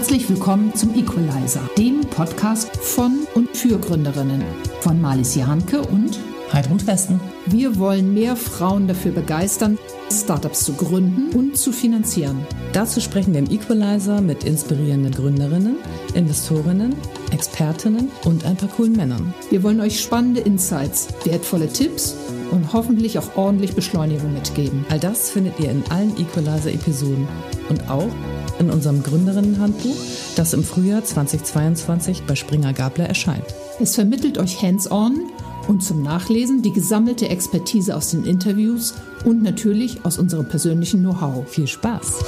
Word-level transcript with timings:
Herzlich 0.00 0.30
willkommen 0.30 0.74
zum 0.74 0.94
Equalizer, 0.94 1.60
dem 1.76 2.00
Podcast 2.00 2.74
von 2.74 3.26
und 3.34 3.54
für 3.54 3.78
Gründerinnen 3.78 4.42
von 4.80 4.98
Marlies 4.98 5.34
Jahnke 5.34 5.82
und 5.82 6.18
Heidrun 6.54 6.84
Westen. 6.86 7.20
Wir 7.44 7.78
wollen 7.78 8.14
mehr 8.14 8.34
Frauen 8.34 8.88
dafür 8.88 9.12
begeistern, 9.12 9.76
Startups 10.10 10.64
zu 10.64 10.72
gründen 10.72 11.36
und 11.36 11.58
zu 11.58 11.70
finanzieren. 11.70 12.46
Dazu 12.72 13.02
sprechen 13.02 13.34
wir 13.34 13.40
im 13.40 13.50
Equalizer 13.50 14.22
mit 14.22 14.44
inspirierenden 14.44 15.12
Gründerinnen, 15.12 15.76
Investorinnen, 16.14 16.96
Expertinnen 17.30 18.10
und 18.24 18.46
ein 18.46 18.56
paar 18.56 18.70
coolen 18.70 18.92
Männern. 18.92 19.34
Wir 19.50 19.62
wollen 19.62 19.82
euch 19.82 20.00
spannende 20.00 20.40
Insights, 20.40 21.08
wertvolle 21.24 21.70
Tipps 21.70 22.16
und 22.50 22.72
hoffentlich 22.72 23.18
auch 23.18 23.36
ordentlich 23.36 23.74
Beschleunigung 23.74 24.32
mitgeben. 24.32 24.84
All 24.90 24.98
das 24.98 25.30
findet 25.30 25.58
ihr 25.60 25.70
in 25.70 25.82
allen 25.90 26.16
Equalizer-Episoden 26.16 27.26
und 27.68 27.88
auch 27.88 28.10
in 28.58 28.70
unserem 28.70 29.02
Gründerinnenhandbuch, 29.02 29.96
das 30.36 30.52
im 30.52 30.62
Frühjahr 30.62 31.04
2022 31.04 32.24
bei 32.26 32.34
Springer 32.34 32.72
Gabler 32.72 33.06
erscheint. 33.06 33.44
Es 33.80 33.94
vermittelt 33.94 34.38
euch 34.38 34.62
hands-on 34.62 35.30
und 35.68 35.82
zum 35.82 36.02
Nachlesen 36.02 36.62
die 36.62 36.72
gesammelte 36.72 37.28
Expertise 37.28 37.96
aus 37.96 38.10
den 38.10 38.24
Interviews 38.24 38.94
und 39.24 39.42
natürlich 39.42 40.04
aus 40.04 40.18
unserem 40.18 40.46
persönlichen 40.46 41.00
Know-how. 41.00 41.48
Viel 41.48 41.66
Spaß! 41.66 42.18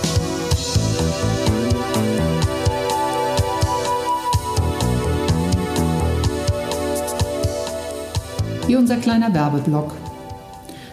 Hier 8.66 8.78
unser 8.78 8.96
kleiner 8.96 9.34
Werbeblock. 9.34 10.01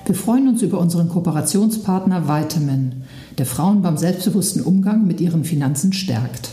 Wir 0.09 0.16
freuen 0.16 0.48
uns 0.48 0.63
über 0.63 0.80
unseren 0.80 1.08
Kooperationspartner 1.08 2.27
Vitamin, 2.27 3.04
der 3.38 3.45
Frauen 3.45 3.84
beim 3.84 3.95
selbstbewussten 3.95 4.63
Umgang 4.63 5.05
mit 5.05 5.22
ihren 5.22 5.44
Finanzen 5.44 5.94
stärkt. 5.94 6.50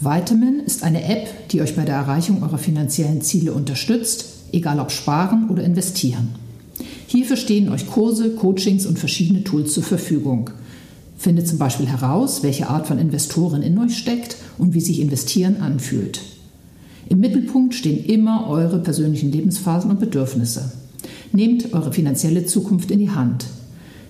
Vitamin 0.00 0.58
ist 0.58 0.82
eine 0.82 1.04
App, 1.04 1.50
die 1.50 1.62
euch 1.62 1.76
bei 1.76 1.84
der 1.84 1.94
Erreichung 1.94 2.42
eurer 2.42 2.58
finanziellen 2.58 3.22
Ziele 3.22 3.52
unterstützt, 3.52 4.24
egal 4.50 4.80
ob 4.80 4.90
sparen 4.90 5.50
oder 5.50 5.62
investieren. 5.62 6.30
Hierfür 7.06 7.36
stehen 7.36 7.68
euch 7.68 7.86
Kurse, 7.86 8.30
Coachings 8.30 8.86
und 8.86 8.98
verschiedene 8.98 9.44
Tools 9.44 9.72
zur 9.72 9.84
Verfügung. 9.84 10.50
Findet 11.16 11.46
zum 11.46 11.58
Beispiel 11.58 11.86
heraus, 11.86 12.42
welche 12.42 12.68
Art 12.68 12.88
von 12.88 12.98
Investoren 12.98 13.62
in 13.62 13.78
euch 13.78 13.96
steckt 13.96 14.34
und 14.58 14.74
wie 14.74 14.80
sich 14.80 15.00
Investieren 15.00 15.60
anfühlt. 15.60 16.22
Im 17.08 17.20
Mittelpunkt 17.20 17.72
stehen 17.72 18.04
immer 18.04 18.48
eure 18.48 18.80
persönlichen 18.80 19.30
Lebensphasen 19.30 19.92
und 19.92 20.00
Bedürfnisse. 20.00 20.72
Nehmt 21.34 21.74
eure 21.74 21.92
finanzielle 21.92 22.46
Zukunft 22.46 22.90
in 22.92 23.00
die 23.00 23.10
Hand. 23.10 23.46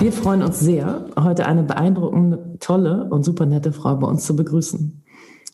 Wir 0.00 0.12
freuen 0.12 0.42
uns 0.42 0.60
sehr, 0.60 1.06
heute 1.18 1.46
eine 1.46 1.62
beeindruckende, 1.62 2.56
tolle 2.60 3.08
und 3.08 3.24
super 3.24 3.46
nette 3.46 3.72
Frau 3.72 3.96
bei 3.96 4.06
uns 4.06 4.26
zu 4.26 4.36
begrüßen. 4.36 5.02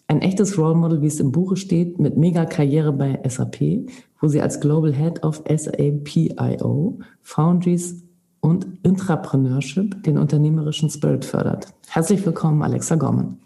Ein 0.09 0.23
echtes 0.23 0.59
Role 0.59 0.75
Model, 0.75 1.01
wie 1.01 1.07
es 1.07 1.21
im 1.21 1.31
Buche 1.31 1.55
steht, 1.55 2.01
mit 2.01 2.17
mega 2.17 2.45
Karriere 2.45 2.93
bei 2.93 3.21
SAP, 3.25 3.87
wo 4.21 4.27
sie 4.27 4.43
als 4.43 4.59
Global 4.59 4.93
Head 4.93 5.23
of 5.23 5.45
SAPIO, 5.49 6.99
Foundries 7.21 8.03
und 8.41 8.67
Intrapreneurship 8.83 10.03
den 10.03 10.19
unternehmerischen 10.19 10.91
Spirit 10.91 11.25
fördert. 11.25 11.69
Herzlich 11.87 12.27
willkommen, 12.27 12.61
Alexa 12.65 12.97
Gorman. 12.97 13.39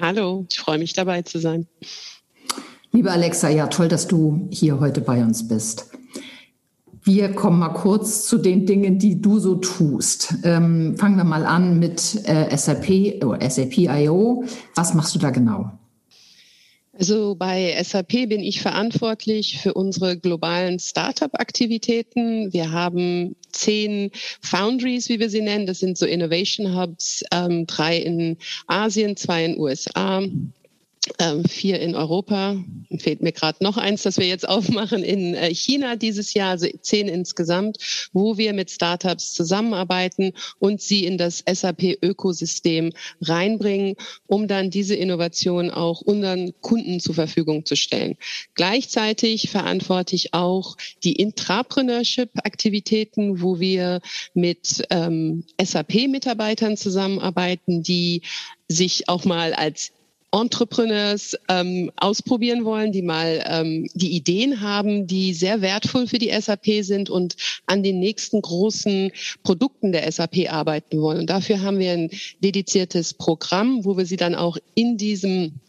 Hallo, 0.00 0.46
ich 0.50 0.58
freue 0.58 0.78
mich 0.78 0.92
dabei 0.92 1.22
zu 1.22 1.38
sein. 1.38 1.66
Liebe 2.92 3.10
Alexa, 3.10 3.48
ja, 3.48 3.66
toll, 3.66 3.88
dass 3.88 4.06
du 4.06 4.48
hier 4.50 4.80
heute 4.80 5.00
bei 5.00 5.22
uns 5.22 5.48
bist. 5.48 5.90
Wir 7.04 7.32
kommen 7.32 7.58
mal 7.58 7.70
kurz 7.70 8.26
zu 8.26 8.38
den 8.38 8.64
Dingen, 8.64 8.98
die 8.98 9.20
du 9.20 9.38
so 9.38 9.56
tust. 9.56 10.34
Ähm, 10.44 10.96
fangen 10.96 11.16
wir 11.16 11.24
mal 11.24 11.44
an 11.44 11.78
mit 11.78 12.20
äh, 12.28 12.56
SAP 12.56 13.24
oder 13.24 13.50
SAP.io. 13.50 14.44
Was 14.76 14.94
machst 14.94 15.14
du 15.14 15.18
da 15.18 15.30
genau? 15.30 15.72
Also 16.98 17.34
bei 17.34 17.82
SAP 17.82 18.28
bin 18.28 18.42
ich 18.42 18.60
verantwortlich 18.60 19.58
für 19.60 19.72
unsere 19.72 20.18
globalen 20.18 20.78
Startup-Aktivitäten. 20.78 22.52
Wir 22.52 22.70
haben 22.70 23.34
zehn 23.50 24.10
Foundries, 24.42 25.08
wie 25.08 25.18
wir 25.18 25.30
sie 25.30 25.40
nennen. 25.40 25.66
Das 25.66 25.78
sind 25.78 25.96
so 25.96 26.04
Innovation 26.04 26.76
Hubs, 26.76 27.24
ähm, 27.32 27.66
drei 27.66 27.96
in 27.96 28.36
Asien, 28.66 29.16
zwei 29.16 29.46
in 29.46 29.58
USA 29.58 30.22
ähm, 31.18 31.44
vier 31.44 31.80
in 31.80 31.96
Europa. 31.96 32.62
Fehlt 32.98 33.22
mir 33.22 33.32
gerade 33.32 33.64
noch 33.64 33.76
eins, 33.76 34.02
das 34.02 34.18
wir 34.18 34.26
jetzt 34.26 34.48
aufmachen 34.48 35.02
in 35.02 35.34
äh, 35.34 35.52
China 35.54 35.96
dieses 35.96 36.32
Jahr, 36.34 36.50
also 36.50 36.68
zehn 36.80 37.08
insgesamt, 37.08 37.78
wo 38.12 38.38
wir 38.38 38.52
mit 38.52 38.70
Startups 38.70 39.32
zusammenarbeiten 39.32 40.32
und 40.58 40.80
sie 40.80 41.04
in 41.04 41.18
das 41.18 41.42
SAP-Ökosystem 41.50 42.92
reinbringen, 43.20 43.96
um 44.26 44.46
dann 44.46 44.70
diese 44.70 44.94
Innovation 44.94 45.70
auch 45.70 46.02
unseren 46.02 46.52
Kunden 46.60 47.00
zur 47.00 47.14
Verfügung 47.14 47.64
zu 47.66 47.74
stellen. 47.76 48.16
Gleichzeitig 48.54 49.50
verantworte 49.50 50.14
ich 50.14 50.34
auch 50.34 50.76
die 51.02 51.16
Intrapreneurship-Aktivitäten, 51.16 53.42
wo 53.42 53.58
wir 53.58 54.00
mit 54.34 54.84
ähm, 54.90 55.42
SAP-Mitarbeitern 55.60 56.76
zusammenarbeiten, 56.76 57.82
die 57.82 58.22
sich 58.68 59.08
auch 59.08 59.24
mal 59.24 59.54
als 59.54 59.90
Entrepreneurs 60.32 61.36
ähm, 61.48 61.90
ausprobieren 61.96 62.64
wollen, 62.64 62.90
die 62.90 63.02
mal 63.02 63.44
ähm, 63.46 63.86
die 63.94 64.12
Ideen 64.12 64.62
haben, 64.62 65.06
die 65.06 65.34
sehr 65.34 65.60
wertvoll 65.60 66.06
für 66.06 66.18
die 66.18 66.30
SAP 66.30 66.82
sind 66.82 67.10
und 67.10 67.36
an 67.66 67.82
den 67.82 68.00
nächsten 68.00 68.40
großen 68.40 69.12
Produkten 69.42 69.92
der 69.92 70.10
SAP 70.10 70.50
arbeiten 70.50 71.00
wollen. 71.00 71.20
Und 71.20 71.30
dafür 71.30 71.60
haben 71.60 71.78
wir 71.78 71.92
ein 71.92 72.10
dediziertes 72.42 73.14
Programm, 73.14 73.84
wo 73.84 73.96
wir 73.98 74.06
sie 74.06 74.16
dann 74.16 74.34
auch 74.34 74.56
in 74.74 74.96
diesem 74.96 75.60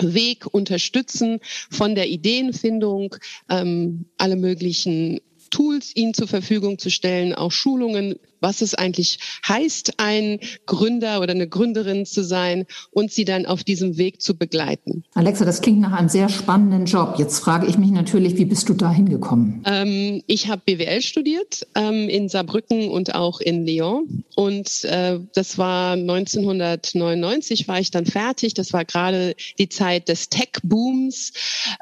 Weg 0.00 0.46
unterstützen 0.52 1.40
von 1.70 1.94
der 1.94 2.08
Ideenfindung, 2.08 3.16
ähm, 3.50 4.06
alle 4.18 4.36
möglichen 4.36 5.20
Tools 5.50 5.94
ihnen 5.94 6.14
zur 6.14 6.28
Verfügung 6.28 6.78
zu 6.78 6.90
stellen, 6.90 7.34
auch 7.34 7.52
Schulungen 7.52 8.16
was 8.40 8.62
es 8.62 8.74
eigentlich 8.74 9.18
heißt, 9.46 9.94
ein 9.98 10.38
Gründer 10.66 11.20
oder 11.20 11.32
eine 11.32 11.48
Gründerin 11.48 12.06
zu 12.06 12.22
sein 12.22 12.66
und 12.90 13.12
sie 13.12 13.24
dann 13.24 13.46
auf 13.46 13.64
diesem 13.64 13.96
Weg 13.96 14.20
zu 14.22 14.36
begleiten. 14.36 15.04
Alexa, 15.14 15.44
das 15.44 15.60
klingt 15.60 15.80
nach 15.80 15.92
einem 15.92 16.08
sehr 16.08 16.28
spannenden 16.28 16.86
Job. 16.86 17.14
Jetzt 17.18 17.38
frage 17.40 17.66
ich 17.66 17.78
mich 17.78 17.90
natürlich, 17.90 18.36
wie 18.36 18.44
bist 18.44 18.68
du 18.68 18.74
da 18.74 18.90
hingekommen? 18.90 19.62
Ähm, 19.66 20.22
ich 20.26 20.48
habe 20.48 20.62
BWL 20.64 21.00
studiert 21.00 21.66
ähm, 21.74 22.08
in 22.08 22.28
Saarbrücken 22.28 22.88
und 22.88 23.14
auch 23.14 23.40
in 23.40 23.66
Lyon 23.66 24.24
und 24.34 24.84
äh, 24.84 25.18
das 25.34 25.58
war 25.58 25.92
1999 25.92 27.68
war 27.68 27.80
ich 27.80 27.90
dann 27.90 28.06
fertig. 28.06 28.54
Das 28.54 28.72
war 28.72 28.84
gerade 28.84 29.34
die 29.58 29.68
Zeit 29.68 30.08
des 30.08 30.28
Tech-Booms 30.28 31.32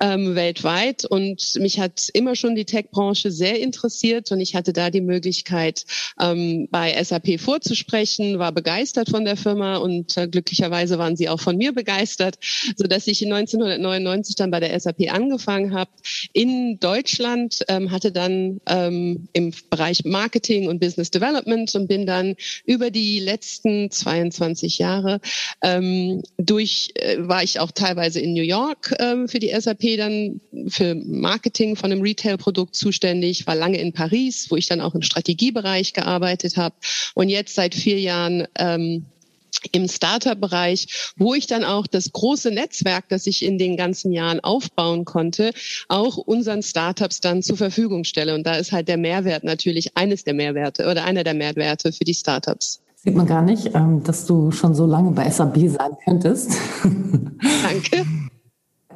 ähm, 0.01 0.35
weltweit 0.35 1.05
und 1.05 1.55
mich 1.61 1.81
hat 1.81 2.09
immer 2.13 2.37
schon 2.37 2.55
die 2.55 2.65
Tech-Branche 2.65 3.31
sehr 3.31 3.61
interessiert 3.61 4.31
und 4.33 4.41
ich 4.41 4.55
hatte 4.55 4.73
da 4.73 4.91
die 4.91 5.01
Möglichkeit, 5.01 5.85
ähm, 6.21 6.44
bei 6.71 7.03
SAP 7.03 7.41
vorzusprechen, 7.41 8.39
war 8.39 8.53
begeistert 8.53 9.11
von 9.11 9.25
der 9.25 9.37
Firma 9.37 9.77
und 9.77 10.17
äh, 10.17 10.29
glücklicherweise 10.29 10.99
waren 10.99 11.17
sie 11.17 11.29
auch 11.29 11.41
von 11.41 11.57
mir 11.57 11.73
begeistert, 11.73 12.37
so 12.77 12.87
dass 12.87 13.07
ich 13.07 13.23
1999 13.25 14.37
dann 14.37 14.51
bei 14.51 14.61
der 14.61 14.79
SAP 14.79 15.13
angefangen 15.13 15.75
habe 15.75 15.91
in 16.33 16.79
Deutschland, 16.79 17.61
ähm, 17.69 17.91
hatte 17.91 18.13
dann 18.13 18.61
ähm, 18.67 19.29
im 19.33 19.53
Bereich 19.71 20.05
Marketing 20.05 20.69
und 20.69 20.81
Business 20.81 21.11
Development 21.11 21.75
und 21.75 21.89
bin 21.89 22.07
dann 22.07 22.37
über 22.65 22.91
die 22.91 23.19
letzten 23.19 23.91
22 23.91 24.79
Jahre 24.79 25.21
ähm, 25.63 26.23
durch, 26.37 26.91
äh, 26.95 27.17
war 27.19 27.43
ich 27.43 27.61
auch 27.61 27.71
teilweise 27.71 28.21
in 28.21 28.35
New 28.35 28.43
York 28.43 28.95
ähm, 28.99 29.29
für 29.29 29.39
die 29.39 29.53
SAP 29.59 29.97
dann 29.97 30.41
für 30.69 30.95
Marketing 30.95 31.77
von 31.77 31.91
einem 31.91 32.03
Retail-Produkt 32.03 32.75
zuständig, 32.75 33.47
war 33.47 33.55
lange 33.55 33.79
in 33.79 33.93
Paris, 33.93 34.51
wo 34.51 34.57
ich 34.57 34.67
dann 34.67 34.81
auch 34.81 34.95
im 34.95 35.03
Strategiebereich 35.03 35.93
gearbeitet 35.93 36.34
gearbeitet 36.35 36.57
habe 36.57 36.75
und 37.15 37.29
jetzt 37.29 37.55
seit 37.55 37.75
vier 37.75 38.01
Jahren 38.01 38.47
ähm, 38.59 39.07
im 39.73 39.89
Startup-Bereich, 39.89 41.13
wo 41.17 41.33
ich 41.33 41.47
dann 41.47 41.65
auch 41.65 41.87
das 41.87 42.13
große 42.13 42.51
Netzwerk, 42.51 43.09
das 43.09 43.27
ich 43.27 43.43
in 43.43 43.57
den 43.57 43.77
ganzen 43.77 44.13
Jahren 44.13 44.41
aufbauen 44.41 45.07
konnte, 45.07 45.53
auch 45.89 46.19
unseren 46.19 46.63
Startups 46.63 47.21
dann 47.21 47.43
zur 47.43 47.57
Verfügung 47.57 48.05
stelle. 48.05 48.35
Und 48.35 48.47
da 48.47 48.57
ist 48.57 48.73
halt 48.73 48.89
der 48.89 48.99
Mehrwert 48.99 49.43
natürlich 49.45 49.97
eines 49.97 50.25
der 50.25 50.35
Mehrwerte 50.35 50.91
oder 50.91 51.05
einer 51.05 51.25
der 51.25 51.35
Mehrwerte 51.35 51.93
für 51.93 52.05
die 52.05 52.15
Startups. 52.15 52.83
Sieht 52.97 53.15
man 53.15 53.27
gar 53.27 53.43
nicht, 53.43 53.75
ähm, 53.75 54.03
dass 54.03 54.27
du 54.27 54.51
schon 54.51 54.75
so 54.75 54.87
lange 54.87 55.13
bei 55.13 55.31
SAP 55.31 55.57
sein 55.57 55.93
könntest. 56.05 56.53
Danke. 56.83 58.07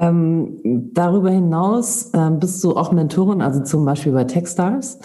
ähm, 0.01 0.59
darüber 0.93 1.31
hinaus 1.31 2.11
ähm, 2.15 2.41
bist 2.41 2.63
du 2.65 2.77
auch 2.77 2.93
Mentorin, 2.93 3.41
also 3.41 3.63
zum 3.63 3.85
Beispiel 3.87 4.13
bei 4.13 4.25
Techstars. 4.25 4.99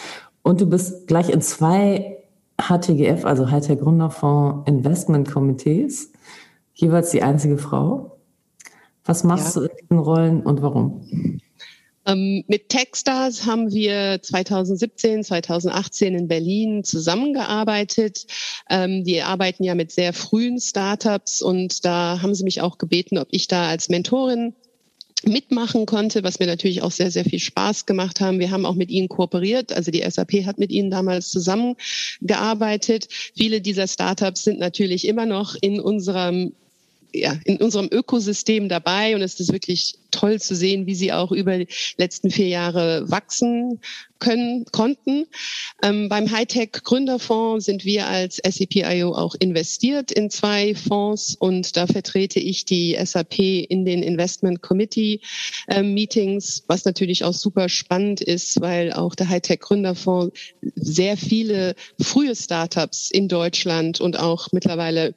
Und 0.43 0.59
du 0.59 0.65
bist 0.65 1.07
gleich 1.07 1.29
in 1.29 1.41
zwei 1.41 2.22
HTGF, 2.67 3.25
also 3.25 3.49
Hightech 3.49 3.79
Gründerfonds 3.79 4.67
Investment 4.69 5.29
Komitees, 5.29 6.11
jeweils 6.73 7.11
die 7.11 7.21
einzige 7.21 7.57
Frau. 7.57 8.17
Was 9.05 9.23
machst 9.23 9.55
ja. 9.55 9.61
du 9.61 9.67
in 9.67 9.77
diesen 9.81 9.99
Rollen 9.99 10.41
und 10.41 10.61
warum? 10.61 11.41
Ähm, 12.05 12.43
mit 12.47 12.69
Techstars 12.69 13.45
haben 13.45 13.71
wir 13.71 14.21
2017, 14.21 15.23
2018 15.23 16.15
in 16.15 16.27
Berlin 16.27 16.83
zusammengearbeitet. 16.83 18.25
Ähm, 18.69 19.03
die 19.03 19.21
arbeiten 19.21 19.63
ja 19.63 19.75
mit 19.75 19.91
sehr 19.91 20.13
frühen 20.13 20.59
Startups 20.59 21.41
und 21.41 21.85
da 21.85 22.21
haben 22.21 22.35
sie 22.35 22.43
mich 22.43 22.61
auch 22.61 22.77
gebeten, 22.77 23.17
ob 23.17 23.27
ich 23.31 23.47
da 23.47 23.69
als 23.69 23.89
Mentorin 23.89 24.53
mitmachen 25.25 25.85
konnte, 25.85 26.23
was 26.23 26.39
mir 26.39 26.47
natürlich 26.47 26.81
auch 26.81 26.91
sehr, 26.91 27.11
sehr 27.11 27.25
viel 27.25 27.39
Spaß 27.39 27.85
gemacht 27.85 28.21
haben. 28.21 28.39
Wir 28.39 28.51
haben 28.51 28.65
auch 28.65 28.75
mit 28.75 28.89
ihnen 28.89 29.09
kooperiert. 29.09 29.73
Also 29.73 29.91
die 29.91 30.03
SAP 30.07 30.45
hat 30.45 30.59
mit 30.59 30.71
ihnen 30.71 30.91
damals 30.91 31.29
zusammengearbeitet. 31.29 33.07
Viele 33.35 33.61
dieser 33.61 33.87
Startups 33.87 34.43
sind 34.43 34.59
natürlich 34.59 35.07
immer 35.07 35.25
noch 35.25 35.55
in 35.59 35.79
unserem 35.79 36.53
ja, 37.13 37.39
in 37.45 37.57
unserem 37.57 37.89
Ökosystem 37.91 38.69
dabei 38.69 39.15
und 39.15 39.21
es 39.21 39.39
ist 39.39 39.51
wirklich 39.51 39.95
toll 40.09 40.39
zu 40.39 40.55
sehen, 40.55 40.87
wie 40.87 40.95
sie 40.95 41.11
auch 41.11 41.31
über 41.31 41.57
die 41.57 41.67
letzten 41.97 42.31
vier 42.31 42.47
Jahre 42.47 43.09
wachsen 43.09 43.79
können, 44.19 44.65
konnten. 44.71 45.25
Ähm, 45.83 46.07
beim 46.09 46.31
Hightech 46.31 46.71
Gründerfonds 46.71 47.65
sind 47.65 47.83
wir 47.83 48.07
als 48.07 48.37
SAP.io 48.37 49.13
auch 49.13 49.35
investiert 49.39 50.11
in 50.11 50.29
zwei 50.29 50.75
Fonds 50.75 51.35
und 51.37 51.75
da 51.75 51.87
vertrete 51.87 52.39
ich 52.39 52.65
die 52.65 52.97
SAP 53.03 53.39
in 53.39 53.85
den 53.85 54.01
Investment 54.01 54.61
Committee 54.61 55.19
äh, 55.67 55.83
Meetings, 55.83 56.63
was 56.67 56.85
natürlich 56.85 57.23
auch 57.23 57.33
super 57.33 57.69
spannend 57.69 58.21
ist, 58.21 58.61
weil 58.61 58.93
auch 58.93 59.13
der 59.13 59.29
Hightech 59.29 59.59
Gründerfonds 59.59 60.39
sehr 60.75 61.17
viele 61.17 61.75
frühe 61.99 62.35
Startups 62.35 63.11
in 63.11 63.27
Deutschland 63.27 63.99
und 63.99 64.17
auch 64.17 64.47
mittlerweile 64.51 65.13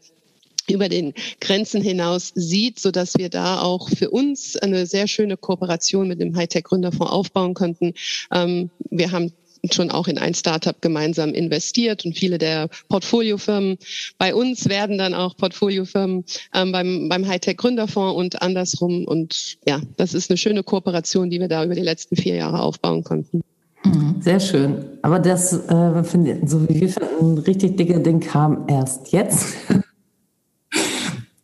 über 0.68 0.88
den 0.88 1.14
Grenzen 1.40 1.82
hinaus 1.82 2.32
sieht, 2.34 2.78
so 2.78 2.90
dass 2.90 3.14
wir 3.16 3.28
da 3.28 3.60
auch 3.60 3.88
für 3.88 4.10
uns 4.10 4.56
eine 4.56 4.86
sehr 4.86 5.08
schöne 5.08 5.36
Kooperation 5.36 6.08
mit 6.08 6.20
dem 6.20 6.36
Hightech 6.36 6.64
Gründerfonds 6.64 7.12
aufbauen 7.12 7.54
könnten. 7.54 7.94
Ähm, 8.32 8.70
wir 8.90 9.12
haben 9.12 9.32
schon 9.72 9.90
auch 9.90 10.08
in 10.08 10.18
ein 10.18 10.34
Startup 10.34 10.80
gemeinsam 10.80 11.30
investiert 11.30 12.04
und 12.04 12.16
viele 12.16 12.38
der 12.38 12.68
Portfoliofirmen 12.88 13.78
bei 14.18 14.34
uns 14.34 14.68
werden 14.68 14.98
dann 14.98 15.14
auch 15.14 15.36
Portfoliofirmen 15.36 16.24
ähm, 16.54 16.72
beim, 16.72 17.08
beim 17.08 17.26
Hightech 17.26 17.56
Gründerfonds 17.56 18.16
und 18.16 18.42
andersrum. 18.42 19.04
Und 19.06 19.58
ja, 19.66 19.80
das 19.96 20.14
ist 20.14 20.30
eine 20.30 20.36
schöne 20.36 20.62
Kooperation, 20.62 21.30
die 21.30 21.40
wir 21.40 21.48
da 21.48 21.64
über 21.64 21.74
die 21.74 21.82
letzten 21.82 22.16
vier 22.16 22.36
Jahre 22.36 22.60
aufbauen 22.60 23.02
konnten. 23.04 23.42
Mhm. 23.84 24.16
Sehr 24.20 24.40
schön. 24.40 24.84
Aber 25.02 25.18
das, 25.18 25.52
äh, 25.52 26.04
finde, 26.04 26.40
so 26.46 26.68
wie 26.68 26.80
wir 26.80 26.88
finden, 26.88 27.38
richtig 27.38 27.76
dicke 27.76 28.00
Ding 28.00 28.20
kam 28.20 28.64
erst 28.68 29.12
jetzt. 29.12 29.56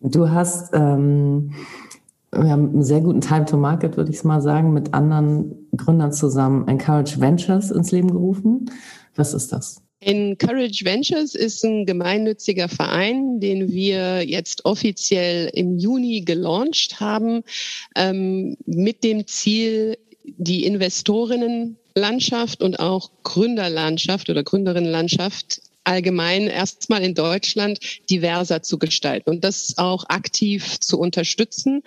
Du 0.03 0.31
hast 0.31 0.73
ähm, 0.75 1.53
wir 2.35 2.51
haben 2.51 2.71
einen 2.71 2.83
sehr 2.83 3.03
guten 3.03 3.21
Time 3.21 3.45
to 3.45 3.59
Market, 3.59 3.97
würde 3.99 4.11
ich 4.11 4.25
mal 4.25 4.41
sagen, 4.41 4.73
mit 4.73 4.95
anderen 4.95 5.69
Gründern 5.77 6.13
zusammen 6.13 6.67
Encourage 6.67 7.21
Ventures 7.21 7.71
ins 7.71 7.93
Leben 7.93 8.11
gerufen. 8.11 8.71
Was 9.15 9.35
ist 9.35 9.53
das? 9.53 9.83
Encourage 10.01 10.85
Ventures 10.85 11.35
ist 11.35 11.63
ein 11.65 11.85
gemeinnütziger 11.85 12.69
Verein, 12.69 13.39
den 13.39 13.71
wir 13.71 14.27
jetzt 14.27 14.65
offiziell 14.65 15.51
im 15.53 15.79
Juni 15.79 16.23
gelauncht 16.23 16.99
haben, 16.99 17.43
ähm, 17.95 18.57
mit 18.65 19.05
dem 19.05 19.27
Ziel, 19.27 19.99
die 20.25 20.65
Investorinnenlandschaft 20.65 22.63
und 22.63 22.81
auch 22.81 23.11
Gründerlandschaft 23.23 24.31
oder 24.31 24.43
Gründerinnenlandschaft 24.43 25.61
allgemein 25.85 26.47
erstmal 26.47 27.03
in 27.03 27.15
Deutschland 27.15 27.79
diverser 28.11 28.63
zu 28.63 28.79
gestalten 28.79 29.31
und 29.31 29.45
das 29.45 29.75
auch 29.79 30.05
aktiv 30.09 30.79
zu 30.81 30.99
unterstützen. 30.99 31.83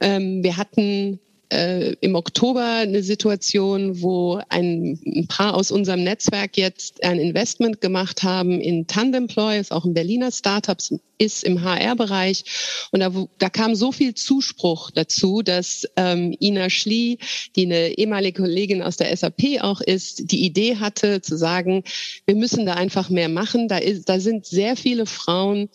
Ähm, 0.00 0.42
wir 0.42 0.56
hatten 0.56 1.20
äh, 1.50 1.92
im 2.00 2.14
Oktober 2.14 2.64
eine 2.64 3.02
Situation, 3.02 4.02
wo 4.02 4.40
ein, 4.48 4.98
ein, 5.06 5.26
paar 5.28 5.54
aus 5.54 5.70
unserem 5.70 6.02
Netzwerk 6.02 6.56
jetzt 6.56 7.04
ein 7.04 7.18
Investment 7.18 7.80
gemacht 7.80 8.22
haben 8.22 8.60
in 8.60 8.86
Tandemploy, 8.86 9.58
ist 9.58 9.72
auch 9.72 9.84
ein 9.84 9.94
Berliner 9.94 10.32
Startup, 10.32 10.78
ist 11.18 11.44
im 11.44 11.62
HR-Bereich. 11.62 12.44
Und 12.90 13.00
da, 13.00 13.12
da 13.38 13.48
kam 13.48 13.74
so 13.74 13.92
viel 13.92 14.14
Zuspruch 14.14 14.90
dazu, 14.90 15.42
dass 15.42 15.86
ähm, 15.96 16.36
Ina 16.40 16.68
Schlie, 16.70 17.18
die 17.54 17.66
eine 17.66 17.96
ehemalige 17.96 18.42
Kollegin 18.42 18.82
aus 18.82 18.96
der 18.96 19.16
SAP 19.16 19.60
auch 19.60 19.80
ist, 19.80 20.30
die 20.32 20.44
Idee 20.44 20.76
hatte 20.76 21.20
zu 21.22 21.36
sagen, 21.36 21.84
wir 22.26 22.34
müssen 22.34 22.66
da 22.66 22.74
einfach 22.74 23.08
mehr 23.08 23.28
machen. 23.28 23.68
Da, 23.68 23.78
ist, 23.78 24.08
da 24.08 24.20
sind 24.20 24.46
sehr 24.46 24.76
viele 24.76 25.06
Frauen, 25.06 25.68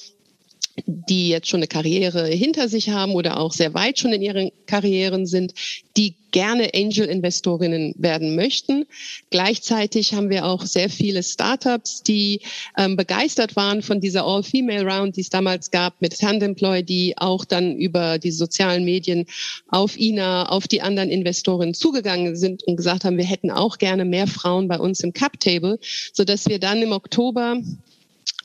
die 0.85 1.29
jetzt 1.29 1.47
schon 1.47 1.59
eine 1.59 1.67
Karriere 1.67 2.27
hinter 2.27 2.69
sich 2.69 2.89
haben 2.89 3.13
oder 3.13 3.39
auch 3.39 3.53
sehr 3.53 3.73
weit 3.73 3.99
schon 3.99 4.13
in 4.13 4.21
ihren 4.21 4.51
Karrieren 4.65 5.25
sind, 5.25 5.53
die 5.97 6.15
gerne 6.31 6.69
Angel-Investorinnen 6.73 7.93
werden 7.97 8.35
möchten. 8.35 8.85
Gleichzeitig 9.29 10.13
haben 10.13 10.29
wir 10.29 10.45
auch 10.45 10.65
sehr 10.65 10.89
viele 10.89 11.23
Startups, 11.23 12.03
die 12.03 12.41
ähm, 12.77 12.95
begeistert 12.95 13.55
waren 13.55 13.81
von 13.81 13.99
dieser 13.99 14.25
All-Female-Round, 14.25 15.17
die 15.17 15.21
es 15.21 15.29
damals 15.29 15.71
gab 15.71 16.01
mit 16.01 16.17
Tandemploy, 16.17 16.83
die 16.83 17.17
auch 17.17 17.45
dann 17.45 17.75
über 17.75 18.17
die 18.17 18.31
sozialen 18.31 18.85
Medien 18.85 19.25
auf 19.67 19.99
INA, 19.99 20.49
auf 20.49 20.67
die 20.67 20.81
anderen 20.81 21.09
Investoren 21.09 21.73
zugegangen 21.73 22.35
sind 22.35 22.63
und 22.63 22.77
gesagt 22.77 23.03
haben, 23.03 23.17
wir 23.17 23.25
hätten 23.25 23.51
auch 23.51 23.77
gerne 23.77 24.05
mehr 24.05 24.27
Frauen 24.27 24.67
bei 24.67 24.79
uns 24.79 25.01
im 25.01 25.13
Cap-Table, 25.13 25.79
sodass 26.13 26.47
wir 26.47 26.59
dann 26.59 26.81
im 26.81 26.93
Oktober 26.93 27.61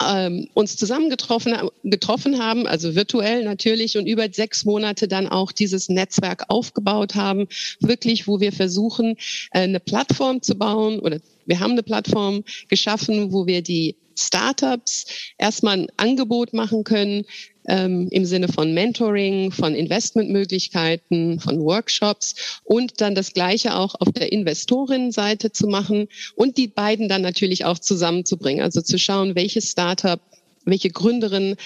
ähm, 0.04 0.48
uns 0.54 0.76
zusammengetroffen 0.76 1.54
getroffen 1.84 2.42
haben, 2.42 2.66
also 2.66 2.94
virtuell 2.94 3.44
natürlich 3.44 3.96
und 3.96 4.06
über 4.06 4.28
sechs 4.30 4.64
Monate 4.64 5.08
dann 5.08 5.26
auch 5.28 5.52
dieses 5.52 5.88
Netzwerk 5.88 6.44
aufgebaut 6.48 7.14
haben, 7.14 7.48
wirklich, 7.80 8.26
wo 8.26 8.40
wir 8.40 8.52
versuchen, 8.52 9.16
äh, 9.52 9.60
eine 9.60 9.80
Plattform 9.80 10.42
zu 10.42 10.56
bauen 10.56 10.98
oder 10.98 11.18
wir 11.46 11.60
haben 11.60 11.72
eine 11.72 11.82
Plattform 11.82 12.44
geschaffen, 12.68 13.32
wo 13.32 13.46
wir 13.46 13.62
die 13.62 13.96
Startups 14.18 15.06
erstmal 15.38 15.80
ein 15.80 15.86
Angebot 15.96 16.52
machen 16.52 16.84
können, 16.84 17.24
ähm, 17.68 18.08
im 18.10 18.24
Sinne 18.24 18.48
von 18.48 18.72
Mentoring, 18.74 19.50
von 19.50 19.74
Investmentmöglichkeiten, 19.74 21.40
von 21.40 21.60
Workshops 21.60 22.60
und 22.64 23.00
dann 23.00 23.14
das 23.14 23.32
Gleiche 23.32 23.76
auch 23.76 23.94
auf 23.98 24.12
der 24.12 24.32
Investorinnenseite 24.32 25.52
zu 25.52 25.66
machen 25.66 26.08
und 26.34 26.56
die 26.56 26.68
beiden 26.68 27.08
dann 27.08 27.22
natürlich 27.22 27.64
auch 27.64 27.78
zusammenzubringen. 27.78 28.62
Also 28.62 28.80
zu 28.80 28.98
schauen, 28.98 29.34
welches 29.34 29.70
Startup 29.70 30.20
welche 30.66 30.90
Gründerin 30.90 31.56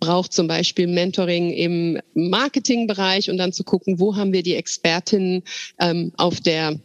braucht 0.00 0.32
zum 0.32 0.48
Beispiel 0.48 0.86
Mentoring 0.86 1.52
im 1.52 2.00
Marketingbereich 2.14 3.30
und 3.30 3.36
dann 3.36 3.52
zu 3.52 3.64
gucken, 3.64 4.00
wo 4.00 4.16
haben 4.16 4.32
wir 4.32 4.42
die 4.42 4.54
Expertinnen 4.54 5.42
ähm, 5.78 6.12
auf 6.16 6.40
der 6.40 6.80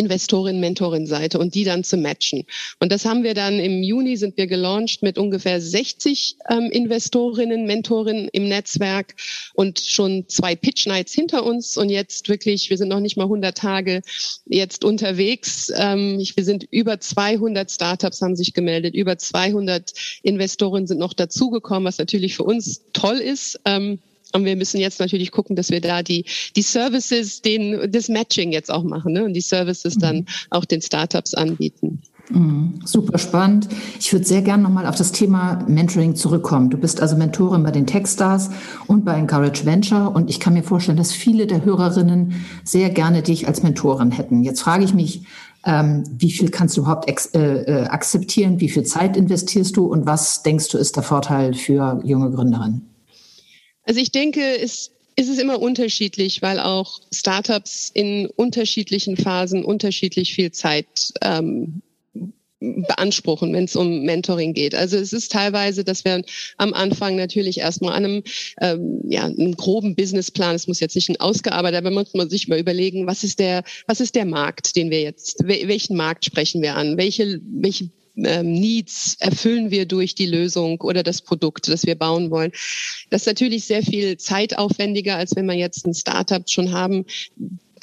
Investorin, 0.00 0.60
Mentorin 0.60 1.06
Seite 1.06 1.38
und 1.38 1.54
die 1.54 1.64
dann 1.64 1.84
zu 1.84 1.96
matchen. 1.98 2.44
Und 2.80 2.90
das 2.90 3.04
haben 3.04 3.22
wir 3.22 3.34
dann 3.34 3.60
im 3.60 3.82
Juni 3.82 4.16
sind 4.16 4.36
wir 4.38 4.46
gelauncht 4.46 5.02
mit 5.02 5.18
ungefähr 5.18 5.60
60 5.60 6.36
ähm, 6.48 6.70
Investorinnen, 6.70 7.66
Mentorinnen 7.66 8.28
im 8.32 8.48
Netzwerk 8.48 9.14
und 9.54 9.78
schon 9.78 10.24
zwei 10.28 10.56
Pitch 10.56 10.86
Nights 10.86 11.12
hinter 11.12 11.44
uns 11.44 11.76
und 11.76 11.90
jetzt 11.90 12.28
wirklich, 12.28 12.70
wir 12.70 12.78
sind 12.78 12.88
noch 12.88 13.00
nicht 13.00 13.16
mal 13.16 13.24
100 13.24 13.56
Tage 13.56 14.00
jetzt 14.46 14.84
unterwegs. 14.84 15.70
Ähm, 15.76 16.18
wir 16.34 16.44
sind 16.44 16.66
über 16.70 16.98
200 16.98 17.70
Startups 17.70 18.22
haben 18.22 18.36
sich 18.36 18.54
gemeldet, 18.54 18.94
über 18.94 19.18
200 19.18 19.92
Investoren 20.22 20.86
sind 20.86 20.98
noch 20.98 21.12
dazugekommen, 21.12 21.84
was 21.84 21.98
natürlich 21.98 22.36
für 22.36 22.44
uns 22.44 22.82
toll 22.92 23.18
ist. 23.18 23.60
Ähm, 23.66 23.98
und 24.32 24.44
wir 24.44 24.56
müssen 24.56 24.80
jetzt 24.80 25.00
natürlich 25.00 25.30
gucken, 25.30 25.56
dass 25.56 25.70
wir 25.70 25.80
da 25.80 26.02
die, 26.02 26.24
die 26.56 26.62
Services, 26.62 27.42
den, 27.42 27.90
das 27.90 28.08
Matching 28.08 28.52
jetzt 28.52 28.70
auch 28.70 28.82
machen 28.82 29.12
ne? 29.12 29.24
und 29.24 29.34
die 29.34 29.40
Services 29.40 29.96
dann 29.96 30.16
mhm. 30.16 30.26
auch 30.50 30.64
den 30.64 30.82
Startups 30.82 31.34
anbieten. 31.34 32.00
Mhm, 32.30 32.80
super 32.84 33.18
spannend. 33.18 33.68
Ich 33.98 34.12
würde 34.12 34.24
sehr 34.24 34.42
gerne 34.42 34.62
nochmal 34.62 34.86
auf 34.86 34.94
das 34.94 35.10
Thema 35.10 35.64
Mentoring 35.66 36.14
zurückkommen. 36.14 36.70
Du 36.70 36.78
bist 36.78 37.00
also 37.00 37.16
Mentorin 37.16 37.64
bei 37.64 37.72
den 37.72 37.86
Techstars 37.86 38.50
und 38.86 39.04
bei 39.04 39.14
Encourage 39.14 39.64
Venture 39.64 40.14
und 40.14 40.30
ich 40.30 40.38
kann 40.38 40.54
mir 40.54 40.62
vorstellen, 40.62 40.96
dass 40.96 41.12
viele 41.12 41.46
der 41.46 41.64
Hörerinnen 41.64 42.44
sehr 42.62 42.90
gerne 42.90 43.22
dich 43.22 43.48
als 43.48 43.62
Mentorin 43.62 44.12
hätten. 44.12 44.44
Jetzt 44.44 44.60
frage 44.60 44.84
ich 44.84 44.94
mich, 44.94 45.22
ähm, 45.66 46.04
wie 46.16 46.30
viel 46.30 46.50
kannst 46.50 46.76
du 46.76 46.82
überhaupt 46.82 47.08
äh, 47.34 47.38
äh, 47.38 47.86
akzeptieren? 47.86 48.60
Wie 48.60 48.68
viel 48.68 48.84
Zeit 48.84 49.16
investierst 49.16 49.76
du 49.76 49.86
und 49.86 50.06
was 50.06 50.42
denkst 50.42 50.68
du 50.68 50.78
ist 50.78 50.96
der 50.96 51.02
Vorteil 51.02 51.54
für 51.54 52.00
junge 52.04 52.30
Gründerinnen? 52.30 52.89
Also 53.84 54.00
ich 54.00 54.12
denke, 54.12 54.58
es 54.58 54.92
ist 55.16 55.28
es 55.28 55.38
immer 55.38 55.60
unterschiedlich, 55.60 56.40
weil 56.40 56.58
auch 56.58 57.00
Startups 57.12 57.90
in 57.92 58.26
unterschiedlichen 58.26 59.16
Phasen 59.16 59.64
unterschiedlich 59.64 60.34
viel 60.34 60.50
Zeit 60.50 61.12
ähm, 61.20 61.82
beanspruchen, 62.60 63.52
wenn 63.52 63.64
es 63.64 63.74
um 63.74 64.02
Mentoring 64.02 64.52
geht. 64.52 64.74
Also 64.74 64.98
es 64.98 65.12
ist 65.12 65.32
teilweise, 65.32 65.82
dass 65.82 66.04
wir 66.04 66.22
am 66.58 66.74
Anfang 66.74 67.16
natürlich 67.16 67.58
erstmal 67.58 67.94
an 67.94 68.04
einem, 68.04 68.22
ähm, 68.60 69.00
ja, 69.08 69.24
einem 69.24 69.56
groben 69.56 69.94
Businessplan, 69.94 70.54
es 70.54 70.66
muss 70.66 70.80
jetzt 70.80 70.94
nicht 70.94 71.08
ein 71.08 71.20
ausgearbeiteter, 71.20 71.78
aber 71.78 71.90
man 71.90 72.06
muss 72.12 72.30
sich 72.30 72.48
mal 72.48 72.58
überlegen, 72.58 73.06
was 73.06 73.24
ist 73.24 73.38
der, 73.38 73.64
was 73.86 74.00
ist 74.00 74.14
der 74.14 74.26
Markt, 74.26 74.76
den 74.76 74.90
wir 74.90 75.00
jetzt, 75.00 75.46
welchen 75.46 75.96
Markt 75.96 76.26
sprechen 76.26 76.60
wir 76.60 76.76
an, 76.76 76.98
welche, 76.98 77.40
welche 77.44 77.90
ähm, 78.24 78.52
Needs 78.52 79.16
erfüllen 79.18 79.70
wir 79.70 79.86
durch 79.86 80.14
die 80.14 80.26
Lösung 80.26 80.80
oder 80.80 81.02
das 81.02 81.22
Produkt, 81.22 81.68
das 81.68 81.86
wir 81.86 81.94
bauen 81.94 82.30
wollen. 82.30 82.52
Das 83.10 83.22
ist 83.22 83.26
natürlich 83.26 83.64
sehr 83.64 83.82
viel 83.82 84.16
zeitaufwendiger, 84.16 85.16
als 85.16 85.36
wenn 85.36 85.46
wir 85.46 85.54
jetzt 85.54 85.86
ein 85.86 85.94
Startup 85.94 86.48
schon 86.48 86.72
haben, 86.72 87.04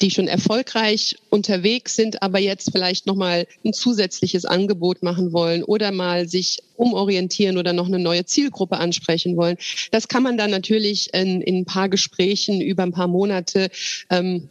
die 0.00 0.10
schon 0.10 0.28
erfolgreich 0.28 1.16
unterwegs 1.30 1.96
sind, 1.96 2.22
aber 2.22 2.38
jetzt 2.38 2.70
vielleicht 2.72 3.06
nochmal 3.06 3.46
ein 3.64 3.72
zusätzliches 3.72 4.44
Angebot 4.44 5.02
machen 5.02 5.32
wollen 5.32 5.64
oder 5.64 5.92
mal 5.92 6.28
sich 6.28 6.58
umorientieren 6.76 7.58
oder 7.58 7.72
noch 7.72 7.86
eine 7.86 7.98
neue 7.98 8.24
Zielgruppe 8.24 8.76
ansprechen 8.78 9.36
wollen. 9.36 9.56
Das 9.90 10.08
kann 10.08 10.22
man 10.22 10.36
dann 10.38 10.50
natürlich 10.50 11.12
in, 11.14 11.40
in 11.40 11.58
ein 11.58 11.64
paar 11.64 11.88
Gesprächen 11.88 12.60
über 12.60 12.84
ein 12.84 12.92
paar 12.92 13.08
Monate 13.08 13.70
ähm, 14.10 14.48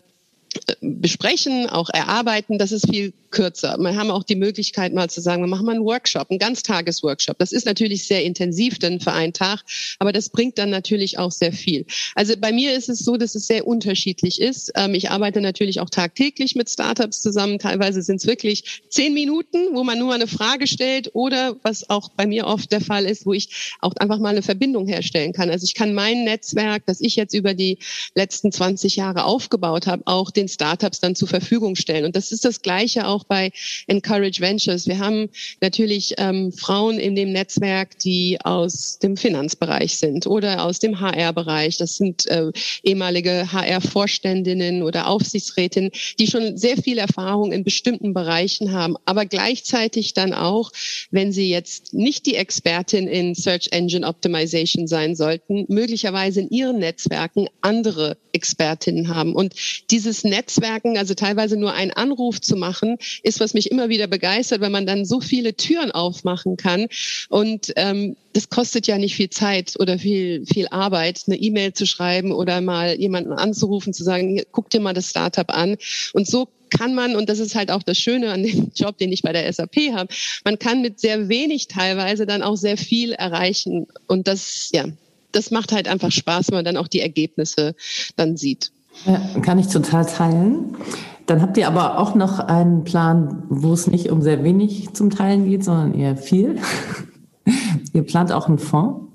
besprechen, 0.81 1.69
auch 1.69 1.89
erarbeiten, 1.89 2.57
das 2.57 2.71
ist 2.71 2.89
viel 2.89 3.13
kürzer. 3.29 3.77
Wir 3.77 3.95
haben 3.95 4.11
auch 4.11 4.23
die 4.23 4.35
Möglichkeit 4.35 4.93
mal 4.93 5.09
zu 5.09 5.21
sagen, 5.21 5.43
wir 5.43 5.47
machen 5.47 5.65
mal 5.65 5.75
einen 5.75 5.85
Workshop, 5.85 6.29
einen 6.29 6.39
Ganztagesworkshop. 6.39 7.37
Das 7.37 7.51
ist 7.51 7.65
natürlich 7.65 8.07
sehr 8.07 8.23
intensiv 8.23 8.79
dann 8.79 8.99
für 8.99 9.11
einen 9.11 9.33
Tag, 9.33 9.63
aber 9.99 10.13
das 10.13 10.29
bringt 10.29 10.57
dann 10.57 10.69
natürlich 10.69 11.19
auch 11.19 11.31
sehr 11.31 11.51
viel. 11.51 11.85
Also 12.15 12.35
bei 12.39 12.51
mir 12.51 12.73
ist 12.73 12.89
es 12.89 12.99
so, 12.99 13.17
dass 13.17 13.35
es 13.35 13.47
sehr 13.47 13.67
unterschiedlich 13.67 14.41
ist. 14.41 14.71
Ähm, 14.75 14.93
ich 14.93 15.09
arbeite 15.09 15.41
natürlich 15.41 15.79
auch 15.79 15.89
tagtäglich 15.89 16.55
mit 16.55 16.69
Startups 16.69 17.21
zusammen. 17.21 17.59
Teilweise 17.59 18.01
sind 18.01 18.17
es 18.17 18.27
wirklich 18.27 18.81
zehn 18.89 19.13
Minuten, 19.13 19.73
wo 19.73 19.83
man 19.83 19.99
nur 19.99 20.13
eine 20.13 20.27
Frage 20.27 20.67
stellt 20.67 21.11
oder 21.13 21.55
was 21.63 21.89
auch 21.89 22.09
bei 22.09 22.25
mir 22.25 22.47
oft 22.47 22.71
der 22.71 22.81
Fall 22.81 23.05
ist, 23.05 23.25
wo 23.25 23.33
ich 23.33 23.75
auch 23.81 23.93
einfach 23.97 24.19
mal 24.19 24.29
eine 24.29 24.41
Verbindung 24.41 24.87
herstellen 24.87 25.33
kann. 25.33 25.49
Also 25.49 25.65
ich 25.65 25.73
kann 25.73 25.93
mein 25.93 26.23
Netzwerk, 26.23 26.85
das 26.85 27.01
ich 27.01 27.15
jetzt 27.15 27.33
über 27.33 27.53
die 27.53 27.77
letzten 28.15 28.51
20 28.51 28.95
Jahre 28.95 29.25
aufgebaut 29.25 29.87
habe, 29.87 30.03
auch 30.05 30.31
den 30.31 30.46
Startups 30.47 30.99
dann 30.99 31.15
zur 31.15 31.27
Verfügung 31.27 31.75
stellen. 31.75 32.05
Und 32.05 32.15
das 32.15 32.31
ist 32.31 32.45
das 32.45 32.61
Gleiche 32.61 33.07
auch 33.07 33.23
bei 33.23 33.51
Encourage 33.87 34.41
Ventures. 34.41 34.87
Wir 34.87 34.99
haben 34.99 35.29
natürlich 35.61 36.15
ähm, 36.17 36.51
Frauen 36.51 36.99
in 36.99 37.15
dem 37.15 37.31
Netzwerk, 37.31 37.99
die 37.99 38.39
aus 38.43 38.99
dem 38.99 39.17
Finanzbereich 39.17 39.97
sind 39.97 40.27
oder 40.27 40.63
aus 40.63 40.79
dem 40.79 40.99
HR-Bereich. 40.99 41.77
Das 41.77 41.97
sind 41.97 42.25
äh, 42.27 42.51
ehemalige 42.83 43.51
HR-Vorständinnen 43.51 44.83
oder 44.83 45.07
Aufsichtsrätinnen, 45.07 45.91
die 46.19 46.27
schon 46.27 46.57
sehr 46.57 46.77
viel 46.77 46.97
Erfahrung 46.97 47.51
in 47.51 47.63
bestimmten 47.63 48.13
Bereichen 48.13 48.71
haben, 48.71 48.95
aber 49.05 49.25
gleichzeitig 49.25 50.13
dann 50.13 50.33
auch, 50.33 50.71
wenn 51.11 51.31
sie 51.31 51.49
jetzt 51.49 51.93
nicht 51.93 52.25
die 52.25 52.35
Expertin 52.35 53.07
in 53.07 53.35
Search 53.35 53.69
Engine 53.71 54.07
Optimization 54.07 54.87
sein 54.87 55.15
sollten, 55.15 55.65
möglicherweise 55.67 56.41
in 56.41 56.49
ihren 56.49 56.79
Netzwerken 56.79 57.47
andere 57.61 58.17
Expertinnen 58.31 59.13
haben. 59.13 59.33
Und 59.33 59.55
dieses 59.91 60.23
Netzwerken, 60.37 60.97
also 60.97 61.15
teilweise 61.15 61.57
nur 61.57 61.73
einen 61.73 61.91
Anruf 61.91 62.39
zu 62.39 62.55
machen, 62.55 62.97
ist, 63.23 63.39
was 63.39 63.55
mich 63.55 63.71
immer 63.71 63.89
wieder 63.89 64.05
begeistert, 64.07 64.61
weil 64.61 64.69
man 64.69 64.85
dann 64.85 65.03
so 65.03 65.19
viele 65.19 65.55
Türen 65.55 65.91
aufmachen 65.91 66.57
kann. 66.57 66.87
Und 67.29 67.73
ähm, 67.75 68.15
das 68.33 68.49
kostet 68.49 68.85
ja 68.85 68.99
nicht 68.99 69.15
viel 69.15 69.31
Zeit 69.31 69.73
oder 69.79 69.97
viel, 69.97 70.45
viel 70.45 70.67
Arbeit, 70.67 71.23
eine 71.25 71.37
E-Mail 71.37 71.73
zu 71.73 71.87
schreiben 71.87 72.31
oder 72.31 72.61
mal 72.61 72.99
jemanden 72.99 73.33
anzurufen, 73.33 73.93
zu 73.93 74.03
sagen, 74.03 74.41
guck 74.51 74.69
dir 74.69 74.79
mal 74.79 74.93
das 74.93 75.09
Startup 75.09 75.49
an. 75.49 75.77
Und 76.13 76.27
so 76.27 76.47
kann 76.69 76.93
man, 76.93 77.15
und 77.15 77.29
das 77.29 77.39
ist 77.39 77.55
halt 77.55 77.71
auch 77.71 77.81
das 77.81 77.97
Schöne 77.97 78.31
an 78.31 78.43
dem 78.43 78.71
Job, 78.75 78.97
den 78.99 79.11
ich 79.11 79.23
bei 79.23 79.33
der 79.33 79.51
SAP 79.51 79.93
habe, 79.93 80.13
man 80.43 80.59
kann 80.59 80.81
mit 80.81 80.99
sehr 80.99 81.29
wenig 81.29 81.67
teilweise 81.67 82.27
dann 82.27 82.43
auch 82.43 82.57
sehr 82.57 82.77
viel 82.77 83.13
erreichen. 83.13 83.87
Und 84.07 84.27
das, 84.27 84.69
ja, 84.71 84.85
das 85.31 85.49
macht 85.49 85.71
halt 85.71 85.87
einfach 85.87 86.11
Spaß, 86.11 86.49
wenn 86.49 86.57
man 86.57 86.65
dann 86.65 86.77
auch 86.77 86.87
die 86.87 87.01
Ergebnisse 87.01 87.75
dann 88.15 88.37
sieht. 88.37 88.71
Ja, 89.05 89.21
kann 89.41 89.59
ich 89.59 89.67
total 89.67 90.05
teilen. 90.05 90.75
Dann 91.25 91.41
habt 91.41 91.57
ihr 91.57 91.67
aber 91.67 91.99
auch 91.99 92.15
noch 92.15 92.39
einen 92.39 92.83
Plan, 92.83 93.43
wo 93.49 93.73
es 93.73 93.87
nicht 93.87 94.11
um 94.11 94.21
sehr 94.21 94.43
wenig 94.43 94.93
zum 94.93 95.09
Teilen 95.09 95.45
geht, 95.45 95.63
sondern 95.63 95.93
eher 95.93 96.15
viel. 96.15 96.59
ihr 97.93 98.03
plant 98.03 98.31
auch 98.31 98.47
einen 98.47 98.59
Fonds. 98.59 99.06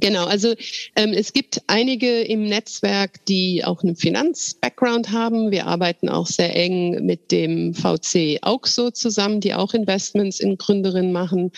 Genau, 0.00 0.26
also 0.26 0.54
ähm, 0.94 1.12
es 1.12 1.32
gibt 1.32 1.62
einige 1.66 2.20
im 2.20 2.44
Netzwerk, 2.44 3.24
die 3.26 3.64
auch 3.64 3.82
einen 3.82 3.96
Finanz-Background 3.96 5.10
haben. 5.10 5.50
Wir 5.50 5.66
arbeiten 5.66 6.08
auch 6.08 6.26
sehr 6.26 6.54
eng 6.54 7.04
mit 7.04 7.32
dem 7.32 7.74
VC 7.74 8.38
Auxo 8.42 8.90
zusammen, 8.92 9.40
die 9.40 9.54
auch 9.54 9.74
Investments 9.74 10.38
in 10.38 10.56
Gründerinnen 10.56 11.10
machen. 11.10 11.50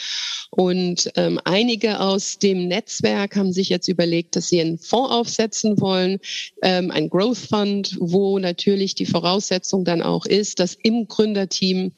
Und 0.50 1.10
ähm, 1.16 1.38
einige 1.44 2.00
aus 2.00 2.38
dem 2.38 2.66
Netzwerk 2.68 3.36
haben 3.36 3.52
sich 3.52 3.68
jetzt 3.68 3.88
überlegt, 3.88 4.36
dass 4.36 4.48
sie 4.48 4.60
einen 4.60 4.78
Fonds 4.78 5.12
aufsetzen 5.12 5.80
wollen, 5.80 6.18
ähm, 6.62 6.90
ein 6.90 7.10
Growth 7.10 7.38
Fund, 7.38 7.96
wo 8.00 8.38
natürlich 8.38 8.94
die 8.94 9.06
Voraussetzung 9.06 9.84
dann 9.84 10.02
auch 10.02 10.24
ist, 10.24 10.60
dass 10.60 10.76
im 10.82 11.08
Gründerteam 11.08 11.92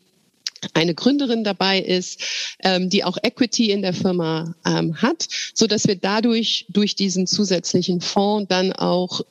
eine 0.75 0.95
Gründerin 0.95 1.45
dabei 1.45 1.81
ist, 1.81 2.23
ähm, 2.63 2.89
die 2.89 3.05
auch 3.05 3.19
Equity 3.23 3.71
in 3.71 3.83
der 3.83 3.95
Firma 3.95 4.55
ähm, 4.65 5.01
hat, 5.01 5.29
so 5.55 5.67
dass 5.67 5.87
wir 5.87 5.97
dadurch 5.97 6.67
durch 6.69 6.95
diesen 6.95 7.27
zusätzlichen 7.27 8.01
Fonds 8.01 8.49
dann 8.49 8.73
auch 8.73 9.23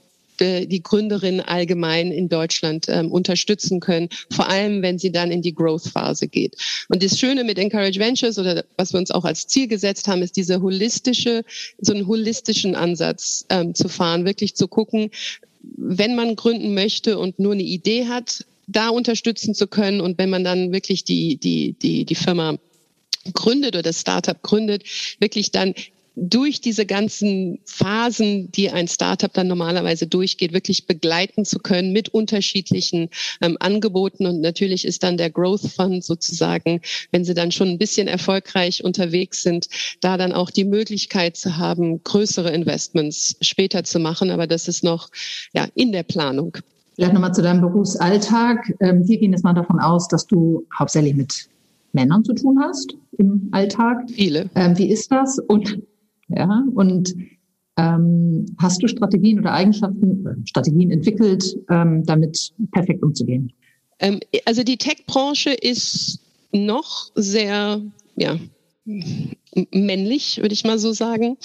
die 0.41 0.81
Gründerin 0.81 1.39
allgemein 1.39 2.11
in 2.11 2.27
Deutschland 2.27 2.87
ähm, 2.89 3.11
unterstützen 3.11 3.79
können, 3.79 4.09
vor 4.31 4.49
allem 4.49 4.81
wenn 4.81 4.97
sie 4.97 5.11
dann 5.11 5.31
in 5.31 5.41
die 5.41 5.53
Growth-Phase 5.53 6.27
geht. 6.27 6.55
Und 6.89 7.03
das 7.03 7.19
Schöne 7.19 7.43
mit 7.43 7.59
Encourage 7.59 7.99
Ventures 7.99 8.39
oder 8.39 8.63
was 8.75 8.93
wir 8.93 8.99
uns 8.99 9.11
auch 9.11 9.23
als 9.23 9.47
Ziel 9.47 9.67
gesetzt 9.67 10.07
haben, 10.07 10.23
ist 10.23 10.35
diese 10.35 10.61
holistische, 10.61 11.43
so 11.79 11.93
einen 11.93 12.07
holistischen 12.07 12.75
Ansatz 12.75 13.45
ähm, 13.49 13.75
zu 13.75 13.87
fahren, 13.87 14.25
wirklich 14.25 14.55
zu 14.55 14.67
gucken, 14.67 15.11
wenn 15.61 16.15
man 16.15 16.35
gründen 16.35 16.73
möchte 16.73 17.19
und 17.19 17.37
nur 17.37 17.53
eine 17.53 17.61
Idee 17.61 18.07
hat, 18.07 18.45
da 18.67 18.89
unterstützen 18.89 19.53
zu 19.53 19.67
können. 19.67 20.01
Und 20.01 20.17
wenn 20.17 20.29
man 20.29 20.43
dann 20.43 20.71
wirklich 20.71 21.03
die, 21.03 21.37
die, 21.37 21.73
die, 21.73 22.05
die 22.05 22.15
Firma 22.15 22.57
gründet 23.33 23.75
oder 23.75 23.83
das 23.83 24.01
Startup 24.01 24.41
gründet, 24.41 24.83
wirklich 25.19 25.51
dann 25.51 25.73
durch 26.15 26.59
diese 26.59 26.85
ganzen 26.85 27.59
Phasen, 27.65 28.51
die 28.51 28.69
ein 28.69 28.87
Startup 28.87 29.31
dann 29.31 29.47
normalerweise 29.47 30.07
durchgeht, 30.07 30.51
wirklich 30.51 30.85
begleiten 30.85 31.45
zu 31.45 31.59
können 31.59 31.93
mit 31.93 32.09
unterschiedlichen 32.09 33.09
ähm, 33.41 33.55
Angeboten. 33.59 34.25
Und 34.25 34.41
natürlich 34.41 34.85
ist 34.85 35.03
dann 35.03 35.17
der 35.17 35.29
Growth 35.29 35.71
Fund 35.73 36.03
sozusagen, 36.03 36.81
wenn 37.11 37.23
sie 37.23 37.33
dann 37.33 37.51
schon 37.51 37.69
ein 37.69 37.77
bisschen 37.77 38.07
erfolgreich 38.07 38.83
unterwegs 38.83 39.41
sind, 39.41 39.67
da 40.01 40.17
dann 40.17 40.33
auch 40.33 40.49
die 40.49 40.65
Möglichkeit 40.65 41.37
zu 41.37 41.57
haben, 41.57 42.03
größere 42.03 42.51
Investments 42.51 43.37
später 43.41 43.83
zu 43.85 43.99
machen. 43.99 44.31
Aber 44.31 44.47
das 44.47 44.67
ist 44.67 44.83
noch 44.83 45.09
ja 45.53 45.67
in 45.75 45.93
der 45.93 46.03
Planung. 46.03 46.57
Vielleicht 46.95 47.13
nochmal 47.13 47.33
zu 47.33 47.41
deinem 47.41 47.61
Berufsalltag. 47.61 48.73
Ähm, 48.79 49.07
wir 49.07 49.17
gehen 49.17 49.31
jetzt 49.31 49.43
mal 49.43 49.53
davon 49.53 49.79
aus, 49.79 50.07
dass 50.07 50.27
du 50.27 50.65
hauptsächlich 50.77 51.15
mit 51.15 51.49
Männern 51.93 52.23
zu 52.23 52.33
tun 52.33 52.59
hast 52.61 52.95
im 53.17 53.49
Alltag. 53.51 54.09
Viele. 54.11 54.49
Ähm, 54.55 54.77
wie 54.77 54.91
ist 54.91 55.11
das? 55.11 55.39
Und 55.39 55.81
ja, 56.29 56.63
und 56.73 57.13
ähm, 57.77 58.45
hast 58.57 58.83
du 58.83 58.87
Strategien 58.87 59.39
oder 59.39 59.53
Eigenschaften, 59.53 60.43
Strategien 60.45 60.91
entwickelt, 60.91 61.57
ähm, 61.69 62.03
damit 62.05 62.53
perfekt 62.71 63.03
umzugehen? 63.03 63.51
Ähm, 63.99 64.19
also 64.45 64.63
die 64.63 64.77
Tech-Branche 64.77 65.51
ist 65.51 66.19
noch 66.51 67.11
sehr, 67.15 67.81
ja, 68.15 68.37
männlich, 69.71 70.37
würde 70.37 70.53
ich 70.53 70.63
mal 70.63 70.79
so 70.79 70.93
sagen. 70.93 71.37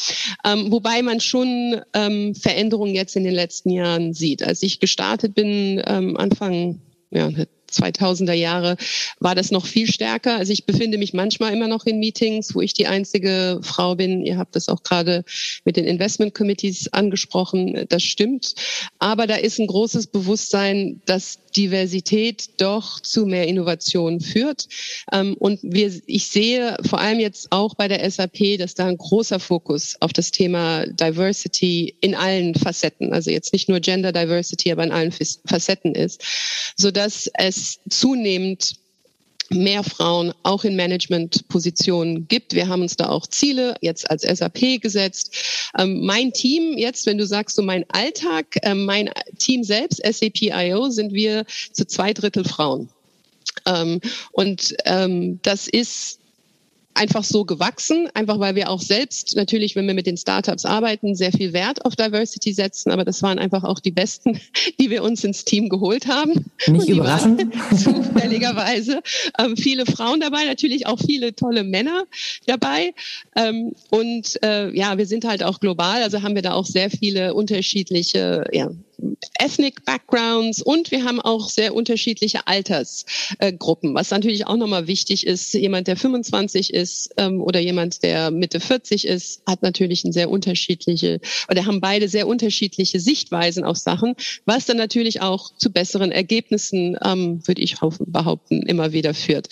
Ähm, 0.45 0.71
wobei 0.71 1.03
man 1.03 1.21
schon 1.21 1.81
ähm, 1.93 2.35
Veränderungen 2.35 2.95
jetzt 2.95 3.17
in 3.17 3.25
den 3.25 3.35
letzten 3.35 3.71
Jahren 3.71 4.15
sieht. 4.15 4.43
Als 4.43 4.63
ich 4.63 4.81
gestartet 4.81 5.35
bin, 5.35 5.83
ähm, 5.87 6.17
Anfang 6.17 6.81
ja, 7.11 7.31
2000er 7.77 8.33
Jahre 8.33 8.77
war 9.21 9.35
das 9.35 9.51
noch 9.51 9.67
viel 9.67 9.91
stärker. 9.91 10.37
Also 10.37 10.53
ich 10.53 10.67
befinde 10.67 10.99
mich 10.99 11.13
manchmal 11.13 11.53
immer 11.53 11.69
noch 11.69 11.87
in 11.87 11.99
Meetings, 11.99 12.55
wo 12.55 12.61
ich 12.61 12.75
die 12.75 12.87
einzige 12.87 13.61
Frau 13.63 13.95
bin. 13.95 14.25
Ihr 14.25 14.39
habt 14.39 14.57
das 14.57 14.69
auch 14.69 14.83
gerade 14.83 15.25
mit 15.65 15.77
den 15.77 15.85
Investment 15.85 16.35
Committees 16.35 16.93
angesprochen. 16.93 17.87
Das 17.89 18.03
stimmt. 18.03 18.55
Aber 18.99 19.27
da 19.27 19.37
ist 19.37 19.59
ein 19.59 19.67
großes 19.67 20.09
Bewusstsein, 20.09 21.01
dass 21.07 21.39
Diversität 21.57 22.51
doch 22.59 23.01
zu 23.01 23.25
mehr 23.27 23.49
Innovation 23.49 24.21
führt. 24.21 24.69
Ähm, 25.13 25.35
und 25.39 25.61
wir, 25.63 25.93
ich 26.07 26.29
sehe 26.29 26.77
vor 26.89 27.01
allem 27.01 27.19
jetzt 27.19 27.51
auch 27.51 27.75
bei 27.75 27.89
der 27.89 28.09
SAP, 28.11 28.59
dass 28.59 28.75
da 28.75 28.87
ein 28.87 28.99
großer 28.99 29.41
Fokus 29.41 29.97
auf 30.01 30.13
das 30.13 30.31
Thema 30.31 30.87
Diversity 30.87 31.97
in 32.01 32.15
allen 32.15 32.55
Facetten, 32.55 33.13
also 33.13 33.31
jetzt 33.31 33.53
nicht 33.53 33.69
nur 33.69 33.81
Gender 33.81 34.13
Diversity, 34.13 34.71
aber 34.71 34.85
in 34.85 34.93
allen 34.93 35.13
Facetten 35.13 35.95
ist, 35.95 36.23
so 36.77 36.91
dass 36.91 37.31
zunehmend 37.89 38.77
mehr 39.51 39.85
Frauen 39.85 40.33
auch 40.43 40.65
in 40.65 40.77
Managementpositionen 40.77 42.27
gibt. 42.29 42.55
Wir 42.55 42.69
haben 42.69 42.83
uns 42.83 42.97
da 42.97 43.09
auch 43.09 43.27
Ziele 43.27 43.77
jetzt 43.81 44.11
als 44.11 44.23
SAP 44.23 44.81
gesetzt. 44.81 45.37
Ähm, 45.79 46.05
mein 46.05 46.33
Team 46.33 46.77
jetzt, 46.77 47.07
wenn 47.07 47.19
du 47.19 47.27
sagst 47.27 47.57
so 47.57 47.63
mein 47.63 47.85
Alltag, 47.91 48.47
äh, 48.63 48.75
mein 48.75 49.11
Team 49.39 49.63
selbst, 49.63 50.03
SAP.io, 50.05 50.91
sind 50.91 51.13
wir 51.13 51.45
zu 51.73 51.87
zwei 51.87 52.13
Drittel 52.13 52.45
Frauen. 52.45 52.89
Ähm, 53.67 54.01
und 54.33 54.75
ähm, 54.85 55.41
das 55.43 55.69
ist 55.69 56.19
einfach 56.97 57.25
so 57.25 57.45
gewachsen, 57.45 58.09
einfach 58.15 58.39
weil 58.39 58.55
wir 58.55 58.71
auch 58.71 58.81
selbst 58.81 59.37
natürlich, 59.37 59.77
wenn 59.77 59.87
wir 59.87 59.95
mit 59.95 60.07
den 60.07 60.17
Startups 60.17 60.65
arbeiten, 60.65 61.15
sehr 61.15 61.33
viel 61.33 61.53
Wert 61.53 61.85
auf 61.85 61.97
Diversity 61.97 62.53
setzen. 62.53 62.91
Aber 62.91 63.05
das 63.05 63.23
waren 63.23 63.39
einfach 63.39 63.65
auch 63.65 63.81
die 63.81 63.91
Besten, 63.91 64.41
die 64.81 64.91
wir 64.91 65.03
uns 65.03 65.25
ins 65.25 65.45
Team 65.45 65.69
geholt 65.69 66.07
haben. 66.07 66.47
Nicht 66.67 66.89
überraschend. 66.89 67.55
Zufälligerweise. 67.77 69.01
Ähm, 69.39 69.57
viele 69.57 69.87
Frauen 69.87 70.21
dabei, 70.21 70.45
natürlich 70.45 70.87
auch 70.87 70.99
viele 70.99 71.35
tolle 71.35 71.65
Männer 71.65 72.05
dabei. 72.47 72.95
Ähm, 73.37 73.73
und 73.91 74.43
äh, 74.43 74.75
ja, 74.77 74.99
wir 74.99 75.07
sind 75.07 75.25
halt 75.25 75.43
auch 75.43 75.61
global, 75.61 76.03
also 76.03 76.23
haben 76.23 76.35
wir 76.35 76.43
da 76.43 76.53
auch 76.53 76.67
sehr 76.67 76.91
viele 76.91 77.35
unterschiedliche 77.35 78.45
ja, 78.53 78.71
ethnic 79.39 79.85
Backgrounds 79.85 80.63
und 80.63 80.91
wir 80.91 81.05
haben 81.05 81.21
auch 81.21 81.49
sehr 81.49 81.75
unterschiedliche 81.75 82.47
Altersgruppen, 82.47 83.95
was 83.95 84.11
natürlich 84.11 84.47
auch 84.47 84.57
nochmal 84.57 84.87
wichtig 84.87 85.27
ist. 85.27 85.53
Jemand, 85.55 85.87
der 85.89 85.97
25 85.97 86.73
ist 86.73 87.15
ähm, 87.17 87.41
oder 87.41 87.61
jemand, 87.61 88.03
der 88.03 88.31
Mitte 88.31 88.61
40 88.61 89.07
ist, 89.07 89.43
hat 89.47 89.63
natürlich 89.63 90.05
ein 90.05 90.13
sehr 90.13 90.31
unterschiedliche 90.31 91.21
oder 91.51 91.67
haben 91.67 91.81
beide 91.81 92.09
sehr 92.09 92.27
unterschiedliche 92.27 93.01
Sichtweisen 93.01 93.65
auf 93.65 93.77
Sachen, 93.77 94.15
was 94.45 94.67
dann 94.67 94.77
natürlich 94.77 95.21
auch 95.21 95.55
zu 95.57 95.71
besseren 95.71 96.13
Ergebnissen, 96.13 96.97
ähm, 97.05 97.47
würde 97.47 97.63
ich 97.63 97.77
behaupten, 97.81 98.63
immer 98.63 98.93
wieder 98.93 99.15
führt. 99.15 99.49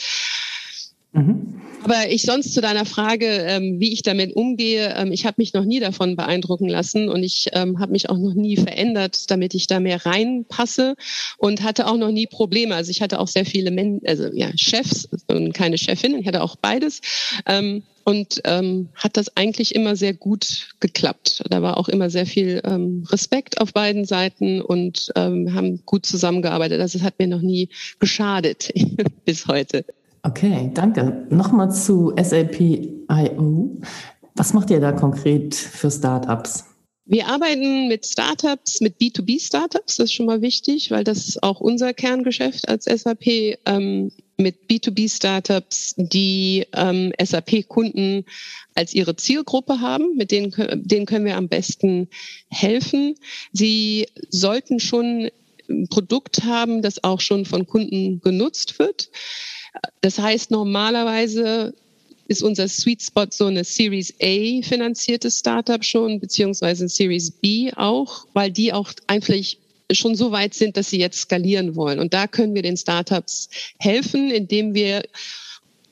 Mhm. 1.14 1.60
Aber 1.84 2.08
ich 2.08 2.22
sonst 2.22 2.54
zu 2.54 2.62
deiner 2.62 2.86
Frage, 2.86 3.26
ähm, 3.26 3.78
wie 3.78 3.92
ich 3.92 4.02
damit 4.02 4.34
umgehe, 4.34 4.94
ähm, 4.96 5.12
ich 5.12 5.26
habe 5.26 5.34
mich 5.38 5.52
noch 5.52 5.66
nie 5.66 5.80
davon 5.80 6.16
beeindrucken 6.16 6.66
lassen 6.66 7.10
und 7.10 7.22
ich 7.22 7.48
ähm, 7.52 7.78
habe 7.78 7.92
mich 7.92 8.08
auch 8.08 8.16
noch 8.16 8.32
nie 8.32 8.56
verändert, 8.56 9.30
damit 9.30 9.54
ich 9.54 9.66
da 9.66 9.80
mehr 9.80 10.06
reinpasse 10.06 10.94
und 11.36 11.62
hatte 11.62 11.86
auch 11.86 11.98
noch 11.98 12.10
nie 12.10 12.26
Probleme. 12.26 12.74
Also 12.74 12.90
ich 12.90 13.02
hatte 13.02 13.20
auch 13.20 13.28
sehr 13.28 13.44
viele 13.44 13.70
Men 13.70 14.00
also, 14.06 14.28
ja, 14.32 14.48
Chefs 14.56 15.08
und 15.28 15.52
keine 15.52 15.76
Chefin, 15.76 16.18
ich 16.18 16.26
hatte 16.26 16.42
auch 16.42 16.56
beides. 16.56 17.00
Ähm, 17.44 17.82
und 18.04 18.40
ähm, 18.44 18.88
hat 18.94 19.16
das 19.16 19.34
eigentlich 19.36 19.74
immer 19.74 19.96
sehr 19.96 20.14
gut 20.14 20.68
geklappt. 20.80 21.42
Da 21.48 21.62
war 21.62 21.78
auch 21.78 21.88
immer 21.88 22.10
sehr 22.10 22.26
viel 22.26 22.60
ähm, 22.64 23.06
Respekt 23.10 23.60
auf 23.60 23.72
beiden 23.72 24.04
Seiten 24.04 24.60
und 24.60 25.10
ähm, 25.16 25.54
haben 25.54 25.80
gut 25.86 26.04
zusammengearbeitet. 26.04 26.80
Also 26.80 26.98
es 26.98 27.04
hat 27.04 27.18
mir 27.18 27.28
noch 27.28 27.40
nie 27.40 27.70
geschadet 27.98 28.72
bis 29.24 29.46
heute. 29.46 29.84
Okay, 30.26 30.70
danke. 30.72 31.26
Nochmal 31.28 31.70
zu 31.70 32.14
SAP.io. 32.20 33.80
Was 34.34 34.54
macht 34.54 34.70
ihr 34.70 34.80
da 34.80 34.92
konkret 34.92 35.54
für 35.54 35.90
Startups? 35.90 36.64
Wir 37.04 37.28
arbeiten 37.28 37.88
mit 37.88 38.06
Startups, 38.06 38.80
mit 38.80 38.98
B2B-Startups, 38.98 39.96
das 39.96 40.04
ist 40.06 40.14
schon 40.14 40.24
mal 40.24 40.40
wichtig, 40.40 40.90
weil 40.90 41.04
das 41.04 41.28
ist 41.28 41.42
auch 41.42 41.60
unser 41.60 41.92
Kerngeschäft 41.92 42.66
als 42.66 42.86
SAP, 42.86 43.58
ähm, 43.66 44.10
mit 44.38 44.70
B2B-Startups, 44.70 45.94
die 45.98 46.66
ähm, 46.72 47.12
SAP-Kunden 47.22 48.24
als 48.74 48.94
ihre 48.94 49.16
Zielgruppe 49.16 49.82
haben, 49.82 50.16
mit 50.16 50.30
denen, 50.30 50.54
denen 50.82 51.04
können 51.04 51.26
wir 51.26 51.36
am 51.36 51.48
besten 51.48 52.08
helfen. 52.48 53.16
Sie 53.52 54.06
sollten 54.30 54.80
schon 54.80 55.28
ein 55.68 55.88
Produkt 55.88 56.44
haben, 56.44 56.80
das 56.80 57.04
auch 57.04 57.20
schon 57.20 57.44
von 57.44 57.66
Kunden 57.66 58.22
genutzt 58.22 58.78
wird. 58.78 59.10
Das 60.00 60.18
heißt, 60.18 60.50
normalerweise 60.50 61.74
ist 62.28 62.42
unser 62.42 62.68
Sweet 62.68 63.02
Spot 63.02 63.26
so 63.30 63.46
eine 63.46 63.64
Series 63.64 64.14
A 64.22 64.62
finanzierte 64.62 65.30
Startup 65.30 65.84
schon, 65.84 66.20
beziehungsweise 66.20 66.84
ein 66.84 66.88
Series 66.88 67.30
B 67.30 67.72
auch, 67.74 68.26
weil 68.32 68.50
die 68.50 68.72
auch 68.72 68.92
einfach 69.06 69.34
schon 69.92 70.14
so 70.14 70.32
weit 70.32 70.54
sind, 70.54 70.76
dass 70.76 70.90
sie 70.90 70.98
jetzt 70.98 71.20
skalieren 71.20 71.76
wollen. 71.76 71.98
Und 71.98 72.14
da 72.14 72.26
können 72.26 72.54
wir 72.54 72.62
den 72.62 72.76
Startups 72.76 73.50
helfen, 73.78 74.30
indem 74.30 74.74
wir 74.74 75.02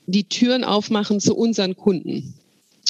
die 0.07 0.25
Türen 0.25 0.65
aufmachen 0.65 1.21
zu 1.21 1.37
unseren 1.37 1.77
Kunden. 1.77 2.35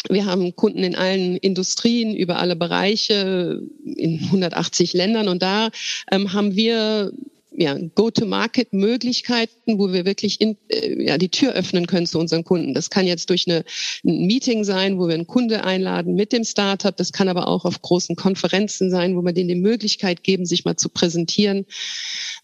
Wir 0.09 0.27
haben 0.27 0.57
Kunden 0.57 0.85
in 0.85 0.95
allen 0.95 1.37
Industrien, 1.37 2.17
über 2.17 2.39
alle 2.39 2.57
Bereiche, 2.57 3.61
in 3.85 4.21
180 4.25 4.95
Ländern. 4.95 5.29
Und 5.29 5.43
da 5.43 5.71
ähm, 6.11 6.33
haben 6.33 6.57
wir 6.57 7.13
ja, 7.57 7.77
Go-to-Market-Möglichkeiten, 7.95 9.79
wo 9.79 9.93
wir 9.93 10.05
wirklich 10.05 10.41
in, 10.41 10.57
äh, 10.69 11.05
ja, 11.05 11.19
die 11.19 11.29
Tür 11.29 11.53
öffnen 11.53 11.87
können 11.87 12.07
zu 12.07 12.19
unseren 12.19 12.45
Kunden. 12.45 12.75
Das 12.75 12.91
kann 12.91 13.07
jetzt 13.07 13.31
durch 13.31 13.47
eine, 13.47 13.65
ein 14.05 14.27
Meeting 14.27 14.65
sein, 14.65 14.99
wo 14.99 15.09
wir 15.09 15.15
einen 15.15 15.27
Kunde 15.27 15.65
einladen 15.65 16.15
mit 16.15 16.33
dem 16.33 16.45
Startup. 16.45 16.97
Das 16.97 17.13
kann 17.13 17.29
aber 17.29 17.49
auch 17.49 17.65
auf 17.65 17.83
großen 17.83 18.17
Konferenzen 18.17 18.91
sein, 18.91 19.17
wo 19.17 19.23
wir 19.23 19.33
denen 19.33 19.49
die 19.49 19.55
Möglichkeit 19.55 20.25
geben, 20.25 20.47
sich 20.47 20.65
mal 20.65 20.77
zu 20.77 20.89
präsentieren. 20.89 21.67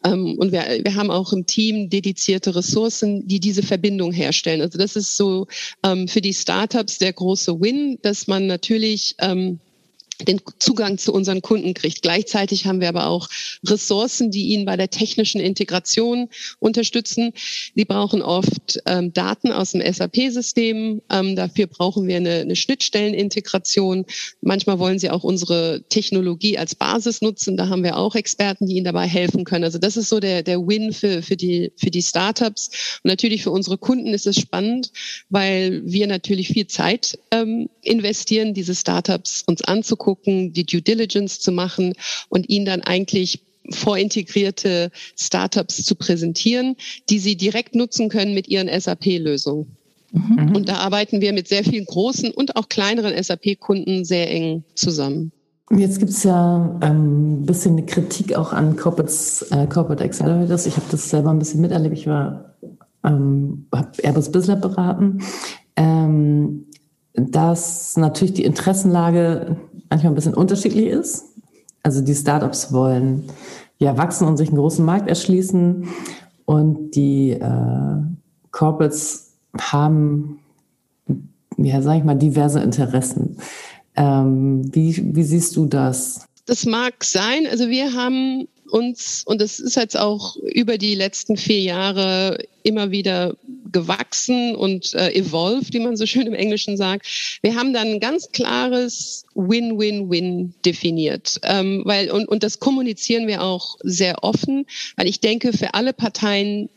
Ähm, 0.04 0.36
und 0.38 0.52
wir, 0.52 0.64
wir 0.82 0.94
haben 0.94 1.10
auch 1.10 1.32
im 1.32 1.46
Team 1.46 1.90
dedizierte 1.90 2.54
Ressourcen, 2.54 3.26
die 3.26 3.40
diese 3.40 3.62
Verbindung 3.62 4.12
herstellen. 4.12 4.60
Also 4.60 4.78
das 4.78 4.96
ist 4.96 5.16
so 5.16 5.46
ähm, 5.84 6.08
für 6.08 6.20
die 6.20 6.34
Startups 6.34 6.98
der 6.98 7.12
große 7.12 7.60
Win, 7.60 7.98
dass 8.02 8.26
man 8.26 8.46
natürlich 8.46 9.14
ähm, 9.18 9.60
den 10.26 10.40
Zugang 10.58 10.98
zu 10.98 11.12
unseren 11.12 11.42
Kunden 11.42 11.74
kriegt. 11.74 12.02
Gleichzeitig 12.02 12.66
haben 12.66 12.80
wir 12.80 12.88
aber 12.88 13.06
auch 13.06 13.28
Ressourcen, 13.64 14.30
die 14.30 14.48
ihnen 14.48 14.64
bei 14.64 14.76
der 14.76 14.90
technischen 14.90 15.40
Integration 15.40 16.28
unterstützen. 16.58 17.32
Die 17.76 17.84
brauchen 17.84 18.22
oft 18.22 18.80
ähm, 18.86 19.12
Daten 19.12 19.52
aus 19.52 19.72
dem 19.72 19.80
SAP-System. 19.80 21.02
Ähm, 21.10 21.36
dafür 21.36 21.68
brauchen 21.68 22.08
wir 22.08 22.16
eine, 22.16 22.40
eine, 22.40 22.56
Schnittstellenintegration. 22.56 24.06
Manchmal 24.40 24.80
wollen 24.80 24.98
sie 24.98 25.10
auch 25.10 25.22
unsere 25.22 25.84
Technologie 25.88 26.58
als 26.58 26.74
Basis 26.74 27.22
nutzen. 27.22 27.56
Da 27.56 27.68
haben 27.68 27.84
wir 27.84 27.96
auch 27.96 28.16
Experten, 28.16 28.66
die 28.66 28.74
ihnen 28.76 28.84
dabei 28.84 29.06
helfen 29.06 29.44
können. 29.44 29.64
Also 29.64 29.78
das 29.78 29.96
ist 29.96 30.08
so 30.08 30.18
der, 30.18 30.42
der 30.42 30.58
Win 30.58 30.92
für, 30.92 31.22
für, 31.22 31.36
die, 31.36 31.70
für 31.76 31.90
die 31.90 32.02
Startups. 32.02 33.00
Und 33.04 33.08
natürlich 33.08 33.44
für 33.44 33.52
unsere 33.52 33.78
Kunden 33.78 34.08
ist 34.08 34.26
es 34.26 34.36
spannend, 34.36 34.90
weil 35.28 35.82
wir 35.84 36.08
natürlich 36.08 36.48
viel 36.48 36.66
Zeit 36.66 37.18
ähm, 37.30 37.68
investieren, 37.82 38.52
diese 38.52 38.74
Startups 38.74 39.44
uns 39.46 39.62
anzugucken 39.62 40.07
anzugucken, 40.08 40.52
die 40.52 40.64
Due 40.64 40.82
Diligence 40.82 41.40
zu 41.40 41.52
machen 41.52 41.92
und 42.28 42.48
ihnen 42.48 42.66
dann 42.66 42.82
eigentlich 42.82 43.42
vorintegrierte 43.70 44.90
Startups 45.16 45.84
zu 45.84 45.94
präsentieren, 45.94 46.76
die 47.10 47.18
sie 47.18 47.36
direkt 47.36 47.74
nutzen 47.74 48.08
können 48.08 48.32
mit 48.32 48.48
ihren 48.48 48.68
SAP-Lösungen. 48.68 49.76
Mhm. 50.12 50.56
Und 50.56 50.68
da 50.70 50.76
arbeiten 50.76 51.20
wir 51.20 51.34
mit 51.34 51.48
sehr 51.48 51.64
vielen 51.64 51.84
großen 51.84 52.30
und 52.30 52.56
auch 52.56 52.70
kleineren 52.70 53.22
SAP-Kunden 53.22 54.06
sehr 54.06 54.30
eng 54.30 54.64
zusammen. 54.74 55.32
Jetzt 55.70 55.98
gibt 55.98 56.12
es 56.12 56.24
ja 56.24 56.78
ein 56.80 56.90
ähm, 56.90 57.42
bisschen 57.46 57.72
eine 57.72 57.84
Kritik 57.84 58.34
auch 58.34 58.54
an 58.54 58.76
Corporates, 58.76 59.42
äh, 59.50 59.66
Corporate 59.66 60.02
Accelerators. 60.02 60.64
Ich 60.64 60.76
habe 60.76 60.86
das 60.90 61.10
selber 61.10 61.28
ein 61.28 61.38
bisschen 61.38 61.60
miterlebt. 61.60 61.98
Ich 61.98 62.06
war, 62.06 62.54
ähm, 63.04 63.66
habe 63.74 63.90
Airbus 64.02 64.32
Business 64.32 64.62
beraten. 64.62 65.18
Ähm, 65.76 66.64
dass 67.18 67.96
natürlich 67.96 68.34
die 68.34 68.44
Interessenlage 68.44 69.56
manchmal 69.90 70.12
ein 70.12 70.14
bisschen 70.14 70.34
unterschiedlich 70.34 70.86
ist. 70.86 71.24
Also 71.82 72.00
die 72.00 72.14
Startups 72.14 72.72
wollen 72.72 73.24
ja 73.78 73.96
wachsen 73.96 74.26
und 74.26 74.36
sich 74.36 74.48
einen 74.48 74.58
großen 74.58 74.84
Markt 74.84 75.08
erschließen 75.08 75.88
und 76.44 76.90
die 76.92 77.30
äh, 77.30 78.02
Corporates 78.50 79.32
haben, 79.58 80.40
ja, 81.56 81.80
sag 81.82 81.98
ich 81.98 82.04
mal, 82.04 82.14
diverse 82.14 82.60
Interessen. 82.60 83.36
Ähm, 83.96 84.74
wie, 84.74 85.14
wie 85.14 85.22
siehst 85.22 85.56
du 85.56 85.66
das? 85.66 86.26
Das 86.46 86.66
mag 86.66 87.04
sein. 87.04 87.46
Also 87.50 87.68
wir 87.68 87.94
haben 87.94 88.48
uns, 88.70 89.22
und 89.26 89.40
das 89.40 89.58
ist 89.58 89.76
jetzt 89.76 89.96
auch 89.96 90.36
über 90.36 90.78
die 90.78 90.94
letzten 90.94 91.36
vier 91.36 91.60
Jahre 91.60 92.38
immer 92.62 92.90
wieder 92.90 93.34
gewachsen 93.72 94.54
und 94.54 94.94
äh, 94.94 95.12
evolved, 95.14 95.72
wie 95.72 95.80
man 95.80 95.96
so 95.96 96.06
schön 96.06 96.26
im 96.26 96.34
Englischen 96.34 96.76
sagt. 96.76 97.38
Wir 97.42 97.54
haben 97.54 97.72
dann 97.72 97.88
ein 97.88 98.00
ganz 98.00 98.30
klares 98.32 99.24
Win-Win-Win 99.34 100.54
definiert, 100.64 101.40
ähm, 101.44 101.82
weil 101.84 102.10
und, 102.10 102.28
und 102.28 102.42
das 102.42 102.60
kommunizieren 102.60 103.26
wir 103.26 103.42
auch 103.42 103.76
sehr 103.82 104.22
offen, 104.22 104.66
weil 104.96 105.08
ich 105.08 105.20
denke, 105.20 105.52
für 105.52 105.74
alle 105.74 105.92
Parteien 105.92 106.68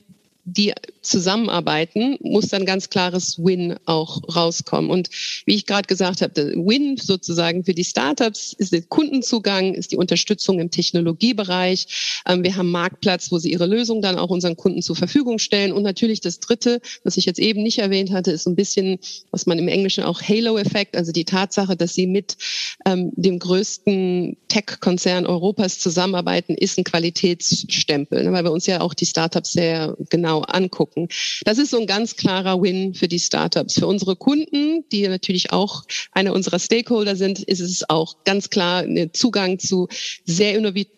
die 0.44 0.74
zusammenarbeiten, 1.02 2.18
muss 2.22 2.50
dann 2.50 2.66
ganz 2.66 2.90
klares 2.90 3.38
Win 3.38 3.76
auch 3.86 4.22
rauskommen. 4.36 4.90
Und 4.90 5.10
wie 5.46 5.56
ich 5.56 5.66
gerade 5.66 5.88
gesagt 5.88 6.22
habe, 6.22 6.54
Win 6.56 6.98
sozusagen 6.98 7.64
für 7.64 7.74
die 7.74 7.84
Startups 7.84 8.54
ist 8.54 8.72
der 8.72 8.82
Kundenzugang, 8.84 9.74
ist 9.74 9.92
die 9.92 9.98
Unterstützung 9.98 10.60
im 10.60 10.72
Technologiebereich. 10.72 12.22
Ähm, 12.28 12.44
wir 12.44 12.56
haben 12.56 12.72
Marktplatz, 12.72 13.32
wo 13.32 13.38
sie 13.38 13.52
ihre 13.52 13.66
Lösung 13.66 14.02
dann 14.02 14.18
auch 14.18 14.30
unseren 14.30 14.58
Kunden 14.58 14.82
zur 14.82 14.96
Verfügung 14.96 15.40
stellen. 15.40 15.72
Und 15.72 15.84
natürlich 15.84 16.22
das 16.22 16.40
Dritte, 16.40 16.82
was 17.04 17.18
ich 17.18 17.26
jetzt 17.26 17.40
eben 17.40 17.64
nicht 17.64 17.80
erwähnt 17.80 18.12
hatte, 18.12 18.32
ist 18.32 18.48
ein 18.48 18.56
bisschen, 18.56 19.00
was 19.32 19.46
man 19.46 19.60
im 19.60 19.68
Englischen 19.68 20.04
auch 20.04 20.22
Halo-Effekt, 20.22 20.96
also 20.96 21.12
die 21.12 21.26
Tatsache, 21.26 21.76
dass 21.76 21.94
sie 21.94 22.08
mit 22.08 22.38
ähm, 22.86 23.12
dem 23.16 23.40
größten 23.40 24.38
Tech-Konzern 24.48 25.26
Europas 25.26 25.80
zusammenarbeiten, 25.80 26.56
ist 26.56 26.78
ein 26.78 26.84
Qualitätsstempel, 26.84 28.24
ne, 28.24 28.32
weil 28.32 28.44
wir 28.44 28.52
uns 28.52 28.68
ja 28.68 28.82
auch 28.82 28.94
die 28.94 29.06
Startups 29.06 29.52
sehr 29.54 29.96
genau 30.10 30.41
angucken. 30.44 31.08
Das 31.46 31.58
ist 31.58 31.72
so 31.72 31.80
ein 31.80 31.88
ganz 31.88 32.16
klarer 32.16 32.62
Win 32.62 32.94
für 32.94 33.08
die 33.08 33.20
Startups. 33.20 33.76
Für 33.76 33.88
unsere 33.88 34.16
Kunden, 34.16 34.84
die 34.92 35.08
natürlich 35.08 35.52
auch 35.52 35.84
eine 36.12 36.34
unserer 36.34 36.60
Stakeholder 36.60 37.16
sind, 37.16 37.40
ist 37.40 37.60
es 37.60 37.90
auch 37.90 38.24
ganz 38.24 38.50
klar 38.50 38.84
ein 38.84 39.12
Zugang 39.14 39.60
zu 39.60 39.88
sehr 40.26 40.56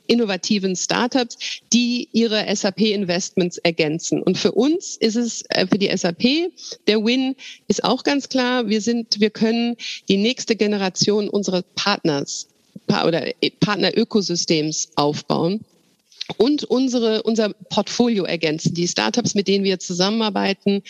innovativen 0.08 0.76
Startups, 0.76 1.38
die 1.72 2.10
ihre 2.12 2.46
SAP-Investments 2.54 3.58
ergänzen. 3.60 4.22
Und 4.22 4.38
für 4.38 4.52
uns 4.52 4.98
ist 4.98 5.16
es, 5.16 5.44
äh, 5.50 5.68
für 5.68 5.78
die 5.78 5.96
SAP, 5.96 6.52
der 6.88 7.04
Win 7.04 7.36
ist 7.68 7.84
auch 7.84 8.04
ganz 8.04 8.30
klar. 8.30 8.68
Wir 8.68 8.82
sind, 8.82 9.20
wir 9.20 9.30
können 9.30 9.76
die 10.10 10.18
nächste 10.18 10.56
Generation 10.56 11.30
unserer 11.30 11.64
Partners 11.76 12.48
oder 12.88 13.26
Partnerökosystems 13.60 14.90
aufbauen. 14.96 15.66
Und 16.38 16.64
unsere, 16.64 17.24
unser 17.24 17.50
Portfolio 17.70 18.24
ergänzen. 18.24 18.74
Die 18.74 18.88
Startups, 18.88 19.36
mit 19.36 19.48
denen 19.48 19.64
wir 19.64 19.80
zusammenarbeiten, 19.80 20.82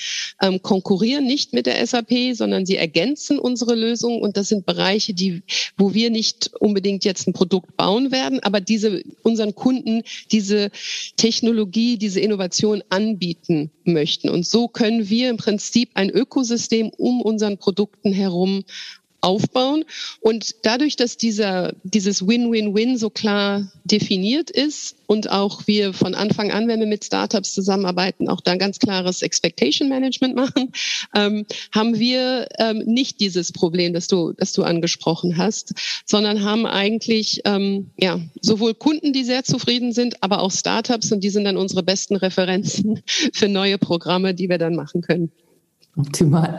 ähm, 0.42 0.62
konkurrieren 0.62 1.26
nicht 1.26 1.54
mit 1.54 1.66
der 1.66 1.86
SAP, 1.86 2.34
sondern 2.34 2.66
sie 2.66 2.78
ergänzen 2.78 3.40
unsere 3.40 3.76
Lösung. 3.76 4.22
Und 4.22 4.38
das 4.38 4.50
sind 4.50 4.66
Bereiche, 4.66 5.14
die, 5.14 5.44
wo 5.78 5.94
wir 5.94 6.10
nicht 6.10 6.52
unbedingt 6.60 7.06
jetzt 7.06 7.28
ein 7.28 7.34
Produkt 7.34 7.76
bauen 7.78 8.12
werden, 8.12 8.40
aber 8.42 8.62
diese, 8.62 9.04
unseren 9.24 9.56
Kunden 9.56 10.04
diese 10.32 10.72
Technologie, 11.18 11.98
diese 11.98 12.20
Innovation 12.20 12.84
anbieten 12.90 13.72
möchten. 13.84 14.30
Und 14.30 14.46
so 14.46 14.68
können 14.68 15.10
wir 15.10 15.30
im 15.30 15.38
Prinzip 15.38 15.90
ein 15.94 16.10
Ökosystem 16.10 16.90
um 16.90 17.22
unseren 17.22 17.58
Produkten 17.58 18.14
herum 18.14 18.64
aufbauen. 19.24 19.86
Und 20.20 20.56
dadurch, 20.64 20.96
dass 20.96 21.18
dieser, 21.18 21.74
dieses 21.84 22.28
Win-Win-Win 22.28 22.98
so 22.98 23.10
klar 23.10 23.72
definiert 23.86 24.50
ist 24.50 24.98
und 25.08 25.30
auch 25.30 25.66
wir 25.66 25.94
von 25.94 26.14
Anfang 26.14 26.52
an, 26.52 26.68
wenn 26.68 26.80
wir 26.80 26.88
mit 26.88 27.06
Startups 27.06 27.54
zusammenarbeiten, 27.54 28.28
auch 28.28 28.42
da 28.42 28.56
ganz 28.56 28.80
klares 28.80 29.22
Expectation 29.22 29.88
Management 29.90 30.36
machen, 30.36 30.72
ähm, 31.16 31.46
haben 31.74 31.98
wir 31.98 32.48
ähm, 32.60 32.80
nicht 32.80 33.20
dieses 33.22 33.52
Problem, 33.52 33.94
das 33.94 34.08
du, 34.08 34.34
das 34.34 34.52
du 34.54 34.64
angesprochen 34.64 35.38
hast, 35.38 35.74
sondern 36.06 36.44
haben 36.44 36.66
eigentlich 36.66 37.42
ähm, 37.46 37.92
ja 37.98 38.20
sowohl 38.42 38.74
Kunden, 38.74 39.14
die 39.14 39.24
sehr 39.24 39.44
zufrieden 39.44 39.94
sind, 39.94 40.22
aber 40.22 40.42
auch 40.42 40.52
Startups 40.52 41.12
und 41.12 41.24
die 41.24 41.30
sind 41.30 41.46
dann 41.46 41.58
unsere 41.58 41.84
besten 41.84 42.16
Referenzen 42.16 43.02
für 43.34 43.48
neue 43.48 43.78
Programme, 43.78 44.34
die 44.34 44.50
wir 44.50 44.58
dann 44.58 44.76
machen 44.76 45.02
können. 45.02 45.32
Optimal. 45.96 46.58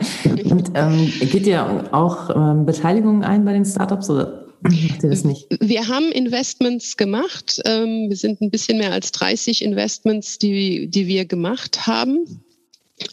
Und 0.49 0.71
ähm, 0.75 1.11
geht 1.19 1.45
ihr 1.45 1.93
auch 1.93 2.29
ähm, 2.29 2.65
Beteiligungen 2.65 3.23
ein 3.23 3.43
bei 3.43 3.53
den 3.53 3.65
Startups 3.65 4.09
oder 4.09 4.45
macht 4.61 5.03
ihr 5.03 5.09
das 5.09 5.25
nicht? 5.25 5.47
Wir 5.59 5.87
haben 5.87 6.11
Investments 6.11 6.95
gemacht. 6.95 7.61
Ähm, 7.65 8.09
wir 8.09 8.15
sind 8.15 8.41
ein 8.41 8.49
bisschen 8.49 8.77
mehr 8.77 8.93
als 8.93 9.11
30 9.11 9.61
Investments, 9.61 10.37
die, 10.37 10.87
die 10.87 11.07
wir 11.07 11.25
gemacht 11.25 11.85
haben. 11.85 12.43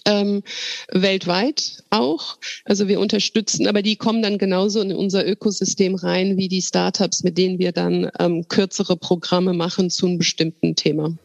Ähm, 0.05 0.45
weltweit 0.93 1.83
auch. 1.91 2.39
Also 2.65 2.87
wir 2.87 3.01
unterstützen, 3.01 3.67
aber 3.67 3.83
die 3.83 3.97
kommen 3.97 4.23
dann 4.23 4.39
genauso 4.39 4.81
in 4.81 4.95
unser 4.95 5.27
Ökosystem 5.27 5.97
rein 5.97 6.37
wie 6.37 6.47
die 6.47 6.63
Startups, 6.63 7.25
mit 7.25 7.37
denen 7.37 7.59
wir 7.59 7.73
dann 7.73 8.09
ähm, 8.21 8.47
kürzere 8.47 8.97
Programme 8.97 9.55
machen 9.55 9.91
zu 9.91 10.07
einem 10.07 10.19
bestimmten 10.19 10.77
Thema. 10.77 11.17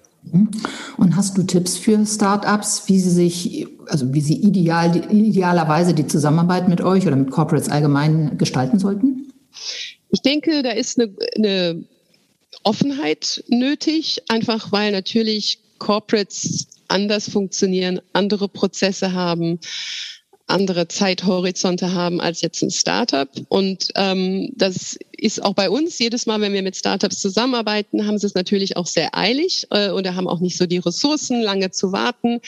Und 0.97 1.15
hast 1.15 1.37
du 1.37 1.43
Tipps 1.43 1.77
für 1.77 2.05
Startups, 2.05 2.83
wie 2.87 2.99
sie 2.99 3.09
sich, 3.09 3.67
also 3.87 4.13
wie 4.13 4.21
sie 4.21 4.35
ideal, 4.41 4.95
idealerweise 5.11 5.93
die 5.93 6.07
Zusammenarbeit 6.07 6.67
mit 6.67 6.81
euch 6.81 7.07
oder 7.07 7.15
mit 7.15 7.31
Corporates 7.31 7.69
allgemein 7.69 8.37
gestalten 8.37 8.79
sollten? 8.79 9.31
Ich 10.09 10.21
denke, 10.21 10.63
da 10.63 10.71
ist 10.71 10.99
eine, 10.99 11.13
eine 11.35 11.83
Offenheit 12.63 13.43
nötig, 13.47 14.23
einfach 14.29 14.71
weil 14.71 14.91
natürlich 14.91 15.59
Corporates 15.79 16.67
anders 16.87 17.29
funktionieren, 17.29 18.01
andere 18.13 18.47
Prozesse 18.47 19.13
haben 19.13 19.59
andere 20.47 20.87
Zeithorizonte 20.87 21.93
haben 21.93 22.21
als 22.21 22.41
jetzt 22.41 22.61
ein 22.61 22.71
Startup. 22.71 23.29
Und 23.49 23.89
ähm, 23.95 24.49
das 24.55 24.97
ist 25.11 25.43
auch 25.43 25.53
bei 25.53 25.69
uns 25.69 25.99
jedes 25.99 26.25
Mal, 26.25 26.39
wenn 26.41 26.53
wir 26.53 26.63
mit 26.63 26.75
Startups 26.75 27.19
zusammenarbeiten, 27.19 28.07
haben 28.07 28.17
sie 28.17 28.27
es 28.27 28.33
natürlich 28.33 28.77
auch 28.77 28.87
sehr 28.87 29.15
eilig 29.15 29.67
äh, 29.71 29.89
oder 29.89 30.15
haben 30.15 30.27
auch 30.27 30.39
nicht 30.39 30.57
so 30.57 30.65
die 30.65 30.77
Ressourcen, 30.77 31.41
lange 31.41 31.71
zu 31.71 31.91
warten. 31.91 32.39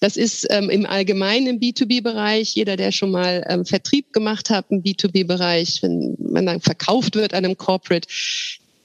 Das 0.00 0.16
ist 0.16 0.46
ähm, 0.50 0.68
im 0.68 0.84
Allgemeinen 0.84 1.46
im 1.46 1.60
B2B-Bereich. 1.60 2.54
Jeder, 2.54 2.76
der 2.76 2.92
schon 2.92 3.10
mal 3.10 3.44
ähm, 3.48 3.64
Vertrieb 3.64 4.12
gemacht 4.12 4.50
hat 4.50 4.66
im 4.68 4.82
B2B-Bereich, 4.82 5.82
wenn 5.82 6.16
man 6.18 6.46
dann 6.46 6.60
verkauft 6.60 7.16
wird 7.16 7.32
an 7.32 7.44
einem 7.44 7.56
Corporate, 7.56 8.06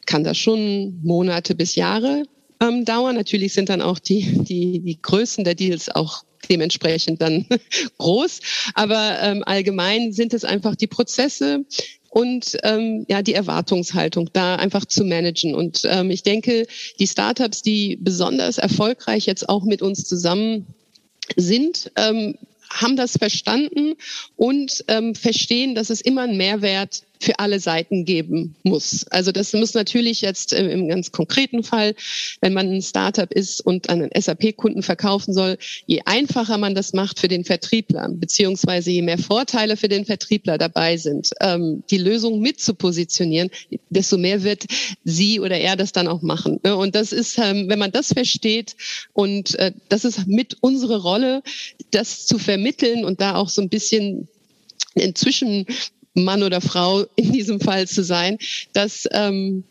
kann 0.05 0.23
das 0.23 0.37
schon 0.37 0.99
Monate 1.03 1.55
bis 1.55 1.75
Jahre 1.75 2.23
ähm, 2.61 2.85
dauern. 2.85 3.15
Natürlich 3.15 3.53
sind 3.53 3.69
dann 3.69 3.81
auch 3.81 3.99
die, 3.99 4.43
die, 4.43 4.79
die 4.79 5.01
Größen 5.01 5.43
der 5.43 5.55
Deals 5.55 5.89
auch 5.89 6.23
dementsprechend 6.49 7.21
dann 7.21 7.45
groß. 7.97 8.39
Aber 8.75 9.17
ähm, 9.21 9.43
allgemein 9.45 10.13
sind 10.13 10.33
es 10.33 10.45
einfach 10.45 10.75
die 10.75 10.87
Prozesse, 10.87 11.65
und 12.11 12.57
ähm, 12.63 13.05
ja 13.07 13.21
die 13.21 13.33
Erwartungshaltung 13.33 14.29
da 14.33 14.57
einfach 14.57 14.85
zu 14.85 15.05
managen. 15.05 15.55
Und 15.55 15.83
ähm, 15.85 16.11
ich 16.11 16.23
denke, 16.23 16.67
die 16.99 17.07
Startups, 17.07 17.61
die 17.61 17.97
besonders 17.99 18.57
erfolgreich 18.57 19.25
jetzt 19.25 19.47
auch 19.47 19.63
mit 19.63 19.81
uns 19.81 20.03
zusammen 20.03 20.67
sind, 21.37 21.89
ähm, 21.95 22.35
haben 22.69 22.97
das 22.97 23.17
verstanden 23.17 23.95
und 24.35 24.83
ähm, 24.89 25.15
verstehen, 25.15 25.73
dass 25.73 25.89
es 25.89 26.01
immer 26.01 26.23
einen 26.23 26.37
Mehrwert 26.37 27.03
für 27.21 27.39
alle 27.39 27.59
Seiten 27.59 28.03
geben 28.03 28.55
muss. 28.63 29.05
Also 29.11 29.31
das 29.31 29.53
muss 29.53 29.73
natürlich 29.73 30.21
jetzt 30.21 30.53
im 30.53 30.87
ganz 30.87 31.11
konkreten 31.11 31.63
Fall, 31.63 31.93
wenn 32.41 32.53
man 32.53 32.71
ein 32.71 32.81
Startup 32.81 33.31
ist 33.31 33.61
und 33.61 33.89
an 33.89 34.01
einen 34.01 34.11
SAP-Kunden 34.19 34.81
verkaufen 34.81 35.33
soll, 35.33 35.57
je 35.85 36.01
einfacher 36.05 36.57
man 36.57 36.73
das 36.73 36.93
macht 36.93 37.19
für 37.19 37.27
den 37.27 37.45
Vertriebler, 37.45 38.09
beziehungsweise 38.09 38.89
je 38.89 39.03
mehr 39.03 39.19
Vorteile 39.19 39.77
für 39.77 39.87
den 39.87 40.05
Vertriebler 40.05 40.57
dabei 40.57 40.97
sind, 40.97 41.29
ähm, 41.41 41.83
die 41.91 41.99
Lösung 41.99 42.39
mit 42.39 42.59
zu 42.59 42.73
positionieren, 42.73 43.49
desto 43.89 44.17
mehr 44.17 44.43
wird 44.43 44.65
sie 45.03 45.39
oder 45.39 45.57
er 45.57 45.75
das 45.75 45.91
dann 45.91 46.07
auch 46.07 46.23
machen. 46.23 46.59
Ne? 46.63 46.75
Und 46.75 46.95
das 46.95 47.11
ist, 47.11 47.37
ähm, 47.37 47.69
wenn 47.69 47.79
man 47.79 47.91
das 47.91 48.13
versteht 48.13 48.75
und 49.13 49.55
äh, 49.59 49.71
das 49.89 50.05
ist 50.05 50.27
mit 50.27 50.57
unsere 50.61 51.01
Rolle, 51.01 51.43
das 51.91 52.25
zu 52.25 52.39
vermitteln 52.39 53.05
und 53.05 53.21
da 53.21 53.35
auch 53.35 53.49
so 53.49 53.61
ein 53.61 53.69
bisschen 53.69 54.27
inzwischen 54.95 55.65
Mann 56.13 56.43
oder 56.43 56.61
Frau 56.61 57.05
in 57.15 57.31
diesem 57.31 57.59
Fall 57.59 57.87
zu 57.87 58.03
sein, 58.03 58.37
das 58.73 59.07
ähm, 59.11 59.63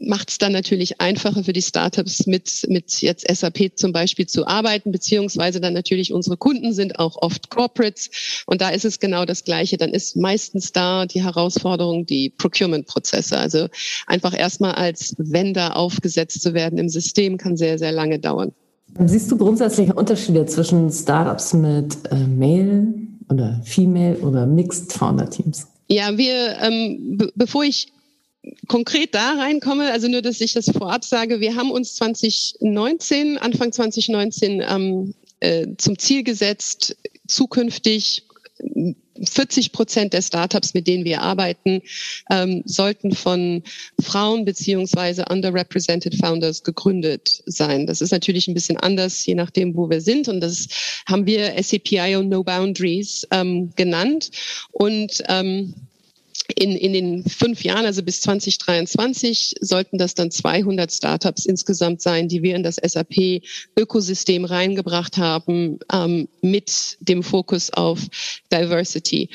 macht 0.00 0.30
es 0.30 0.38
dann 0.38 0.52
natürlich 0.52 1.00
einfacher 1.00 1.42
für 1.42 1.52
die 1.52 1.62
Startups 1.62 2.26
mit, 2.26 2.66
mit 2.68 3.00
jetzt 3.00 3.26
SAP 3.28 3.72
zum 3.76 3.92
Beispiel 3.92 4.26
zu 4.26 4.46
arbeiten, 4.46 4.92
beziehungsweise 4.92 5.60
dann 5.60 5.72
natürlich 5.72 6.12
unsere 6.12 6.36
Kunden 6.36 6.72
sind 6.72 6.98
auch 6.98 7.16
oft 7.20 7.50
Corporates 7.50 8.44
und 8.46 8.60
da 8.60 8.70
ist 8.70 8.84
es 8.84 9.00
genau 9.00 9.24
das 9.24 9.44
Gleiche. 9.44 9.76
Dann 9.76 9.90
ist 9.90 10.16
meistens 10.16 10.72
da 10.72 11.06
die 11.06 11.22
Herausforderung 11.22 12.06
die 12.06 12.30
Procurement-Prozesse. 12.30 13.36
Also 13.36 13.68
einfach 14.06 14.38
erstmal 14.38 14.74
als 14.74 15.14
Vendor 15.18 15.76
aufgesetzt 15.76 16.42
zu 16.42 16.54
werden 16.54 16.78
im 16.78 16.88
System 16.88 17.36
kann 17.36 17.56
sehr, 17.56 17.78
sehr 17.78 17.92
lange 17.92 18.18
dauern. 18.18 18.52
Siehst 19.04 19.30
du 19.30 19.36
grundsätzliche 19.36 19.94
Unterschiede 19.94 20.46
zwischen 20.46 20.90
Startups 20.90 21.52
mit 21.52 21.98
äh, 22.10 22.16
Mail, 22.16 23.07
oder 23.30 23.60
Female 23.64 24.16
oder 24.18 24.46
Mixed 24.46 24.92
Founder 24.92 25.28
Teams? 25.28 25.66
Ja, 25.88 26.16
wir, 26.16 26.58
ähm, 26.60 27.30
bevor 27.34 27.64
ich 27.64 27.92
konkret 28.66 29.14
da 29.14 29.34
reinkomme, 29.34 29.90
also 29.90 30.08
nur, 30.08 30.22
dass 30.22 30.40
ich 30.40 30.52
das 30.52 30.66
vorab 30.70 31.04
sage, 31.04 31.40
wir 31.40 31.56
haben 31.56 31.70
uns 31.70 31.94
2019, 31.96 33.38
Anfang 33.38 33.72
2019 33.72 34.62
ähm, 34.66 35.14
äh, 35.40 35.66
zum 35.76 35.98
Ziel 35.98 36.22
gesetzt, 36.22 36.96
zukünftig 37.26 38.24
40 39.24 39.72
Prozent 39.72 40.12
der 40.12 40.22
Startups, 40.22 40.74
mit 40.74 40.86
denen 40.86 41.04
wir 41.04 41.22
arbeiten, 41.22 41.82
ähm, 42.30 42.62
sollten 42.64 43.12
von 43.12 43.62
Frauen 44.00 44.44
beziehungsweise 44.44 45.24
underrepresented 45.28 46.14
Founders 46.16 46.62
gegründet 46.62 47.42
sein. 47.46 47.86
Das 47.86 48.00
ist 48.00 48.12
natürlich 48.12 48.48
ein 48.48 48.54
bisschen 48.54 48.76
anders, 48.76 49.24
je 49.26 49.34
nachdem, 49.34 49.76
wo 49.76 49.90
wir 49.90 50.00
sind. 50.00 50.28
Und 50.28 50.40
das 50.40 50.68
haben 51.06 51.26
wir 51.26 51.60
SAPIO 51.62 52.22
No 52.22 52.44
Boundaries 52.44 53.26
ähm, 53.30 53.70
genannt. 53.76 54.30
Und 54.70 55.22
ähm, 55.28 55.74
in, 56.56 56.72
in 56.72 56.92
den 56.92 57.24
fünf 57.24 57.62
Jahren, 57.62 57.84
also 57.84 58.02
bis 58.02 58.20
2023, 58.22 59.56
sollten 59.60 59.98
das 59.98 60.14
dann 60.14 60.30
200 60.30 60.92
Startups 60.92 61.46
insgesamt 61.46 62.00
sein, 62.00 62.28
die 62.28 62.42
wir 62.42 62.56
in 62.56 62.62
das 62.62 62.76
SAP-Ökosystem 62.76 64.44
reingebracht 64.44 65.18
haben, 65.18 65.78
ähm, 65.92 66.28
mit 66.40 66.96
dem 67.00 67.22
Fokus 67.22 67.70
auf 67.70 68.00
Diversity. 68.52 69.28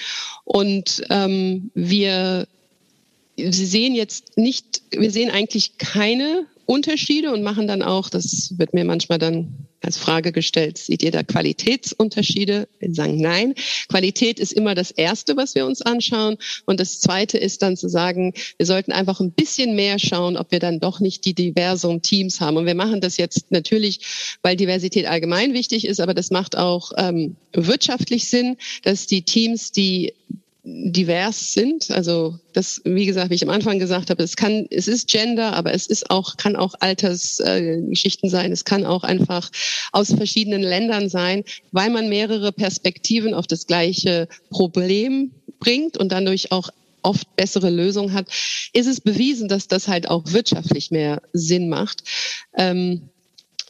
Und 0.44 1.04
ähm, 1.10 1.72
wir 1.76 2.48
sehen 3.38 3.96
jetzt 3.96 4.38
nicht, 4.38 4.82
wir 4.92 5.12
sehen 5.12 5.32
eigentlich 5.32 5.78
keine 5.78 6.46
Unterschiede 6.66 7.32
und 7.32 7.44
machen 7.44 7.68
dann 7.68 7.82
auch, 7.82 8.10
das 8.10 8.54
wird 8.58 8.74
mir 8.74 8.86
manchmal 8.86 9.20
dann 9.20 9.68
als 9.84 9.98
Frage 9.98 10.32
gestellt, 10.32 10.78
seht 10.78 11.04
ihr 11.04 11.12
da 11.12 11.24
Qualitätsunterschiede? 11.24 12.68
Wir 12.80 12.94
sagen 12.94 13.20
nein. 13.20 13.54
Qualität 13.90 14.40
ist 14.40 14.54
immer 14.54 14.76
das 14.76 14.92
Erste, 14.92 15.36
was 15.36 15.56
wir 15.56 15.66
uns 15.66 15.82
anschauen. 15.82 16.38
Und 16.66 16.80
das 16.80 17.00
Zweite 17.00 17.38
ist 17.38 17.62
dann 17.62 17.76
zu 17.76 17.90
sagen, 17.90 18.34
wir 18.58 18.66
sollten 18.66 18.94
einfach 18.94 19.20
ein 19.20 19.32
bisschen 19.32 19.76
mehr 19.76 20.00
schauen, 20.00 20.38
ob 20.38 20.52
wir 20.52 20.60
dann 20.60 20.80
doch 20.80 21.00
nicht 21.00 21.26
die 21.26 21.34
diversen 21.34 22.02
Teams 22.02 22.40
haben. 22.40 22.58
Und 22.58 22.66
wir 22.66 22.76
machen 22.76 23.02
das 23.02 23.18
jetzt 23.18 23.52
natürlich, 23.52 24.00
weil 24.42 24.56
Diversität 24.56 25.06
allgemein 25.06 25.54
wichtig 25.54 25.86
ist, 25.86 26.00
aber 26.00 26.14
das 26.14 26.32
macht 26.32 26.58
auch 26.58 26.92
ähm, 26.98 27.36
wirtschaftlich 27.52 28.30
Sinn, 28.30 28.58
dass 28.84 29.06
die 29.06 29.24
Teams, 29.24 29.72
die 29.72 30.14
divers 30.64 31.52
sind. 31.52 31.92
Also 31.92 32.40
das, 32.54 32.82
wie 32.86 33.06
gesagt, 33.06 33.30
wie 33.30 33.36
ich 33.36 33.44
am 33.44 33.50
Anfang 33.50 33.80
gesagt 33.80 34.10
habe, 34.10 34.24
es 34.24 34.38
kann, 34.38 34.66
es 34.70 34.88
ist 34.88 35.10
Gender, 35.10 35.54
aber 35.54 35.74
es 35.74 35.88
ist 35.88 36.10
auch, 36.10 36.38
kann 36.38 36.56
auch 36.56 36.74
Altersgeschichten 36.80 38.28
äh, 38.28 38.32
sein. 38.32 38.52
Es 38.52 38.64
kann 38.64 38.86
auch 38.86 39.04
einfach 39.04 39.52
aus 39.92 40.14
verschiedenen 40.14 40.62
Ländern 40.62 41.10
sein, 41.10 41.44
weil 41.72 41.90
man 41.90 42.08
mehrere 42.08 42.54
Perspektiven 42.54 43.34
auf 43.34 43.46
das 43.46 43.68
gleiche 43.68 44.30
Problem 44.50 45.32
bringt 45.60 45.98
und 45.98 46.14
dadurch 46.14 46.52
auch 46.54 46.70
oft 47.02 47.36
bessere 47.36 47.70
Lösungen 47.70 48.14
hat, 48.14 48.28
ist 48.72 48.88
es 48.88 49.02
bewiesen, 49.02 49.50
dass 49.50 49.68
das 49.68 49.90
halt 49.90 50.10
auch 50.10 50.24
wirtschaftlich 50.28 50.92
mehr 50.92 51.22
Sinn 51.34 51.68
macht. 51.68 52.04
Ähm, 52.58 53.10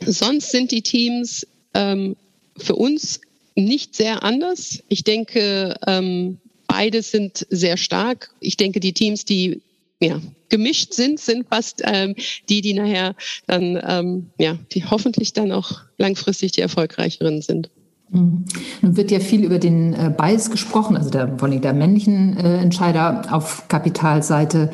sonst 0.06 0.52
sind 0.52 0.70
die 0.70 0.84
Teams 0.84 1.48
ähm, 1.74 2.16
für 2.56 2.76
uns 2.76 3.22
nicht 3.56 3.96
sehr 3.96 4.22
anders. 4.22 4.84
Ich 4.90 5.04
denke, 5.04 5.76
ähm, 5.88 6.38
beides 6.74 7.12
sind 7.12 7.46
sehr 7.52 7.78
stark. 7.78 8.32
Ich 8.40 8.58
denke, 8.58 8.80
die 8.80 8.94
Teams, 8.94 9.26
die 9.26 9.62
ja, 10.02 10.20
gemischt 10.50 10.94
sind, 10.94 11.20
sind 11.20 11.48
fast 11.48 11.84
ähm, 11.86 12.16
die, 12.50 12.62
die 12.62 12.74
nachher 12.74 13.14
dann, 13.46 13.80
ähm, 13.88 14.32
ja, 14.40 14.58
die 14.72 14.84
hoffentlich 14.84 15.34
dann 15.34 15.52
auch 15.52 15.82
langfristig 16.00 16.54
die 16.54 16.62
erfolgreicheren 16.62 17.44
sind. 17.44 17.70
Mhm. 18.10 18.46
Nun 18.82 18.98
wird 18.98 19.12
ja 19.12 19.20
viel 19.20 19.44
über 19.44 19.60
den 19.60 19.94
äh, 19.94 20.12
Bias 20.18 20.50
gesprochen, 20.50 20.98
also 20.98 21.12
der, 21.12 21.38
vor 21.38 21.48
allem 21.48 21.62
der 21.62 21.74
männlichen 21.74 22.38
äh, 22.38 22.58
Entscheider 22.58 23.28
auf 23.30 23.68
Kapitalseite. 23.68 24.72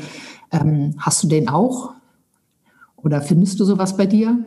Ähm, 0.53 0.95
hast 0.99 1.21
du 1.23 1.27
den 1.27 1.49
auch? 1.49 1.91
Oder 2.95 3.21
findest 3.21 3.59
du 3.59 3.65
sowas 3.65 3.97
bei 3.97 4.05
dir? 4.05 4.37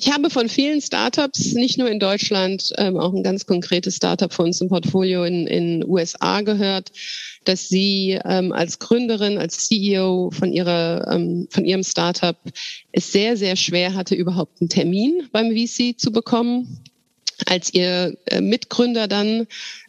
Ich 0.00 0.12
habe 0.12 0.30
von 0.30 0.48
vielen 0.48 0.80
Startups, 0.80 1.54
nicht 1.54 1.76
nur 1.76 1.90
in 1.90 1.98
Deutschland, 1.98 2.72
ähm, 2.78 2.96
auch 2.98 3.12
ein 3.12 3.24
ganz 3.24 3.46
konkretes 3.46 3.96
Startup 3.96 4.32
von 4.32 4.46
uns 4.46 4.60
im 4.60 4.68
Portfolio 4.68 5.24
in 5.24 5.46
den 5.46 5.84
USA 5.84 6.42
gehört, 6.42 6.92
dass 7.42 7.68
sie 7.68 8.16
ähm, 8.24 8.52
als 8.52 8.78
Gründerin, 8.78 9.38
als 9.38 9.66
CEO 9.66 10.30
von 10.30 10.52
ihrer 10.52 11.10
ähm, 11.10 11.48
von 11.50 11.64
ihrem 11.64 11.82
Startup 11.82 12.36
es 12.92 13.10
sehr 13.10 13.36
sehr 13.36 13.56
schwer 13.56 13.94
hatte, 13.94 14.14
überhaupt 14.14 14.60
einen 14.60 14.68
Termin 14.68 15.28
beim 15.32 15.50
VC 15.50 15.98
zu 15.98 16.12
bekommen. 16.12 16.78
Als 17.46 17.74
ihr 17.74 18.16
äh, 18.26 18.40
Mitgründer 18.40 19.08
dann 19.08 19.48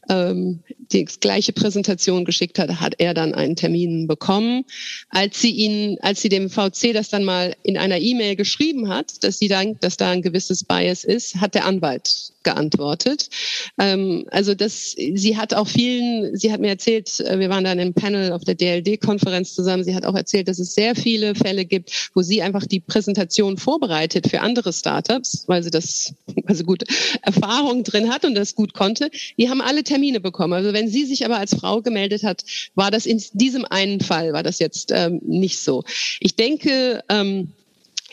ähm, 0.09 0.59
die 0.91 1.05
gleiche 1.05 1.53
Präsentation 1.53 2.25
geschickt 2.25 2.59
hat, 2.59 2.79
hat 2.79 2.95
er 2.97 3.13
dann 3.13 3.33
einen 3.33 3.55
Termin 3.55 4.07
bekommen. 4.07 4.65
Als 5.09 5.39
sie 5.39 5.51
ihn, 5.51 5.97
als 6.01 6.21
sie 6.21 6.29
dem 6.29 6.49
VC 6.49 6.93
das 6.93 7.09
dann 7.09 7.23
mal 7.23 7.55
in 7.63 7.77
einer 7.77 7.99
E-Mail 7.99 8.35
geschrieben 8.35 8.89
hat, 8.89 9.23
dass 9.23 9.39
sie 9.39 9.47
dann, 9.47 9.79
dass 9.79 9.97
da 9.97 10.09
ein 10.11 10.21
gewisses 10.21 10.63
Bias 10.63 11.03
ist, 11.03 11.35
hat 11.35 11.55
der 11.55 11.65
Anwalt 11.65 12.33
geantwortet. 12.49 13.29
Ähm, 13.77 14.25
also 14.31 14.55
das, 14.55 14.95
sie 15.13 15.37
hat 15.37 15.53
auch 15.53 15.67
vielen, 15.67 16.35
sie 16.35 16.51
hat 16.51 16.59
mir 16.59 16.69
erzählt, 16.69 17.19
äh, 17.19 17.37
wir 17.39 17.49
waren 17.49 17.63
dann 17.63 17.77
im 17.77 17.93
Panel 17.93 18.31
auf 18.31 18.43
der 18.43 18.55
DLD-Konferenz 18.55 19.53
zusammen, 19.53 19.83
sie 19.83 19.95
hat 19.95 20.05
auch 20.05 20.15
erzählt, 20.15 20.47
dass 20.47 20.57
es 20.57 20.73
sehr 20.73 20.95
viele 20.95 21.35
Fälle 21.35 21.65
gibt, 21.65 22.09
wo 22.15 22.23
sie 22.23 22.41
einfach 22.41 22.65
die 22.65 22.79
Präsentation 22.79 23.57
vorbereitet 23.57 24.27
für 24.27 24.41
andere 24.41 24.73
Startups, 24.73 25.43
weil 25.47 25.61
sie 25.61 25.69
das, 25.69 26.13
also 26.45 26.63
gut 26.63 26.83
Erfahrung 27.21 27.83
drin 27.83 28.09
hat 28.11 28.25
und 28.25 28.33
das 28.33 28.55
gut 28.55 28.73
konnte. 28.73 29.11
Die 29.37 29.49
haben 29.49 29.61
alle 29.61 29.83
Termine 29.83 30.19
bekommen. 30.19 30.53
Also 30.53 30.73
wenn 30.73 30.89
sie 30.89 31.05
sich 31.05 31.25
aber 31.25 31.37
als 31.37 31.53
Frau 31.53 31.81
gemeldet 31.81 32.23
hat, 32.23 32.43
war 32.73 32.89
das 32.89 33.05
in 33.05 33.23
diesem 33.33 33.65
einen 33.65 33.99
Fall, 33.99 34.33
war 34.33 34.43
das 34.43 34.57
jetzt 34.57 34.91
ähm, 34.91 35.21
nicht 35.23 35.59
so. 35.59 35.83
Ich 36.19 36.35
denke, 36.35 37.03
ähm, 37.09 37.51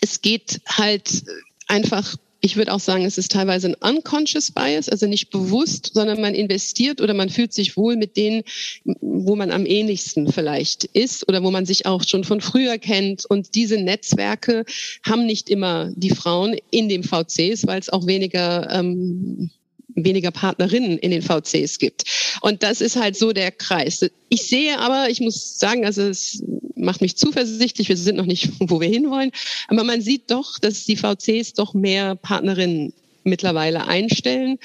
es 0.02 0.20
geht 0.20 0.60
halt 0.68 1.24
einfach 1.68 2.16
ich 2.40 2.56
würde 2.56 2.72
auch 2.72 2.80
sagen, 2.80 3.04
es 3.04 3.18
ist 3.18 3.32
teilweise 3.32 3.68
ein 3.68 3.96
unconscious 3.96 4.50
bias, 4.52 4.88
also 4.88 5.06
nicht 5.06 5.30
bewusst, 5.30 5.92
sondern 5.94 6.20
man 6.20 6.34
investiert 6.34 7.00
oder 7.00 7.14
man 7.14 7.30
fühlt 7.30 7.52
sich 7.52 7.76
wohl 7.76 7.96
mit 7.96 8.16
denen, 8.16 8.42
wo 8.84 9.36
man 9.36 9.50
am 9.50 9.66
ähnlichsten 9.66 10.30
vielleicht 10.30 10.84
ist 10.84 11.28
oder 11.28 11.42
wo 11.42 11.50
man 11.50 11.66
sich 11.66 11.86
auch 11.86 12.04
schon 12.04 12.24
von 12.24 12.40
früher 12.40 12.78
kennt. 12.78 13.24
Und 13.24 13.54
diese 13.54 13.78
Netzwerke 13.78 14.64
haben 15.04 15.26
nicht 15.26 15.48
immer 15.48 15.90
die 15.96 16.10
Frauen 16.10 16.56
in 16.70 16.88
den 16.88 17.02
VCs, 17.02 17.66
weil 17.66 17.80
es 17.80 17.88
auch 17.88 18.06
weniger 18.06 18.70
ähm, 18.70 19.50
weniger 19.96 20.30
Partnerinnen 20.30 20.98
in 20.98 21.10
den 21.10 21.22
VCs 21.22 21.78
gibt. 21.78 22.04
Und 22.42 22.62
das 22.62 22.80
ist 22.80 22.96
halt 22.96 23.16
so 23.16 23.32
der 23.32 23.50
Kreis. 23.50 24.08
Ich 24.28 24.42
sehe 24.42 24.78
aber, 24.78 25.10
ich 25.10 25.20
muss 25.20 25.58
sagen, 25.58 25.84
also 25.84 26.02
es 26.02 26.42
macht 26.76 27.00
mich 27.00 27.16
zuversichtlich, 27.16 27.88
wir 27.88 27.96
sind 27.96 28.16
noch 28.16 28.26
nicht, 28.26 28.50
wo 28.60 28.80
wir 28.80 28.88
hinwollen, 28.88 29.32
aber 29.68 29.82
man 29.82 30.00
sieht 30.00 30.30
doch, 30.30 30.58
dass 30.58 30.84
die 30.84 30.96
VCs 30.96 31.54
doch 31.54 31.74
mehr 31.74 32.14
Partnerinnen 32.14 32.92
mittlerweile 33.26 33.86
einstellen, 33.86 34.58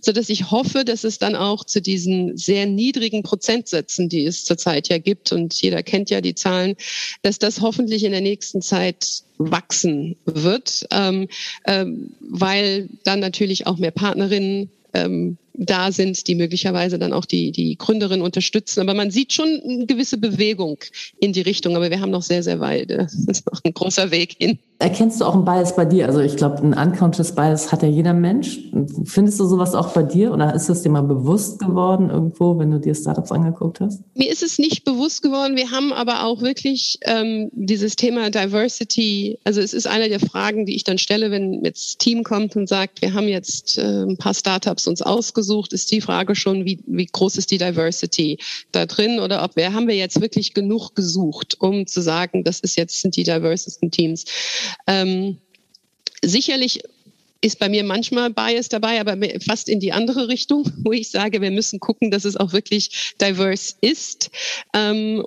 so 0.00 0.10
dass 0.10 0.28
ich 0.28 0.50
hoffe, 0.50 0.84
dass 0.84 1.04
es 1.04 1.18
dann 1.18 1.36
auch 1.36 1.64
zu 1.64 1.80
diesen 1.80 2.36
sehr 2.36 2.66
niedrigen 2.66 3.22
Prozentsätzen, 3.22 4.08
die 4.08 4.24
es 4.24 4.44
zurzeit 4.44 4.88
ja 4.88 4.98
gibt, 4.98 5.32
und 5.32 5.54
jeder 5.54 5.82
kennt 5.82 6.10
ja 6.10 6.20
die 6.20 6.34
Zahlen, 6.34 6.76
dass 7.22 7.38
das 7.38 7.60
hoffentlich 7.60 8.04
in 8.04 8.12
der 8.12 8.22
nächsten 8.22 8.62
Zeit 8.62 9.22
wachsen 9.38 10.16
wird, 10.24 10.86
ähm, 10.90 11.28
ähm, 11.66 12.10
weil 12.20 12.88
dann 13.04 13.20
natürlich 13.20 13.66
auch 13.66 13.76
mehr 13.76 13.90
Partnerinnen 13.90 14.70
ähm, 14.96 15.38
da 15.58 15.92
sind, 15.92 16.26
die 16.26 16.34
möglicherweise 16.34 16.98
dann 16.98 17.12
auch 17.12 17.24
die, 17.24 17.52
die 17.52 17.76
Gründerin 17.76 18.22
unterstützen. 18.22 18.80
Aber 18.80 18.94
man 18.94 19.10
sieht 19.10 19.32
schon 19.32 19.48
eine 19.64 19.86
gewisse 19.86 20.18
Bewegung 20.18 20.78
in 21.18 21.32
die 21.32 21.42
Richtung. 21.42 21.76
Aber 21.76 21.90
wir 21.90 22.00
haben 22.00 22.10
noch 22.10 22.22
sehr, 22.22 22.42
sehr 22.42 22.60
weit. 22.60 22.90
Das 22.90 23.14
ist 23.14 23.46
noch 23.50 23.62
ein 23.64 23.74
großer 23.74 24.10
Weg 24.10 24.36
hin. 24.38 24.58
Erkennst 24.78 25.20
du 25.20 25.24
auch 25.24 25.34
einen 25.34 25.46
Bias 25.46 25.74
bei 25.74 25.86
dir? 25.86 26.06
Also 26.06 26.20
ich 26.20 26.36
glaube, 26.36 26.58
ein 26.58 26.74
unconscious 26.74 27.34
Bias 27.34 27.72
hat 27.72 27.82
ja 27.82 27.88
jeder 27.88 28.12
Mensch. 28.12 28.58
Findest 29.04 29.40
du 29.40 29.46
sowas 29.46 29.74
auch 29.74 29.94
bei 29.94 30.02
dir 30.02 30.32
oder 30.32 30.54
ist 30.54 30.68
es 30.68 30.82
dir 30.82 30.90
mal 30.90 31.02
bewusst 31.02 31.60
geworden 31.60 32.10
irgendwo, 32.10 32.58
wenn 32.58 32.70
du 32.70 32.78
dir 32.78 32.94
Startups 32.94 33.32
angeguckt 33.32 33.80
hast? 33.80 34.02
Mir 34.14 34.30
ist 34.30 34.42
es 34.42 34.58
nicht 34.58 34.84
bewusst 34.84 35.22
geworden. 35.22 35.56
Wir 35.56 35.70
haben 35.70 35.94
aber 35.94 36.24
auch 36.24 36.42
wirklich 36.42 36.98
ähm, 37.02 37.50
dieses 37.54 37.96
Thema 37.96 38.28
Diversity. 38.28 39.38
Also 39.44 39.62
es 39.62 39.72
ist 39.72 39.86
eine 39.86 40.10
der 40.10 40.20
Fragen, 40.20 40.66
die 40.66 40.76
ich 40.76 40.84
dann 40.84 40.98
stelle, 40.98 41.30
wenn 41.30 41.64
jetzt 41.64 41.98
Team 42.00 42.22
kommt 42.22 42.54
und 42.54 42.68
sagt, 42.68 43.00
wir 43.00 43.14
haben 43.14 43.28
jetzt 43.28 43.78
äh, 43.78 44.02
ein 44.02 44.18
paar 44.18 44.34
Startups 44.34 44.86
uns 44.86 45.00
ausgesucht, 45.00 45.45
ist 45.72 45.90
die 45.90 46.00
Frage 46.00 46.34
schon, 46.34 46.64
wie, 46.64 46.80
wie 46.86 47.06
groß 47.06 47.36
ist 47.36 47.50
die 47.50 47.58
Diversity 47.58 48.38
da 48.72 48.86
drin 48.86 49.20
oder 49.20 49.42
ob 49.42 49.56
wir 49.56 49.72
haben 49.72 49.88
wir 49.88 49.96
jetzt 49.96 50.20
wirklich 50.20 50.54
genug 50.54 50.94
gesucht, 50.94 51.56
um 51.60 51.86
zu 51.86 52.00
sagen, 52.00 52.44
das 52.44 52.60
ist 52.60 52.76
jetzt 52.76 53.00
sind 53.00 53.16
die 53.16 53.24
diversesten 53.24 53.90
Teams. 53.90 54.24
Ähm, 54.86 55.38
sicherlich 56.22 56.82
ist 57.40 57.58
bei 57.58 57.68
mir 57.68 57.84
manchmal 57.84 58.30
Bias 58.30 58.68
dabei, 58.68 59.00
aber 59.00 59.16
fast 59.46 59.68
in 59.68 59.80
die 59.80 59.92
andere 59.92 60.28
Richtung, 60.28 60.70
wo 60.84 60.92
ich 60.92 61.10
sage, 61.10 61.40
wir 61.40 61.50
müssen 61.50 61.80
gucken, 61.80 62.10
dass 62.10 62.24
es 62.24 62.36
auch 62.36 62.52
wirklich 62.52 63.14
diverse 63.20 63.74
ist. 63.80 64.30
Ähm, 64.74 65.24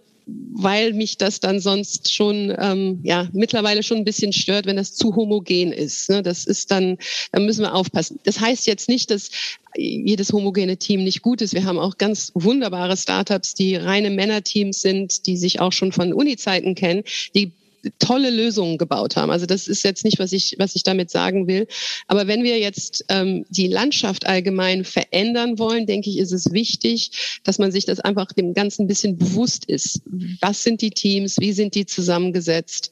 weil 0.54 0.94
mich 0.94 1.18
das 1.18 1.39
dann 1.39 1.60
sonst 1.60 2.13
schon 2.13 2.54
ähm, 2.58 3.00
ja 3.04 3.28
mittlerweile 3.34 3.84
schon 3.84 3.98
ein 3.98 4.06
bisschen 4.06 4.34
stört, 4.34 4.65
wenn 4.65 4.76
das 4.76 4.94
zu 4.94 5.15
homogen 5.15 5.72
ist. 5.72 6.10
Ne? 6.10 6.22
Das 6.22 6.46
ist 6.46 6.72
dann, 6.72 6.98
da 7.32 7.39
müssen 7.39 7.62
wir 7.62 7.74
aufpassen. 7.74 8.20
Das 8.24 8.39
heißt 8.39 8.68
jetzt 8.68 8.89
nicht, 8.89 9.12
dass 9.12 9.30
jedes 9.76 10.34
homogene 10.34 10.78
Team 10.78 11.04
nicht 11.04 11.22
gut 11.22 11.42
ist. 11.42 11.54
Wir 11.54 11.65
haben 11.65 11.80
auch 11.80 11.98
ganz 11.98 12.32
wunderbare 12.34 12.98
Startups, 12.98 13.54
die 13.54 13.76
reine 13.76 14.10
Männerteams 14.10 14.82
sind, 14.82 15.28
die 15.28 15.38
sich 15.38 15.60
auch 15.60 15.72
schon 15.72 15.92
von 15.92 16.13
Uni-Zeiten 16.13 16.76
kennen, 16.76 17.04
die 17.36 17.52
tolle 18.00 18.30
Lösungen 18.30 18.78
gebaut 18.78 19.15
haben. 19.15 19.32
Also 19.32 19.46
das 19.46 19.68
ist 19.68 19.84
jetzt 19.84 20.04
nicht, 20.04 20.20
was 20.20 20.32
ich, 20.32 20.56
was 20.60 20.76
ich 20.76 20.84
damit 20.84 21.10
sagen 21.10 21.48
will. 21.48 21.68
Aber 22.08 22.28
wenn 22.28 22.44
wir 22.44 22.60
jetzt 22.60 23.06
ähm, 23.10 23.46
die 23.50 23.68
Landschaft 23.68 24.26
allgemein 24.28 24.86
verändern 24.86 25.60
wollen, 25.60 25.86
denke 25.86 26.10
ich, 26.10 26.18
ist 26.18 26.32
es 26.32 26.52
wichtig, 26.52 27.39
dass 27.44 27.60
man 27.60 27.72
sich 27.72 27.86
das 27.86 28.00
einfach 28.00 28.28
dem 28.34 28.54
Ganzen 28.54 28.84
ein 28.84 28.88
bisschen 28.88 29.18
bewusst 29.18 29.65
ist. 29.65 30.02
Was 30.42 30.63
sind 30.63 30.82
die 30.82 30.92
Teams? 30.92 31.38
Wie 31.39 31.54
sind 31.54 31.76
die 31.76 31.86
zusammengesetzt? 31.86 32.92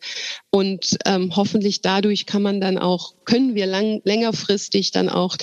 Und 0.49 0.97
ähm, 1.05 1.35
hoffentlich 1.35 1.81
dadurch 1.81 2.25
kann 2.25 2.41
man 2.41 2.61
dann 2.61 2.77
auch, 2.77 3.13
können 3.25 3.55
wir 3.55 3.65
lang, 3.65 4.01
längerfristig 4.03 4.91
dann 4.91 5.09
auch 5.09 5.37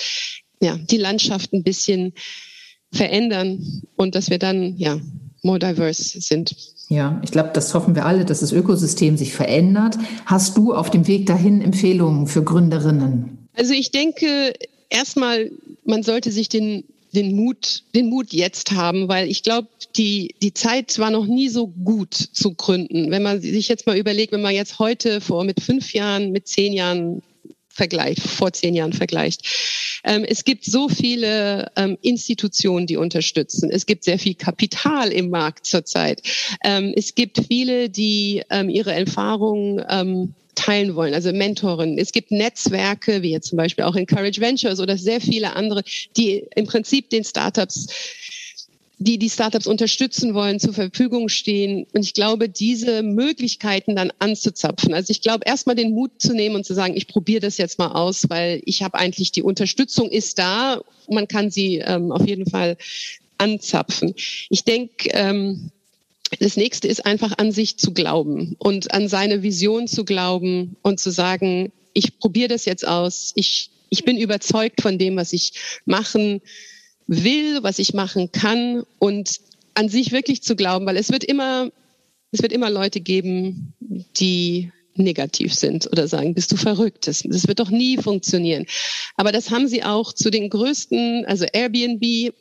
ja, 0.61 0.77
die 0.77 0.97
Landschaft 0.97 1.53
ein 1.53 1.63
bisschen 1.63 2.13
verändern 2.91 3.83
und 3.95 4.15
dass 4.15 4.29
wir 4.29 4.39
dann 4.39 4.77
ja 4.77 4.99
more 5.43 5.59
diverse 5.59 6.21
sind. 6.21 6.55
Ja, 6.87 7.19
ich 7.23 7.31
glaube, 7.31 7.49
das 7.53 7.73
hoffen 7.73 7.95
wir 7.95 8.05
alle, 8.05 8.25
dass 8.25 8.41
das 8.41 8.51
Ökosystem 8.51 9.17
sich 9.17 9.33
verändert. 9.33 9.97
Hast 10.25 10.57
du 10.57 10.73
auf 10.73 10.91
dem 10.91 11.07
Weg 11.07 11.25
dahin 11.25 11.61
Empfehlungen 11.61 12.27
für 12.27 12.43
Gründerinnen? 12.43 13.47
Also 13.53 13.73
ich 13.73 13.91
denke, 13.91 14.53
erstmal, 14.89 15.51
man 15.85 16.03
sollte 16.03 16.31
sich 16.31 16.49
den 16.49 16.83
den 17.15 17.35
Mut, 17.35 17.83
den 17.95 18.09
Mut 18.09 18.33
jetzt 18.33 18.73
haben, 18.73 19.07
weil 19.07 19.29
ich 19.29 19.41
glaube, 19.41 19.69
die, 19.95 20.35
die 20.41 20.53
Zeit 20.53 20.99
war 20.99 21.09
noch 21.09 21.25
nie 21.25 21.49
so 21.49 21.67
gut 21.67 22.13
zu 22.13 22.53
gründen. 22.53 23.09
Wenn 23.09 23.23
man 23.23 23.41
sich 23.41 23.69
jetzt 23.69 23.87
mal 23.87 23.97
überlegt, 23.97 24.33
wenn 24.33 24.41
man 24.41 24.53
jetzt 24.53 24.79
heute 24.79 25.21
vor 25.21 25.43
mit 25.43 25.61
fünf 25.61 25.93
Jahren, 25.93 26.31
mit 26.31 26.47
zehn 26.47 26.73
Jahren 26.73 27.23
vergleicht, 27.75 28.21
vor 28.21 28.53
zehn 28.53 28.73
Jahren 28.73 28.93
vergleicht. 28.93 29.41
Ähm, 30.03 30.23
es 30.23 30.45
gibt 30.45 30.65
so 30.65 30.87
viele 30.87 31.71
ähm, 31.75 31.97
Institutionen, 32.01 32.87
die 32.87 32.97
unterstützen. 32.97 33.69
Es 33.69 33.85
gibt 33.85 34.05
sehr 34.05 34.17
viel 34.17 34.35
Kapital 34.35 35.11
im 35.11 35.29
Markt 35.29 35.65
zurzeit. 35.65 36.21
Ähm, 36.63 36.93
es 36.95 37.15
gibt 37.15 37.41
viele, 37.47 37.89
die 37.89 38.43
ähm, 38.49 38.69
ihre 38.69 38.93
Erfahrungen 38.93 39.83
ähm, 39.89 40.33
teilen 40.55 40.95
wollen, 40.95 41.13
also 41.13 41.33
Mentoren. 41.33 41.97
Es 41.97 42.13
gibt 42.13 42.31
Netzwerke, 42.31 43.21
wie 43.21 43.31
jetzt 43.31 43.49
zum 43.49 43.57
Beispiel 43.57 43.83
auch 43.83 43.95
Encourage 43.95 44.39
Ventures 44.39 44.79
oder 44.79 44.97
sehr 44.97 45.19
viele 45.19 45.53
andere, 45.53 45.83
die 46.15 46.45
im 46.55 46.65
Prinzip 46.65 47.09
den 47.09 47.25
Startups 47.25 47.87
die 48.97 49.17
die 49.17 49.29
Startups 49.29 49.67
unterstützen 49.67 50.33
wollen, 50.33 50.59
zur 50.59 50.73
Verfügung 50.73 51.27
stehen. 51.27 51.85
Und 51.93 52.03
ich 52.05 52.13
glaube, 52.13 52.47
diese 52.47 53.03
Möglichkeiten 53.03 53.95
dann 53.95 54.11
anzuzapfen. 54.19 54.93
Also 54.93 55.11
ich 55.11 55.21
glaube, 55.21 55.45
erstmal 55.45 55.75
den 55.75 55.91
Mut 55.91 56.11
zu 56.21 56.33
nehmen 56.33 56.55
und 56.55 56.65
zu 56.65 56.73
sagen, 56.73 56.95
ich 56.95 57.07
probiere 57.07 57.41
das 57.41 57.57
jetzt 57.57 57.77
mal 57.77 57.91
aus, 57.91 58.29
weil 58.29 58.61
ich 58.65 58.83
habe 58.83 58.97
eigentlich 58.97 59.31
die 59.31 59.43
Unterstützung 59.43 60.09
ist 60.09 60.39
da. 60.39 60.81
Man 61.09 61.27
kann 61.27 61.51
sie 61.51 61.77
ähm, 61.77 62.11
auf 62.11 62.25
jeden 62.25 62.49
Fall 62.49 62.77
anzapfen. 63.37 64.15
Ich 64.49 64.63
denke, 64.63 65.09
ähm, 65.09 65.71
das 66.39 66.55
nächste 66.55 66.87
ist 66.87 67.05
einfach 67.05 67.37
an 67.37 67.51
sich 67.51 67.77
zu 67.77 67.93
glauben 67.93 68.55
und 68.59 68.93
an 68.93 69.09
seine 69.09 69.43
Vision 69.43 69.87
zu 69.87 70.05
glauben 70.05 70.77
und 70.81 70.99
zu 70.99 71.11
sagen, 71.11 71.71
ich 71.93 72.17
probiere 72.17 72.49
das 72.49 72.65
jetzt 72.65 72.87
aus. 72.87 73.33
Ich, 73.35 73.69
ich 73.89 74.05
bin 74.05 74.17
überzeugt 74.17 74.81
von 74.81 74.97
dem, 74.97 75.17
was 75.17 75.33
ich 75.33 75.53
machen 75.85 76.41
will, 77.07 77.63
was 77.63 77.79
ich 77.79 77.93
machen 77.93 78.31
kann 78.31 78.83
und 78.99 79.39
an 79.73 79.89
sich 79.89 80.11
wirklich 80.11 80.41
zu 80.41 80.55
glauben, 80.55 80.85
weil 80.85 80.97
es 80.97 81.11
wird 81.11 81.23
immer, 81.23 81.69
es 82.31 82.41
wird 82.41 82.51
immer 82.51 82.69
Leute 82.69 83.01
geben, 83.01 83.73
die 84.17 84.71
negativ 84.97 85.53
sind 85.53 85.87
oder 85.91 86.07
sagen, 86.07 86.33
bist 86.33 86.51
du 86.51 86.57
verrückt? 86.57 87.07
Das, 87.07 87.23
das 87.25 87.47
wird 87.47 87.59
doch 87.59 87.69
nie 87.69 87.97
funktionieren. 87.97 88.65
Aber 89.15 89.31
das 89.31 89.49
haben 89.49 89.67
sie 89.67 89.83
auch 89.83 90.13
zu 90.13 90.29
den 90.29 90.49
größten, 90.49 91.25
also 91.25 91.45
Airbnb, 91.51 92.33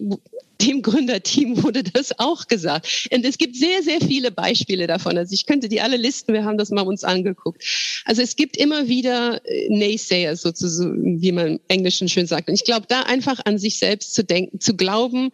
dem 0.61 0.83
Gründerteam 0.83 1.63
wurde 1.63 1.83
das 1.83 2.19
auch 2.19 2.47
gesagt. 2.47 3.09
Und 3.13 3.25
es 3.25 3.39
gibt 3.39 3.57
sehr, 3.57 3.83
sehr 3.83 4.01
viele 4.01 4.31
Beispiele 4.31 4.87
davon. 4.87 5.19
Also 5.19 5.33
ich 5.33 5.47
könnte 5.47 5.69
die 5.69 5.81
alle 5.81 5.97
listen, 5.97 6.33
wir 6.33 6.45
haben 6.45 6.59
das 6.59 6.71
mal 6.71 6.83
uns 6.83 7.05
angeguckt. 7.05 7.63
Also 8.05 8.23
es 8.23 8.37
gibt 8.37 8.57
immer 8.57 8.89
wieder 8.89 9.41
äh, 9.45 9.69
Naysayers, 9.69 10.43
sozusagen, 10.43 11.21
wie 11.21 11.33
man 11.33 11.47
im 11.47 11.61
Englischen 11.69 12.09
schön 12.09 12.27
sagt. 12.27 12.49
Und 12.49 12.55
ich 12.55 12.65
glaube, 12.65 12.87
da 12.89 13.03
einfach 13.03 13.41
an 13.45 13.59
sich 13.59 13.79
selbst 13.79 14.15
zu 14.15 14.25
denken, 14.25 14.61
zu 14.61 14.77
glauben 14.77 15.31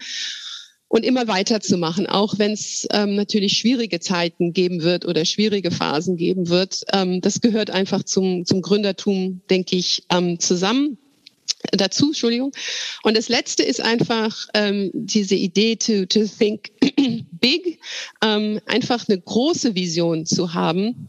und 0.91 1.05
immer 1.05 1.29
weiterzumachen, 1.29 2.09
auch 2.09 2.39
wenn 2.39 2.51
es 2.51 2.87
ähm, 2.91 3.15
natürlich 3.15 3.57
schwierige 3.57 4.01
Zeiten 4.01 4.53
geben 4.53 4.83
wird 4.83 5.07
oder 5.07 5.25
schwierige 5.25 5.71
Phasen 5.71 6.17
geben 6.17 6.49
wird. 6.49 6.83
Ähm, 6.93 7.21
das 7.21 7.41
gehört 7.41 7.71
einfach 7.71 8.03
zum, 8.03 8.45
zum 8.45 8.61
Gründertum, 8.61 9.41
denke 9.49 9.77
ich, 9.77 10.03
ähm, 10.11 10.41
zusammen 10.41 10.99
dazu, 11.71 12.07
Entschuldigung. 12.07 12.51
Und 13.05 13.17
das 13.17 13.29
letzte 13.29 13.63
ist 13.63 13.81
einfach 13.81 14.49
ähm, 14.53 14.91
diese 14.93 15.37
Idee 15.37 15.77
to, 15.77 16.07
to 16.07 16.25
think 16.27 16.73
big, 17.41 17.79
ähm, 18.25 18.61
einfach 18.67 19.09
eine 19.09 19.21
große 19.21 19.77
Vision 19.77 20.27
zu 20.27 20.55
haben 20.55 21.09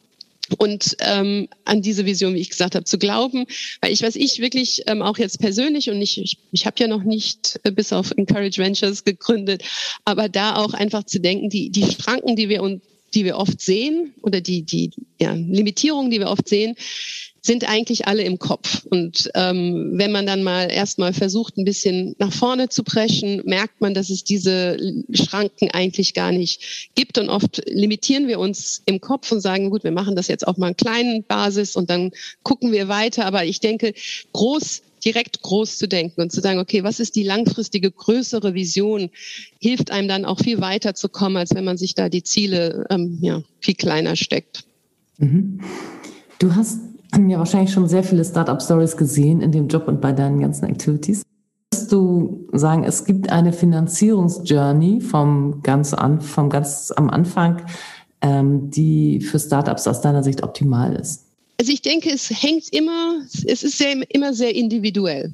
und 0.58 0.96
ähm, 1.00 1.48
an 1.66 1.82
diese 1.82 2.06
Vision, 2.06 2.34
wie 2.34 2.40
ich 2.40 2.50
gesagt 2.50 2.76
habe, 2.76 2.86
zu 2.86 2.98
glauben. 2.98 3.46
Weil 3.82 3.92
ich, 3.92 4.02
was 4.02 4.16
ich 4.16 4.40
wirklich 4.40 4.84
ähm, 4.88 5.02
auch 5.02 5.18
jetzt 5.18 5.40
persönlich 5.40 5.90
und 5.90 6.02
ich, 6.02 6.22
ich, 6.22 6.38
ich 6.52 6.66
habe 6.66 6.76
ja 6.80 6.88
noch 6.88 7.04
nicht 7.04 7.60
äh, 7.64 7.72
bis 7.72 7.94
auf 7.94 8.12
Encourage 8.12 8.58
Ventures 8.58 9.04
gegründet, 9.04 9.64
aber 10.06 10.30
da 10.30 10.56
auch 10.56 10.74
einfach 10.74 11.04
zu 11.04 11.20
denken, 11.20 11.50
die, 11.50 11.70
die 11.70 11.86
Schranken, 11.92 12.36
die 12.36 12.50
wir 12.50 12.62
uns 12.62 12.82
die 13.14 13.26
wir 13.26 13.38
oft 13.38 13.62
sehen 13.62 14.14
oder 14.22 14.42
die, 14.42 14.64
die 14.64 14.92
ja, 15.20 15.34
Limitierungen, 15.34 16.12
die 16.12 16.20
wir 16.20 16.30
oft 16.30 16.48
sehen, 16.48 16.76
sind 17.44 17.68
eigentlich 17.68 18.08
alle 18.08 18.22
im 18.24 18.38
Kopf. 18.38 18.86
Und 18.86 19.32
ähm, 19.34 19.94
wenn 19.96 20.12
man 20.12 20.28
dann 20.28 20.44
mal 20.44 20.72
erstmal 20.72 21.12
versucht, 21.12 21.58
ein 21.58 21.66
bisschen 21.66 22.16
nach 22.20 22.32
vorne 22.32 22.70
zu 22.70 22.84
preschen, 22.84 23.42
merkt 23.46 23.82
man, 23.82 23.96
dass 23.96 24.12
es 24.12 24.24
diese 24.24 24.78
Schranken 25.12 25.72
eigentlich 25.72 26.14
gar 26.14 26.32
nicht 26.32 26.92
gibt. 26.94 27.18
Und 27.18 27.30
oft 27.30 27.64
limitieren 27.68 28.28
wir 28.28 28.40
uns 28.40 28.84
im 28.86 29.02
Kopf 29.02 29.32
und 29.32 29.42
sagen, 29.42 29.72
gut, 29.72 29.84
wir 29.84 29.92
machen 29.92 30.16
das 30.16 30.28
jetzt 30.28 30.48
auf 30.48 30.58
mal 30.58 30.68
einen 30.68 30.78
kleinen 30.78 31.24
Basis 31.24 31.76
und 31.76 31.90
dann 31.90 32.12
gucken 32.44 32.72
wir 32.72 32.88
weiter. 32.88 33.26
Aber 33.26 33.44
ich 33.44 33.60
denke, 33.60 33.94
groß 34.34 34.84
direkt 35.04 35.42
groß 35.42 35.78
zu 35.78 35.88
denken 35.88 36.22
und 36.22 36.32
zu 36.32 36.42
sagen, 36.42 36.60
okay, 36.60 36.84
was 36.84 37.00
ist 37.00 37.16
die 37.16 37.24
langfristige 37.24 37.92
größere 37.92 38.54
Vision, 38.54 39.10
hilft 39.60 39.92
einem 39.92 40.08
dann 40.08 40.26
auch 40.26 40.40
viel 40.40 40.62
weiter 40.62 40.94
zu 40.94 41.10
kommen, 41.10 41.38
als 41.38 41.54
wenn 41.54 41.66
man 41.66 41.78
sich 41.78 41.96
da 41.96 42.10
die 42.10 42.24
Ziele 42.24 42.86
ähm, 42.90 43.18
ja, 43.22 43.42
viel 43.60 43.76
kleiner 43.76 44.16
steckt. 44.16 44.64
Mhm. 45.18 45.60
Du 46.40 46.56
hast 46.56 46.80
ja 47.18 47.38
wahrscheinlich 47.38 47.72
schon 47.72 47.88
sehr 47.88 48.04
viele 48.04 48.24
Startup-Stories 48.24 48.98
gesehen 48.98 49.42
in 49.42 49.52
dem 49.52 49.68
Job 49.68 49.88
und 49.88 50.02
bei 50.02 50.12
deinen 50.12 50.40
ganzen 50.40 50.66
Activities. 50.66 51.24
Würdest 51.74 51.92
du 51.92 52.48
sagen, 52.54 52.84
es 52.84 53.06
gibt 53.06 53.32
eine 53.32 53.54
Finanzierungsjourney 53.54 55.02
vom 55.02 55.62
ganz, 55.62 55.94
an, 55.94 56.22
vom 56.22 56.50
ganz 56.50 56.92
am 56.96 57.10
Anfang, 57.10 57.64
ähm, 58.22 58.70
die 58.70 59.22
für 59.22 59.40
Startups 59.40 59.88
aus 59.88 60.02
deiner 60.02 60.24
Sicht 60.24 60.44
optimal 60.44 60.96
ist? 60.96 61.31
Also 61.62 61.74
ich 61.74 61.84
denke, 61.84 62.10
es 62.10 62.32
hängt 62.32 62.74
immer, 62.74 63.24
es 63.46 63.62
ist 63.62 63.78
sehr, 63.78 63.96
immer 64.10 64.34
sehr 64.34 64.56
individuell, 64.56 65.32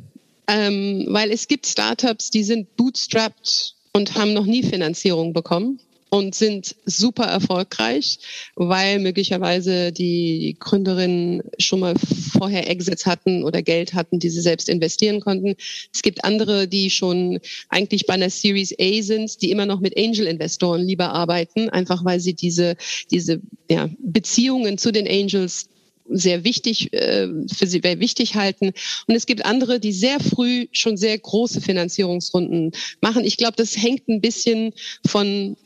ähm, 0.50 1.06
weil 1.08 1.32
es 1.32 1.48
gibt 1.48 1.66
Startups, 1.66 2.32
die 2.32 2.44
sind 2.44 2.76
bootstrapped 2.76 3.76
und 3.94 4.13
haben 4.16 4.34
noch 4.34 4.46
nie 4.46 4.62
Finanzierung 4.62 5.32
bekommen 5.32 5.80
und 6.10 6.36
sind 6.36 6.76
super 6.86 7.24
erfolgreich, 7.24 8.20
weil 8.56 9.00
möglicherweise 9.00 9.94
die 9.94 10.58
Gründerinnen 10.60 11.44
schon 11.60 11.80
mal 11.80 11.94
vorher 12.34 12.70
Exits 12.70 13.06
hatten 13.06 13.46
oder 13.46 13.62
Geld 13.62 13.94
hatten, 13.94 14.20
die 14.20 14.30
sie 14.30 14.42
selbst 14.42 14.68
investieren 14.68 15.22
konnten. 15.22 15.56
Es 15.94 16.02
gibt 16.02 16.26
andere, 16.26 16.68
die 16.68 16.90
schon 16.90 17.40
eigentlich 17.70 18.06
bei 18.06 18.16
einer 18.16 18.30
Series 18.30 18.76
A 18.78 19.02
sind, 19.02 19.42
die 19.42 19.50
immer 19.50 19.66
noch 19.66 19.80
mit 19.80 19.98
Angel-Investoren 19.98 20.82
lieber 20.82 21.13
arbeiten, 21.13 21.70
einfach 21.70 22.04
weil 22.04 22.20
sie 22.20 22.34
diese, 22.34 22.76
diese 23.12 23.40
ja, 23.72 23.90
Beziehungen 24.00 24.78
zu 24.78 24.92
den 24.92 25.08
Angels 25.08 25.70
sehr 26.10 26.43
wichtig, 26.43 26.93
äh, 26.93 27.28
für 27.54 27.67
sie 27.67 27.82
sehr 27.82 28.00
wichtig 28.00 28.36
halten. 28.36 28.72
Und 29.08 29.15
es 29.15 29.26
gibt 29.26 29.46
andere, 29.46 29.80
die 29.80 29.93
sehr 29.93 30.20
früh 30.20 30.67
schon 30.72 30.98
sehr 30.98 31.17
große 31.17 31.62
Finanzierungsrunden 31.62 32.72
machen. 33.02 33.24
Ich 33.24 33.38
glaube, 33.38 33.56
das 33.56 33.78
hängt 33.78 34.08
ein 34.08 34.22
bisschen 34.22 34.74
von 35.06 35.58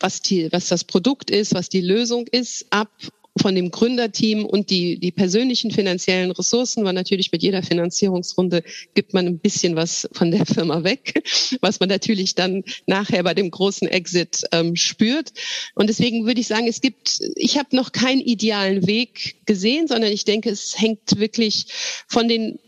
was, 0.00 0.22
die, 0.22 0.52
was 0.52 0.68
das 0.68 0.84
Produkt 0.84 1.30
ist, 1.30 1.54
was 1.54 1.68
die 1.68 1.80
Lösung 1.80 2.26
ist, 2.28 2.66
ab 2.70 2.90
von 3.38 3.54
dem 3.54 3.70
Gründerteam 3.70 4.44
und 4.44 4.70
die, 4.70 4.98
die 4.98 5.10
persönlichen 5.10 5.70
finanziellen 5.70 6.30
Ressourcen, 6.30 6.84
weil 6.84 6.92
natürlich 6.92 7.32
mit 7.32 7.42
jeder 7.42 7.62
Finanzierungsrunde 7.62 8.62
gibt 8.94 9.14
man 9.14 9.26
ein 9.26 9.38
bisschen 9.38 9.76
was 9.76 10.08
von 10.12 10.30
der 10.30 10.46
Firma 10.46 10.84
weg, 10.84 11.22
was 11.60 11.80
man 11.80 11.88
natürlich 11.88 12.34
dann 12.34 12.64
nachher 12.86 13.22
bei 13.22 13.34
dem 13.34 13.50
großen 13.50 13.88
Exit 13.88 14.42
ähm, 14.52 14.76
spürt. 14.76 15.32
Und 15.74 15.88
deswegen 15.88 16.26
würde 16.26 16.40
ich 16.40 16.46
sagen, 16.46 16.66
es 16.66 16.80
gibt, 16.80 17.20
ich 17.36 17.58
habe 17.58 17.74
noch 17.74 17.92
keinen 17.92 18.20
idealen 18.20 18.86
Weg 18.86 19.36
gesehen, 19.46 19.88
sondern 19.88 20.12
ich 20.12 20.24
denke, 20.24 20.50
es 20.50 20.78
hängt 20.78 21.18
wirklich 21.18 21.66
von 22.06 22.28
den 22.28 22.58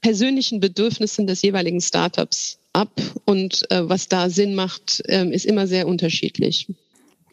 persönlichen 0.00 0.60
Bedürfnissen 0.60 1.26
des 1.26 1.42
jeweiligen 1.42 1.80
Startups 1.80 2.58
ab 2.72 3.00
und 3.24 3.70
äh, 3.70 3.88
was 3.88 4.08
da 4.08 4.30
Sinn 4.30 4.54
macht, 4.54 5.02
äh, 5.08 5.28
ist 5.30 5.46
immer 5.46 5.66
sehr 5.66 5.88
unterschiedlich. 5.88 6.68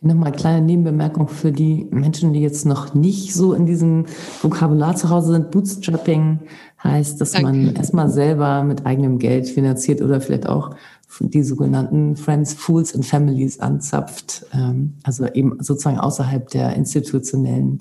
Nochmal 0.05 0.27
eine 0.27 0.37
kleine 0.37 0.65
Nebenbemerkung 0.65 1.27
für 1.27 1.51
die 1.51 1.87
Menschen, 1.89 2.31
die 2.31 2.39
jetzt 2.39 2.63
noch 2.65 2.93
nicht 2.93 3.33
so 3.33 3.53
in 3.53 3.65
diesem 3.65 4.05
Vokabular 4.41 4.95
zu 4.95 5.09
Hause 5.09 5.33
sind. 5.33 5.49
Bootstrapping 5.49 6.41
heißt, 6.83 7.19
dass 7.19 7.31
Danke. 7.31 7.51
man 7.51 7.75
erstmal 7.75 8.09
selber 8.09 8.63
mit 8.63 8.85
eigenem 8.85 9.17
Geld 9.17 9.49
finanziert 9.49 10.03
oder 10.03 10.21
vielleicht 10.21 10.47
auch 10.47 10.75
die 11.19 11.41
sogenannten 11.41 12.15
Friends, 12.17 12.53
Fools 12.53 12.93
and 12.93 13.03
Families 13.03 13.59
anzapft. 13.59 14.45
Ähm, 14.53 14.93
also 15.01 15.25
eben 15.25 15.57
sozusagen 15.59 15.97
außerhalb 15.97 16.49
der 16.49 16.75
institutionellen 16.75 17.79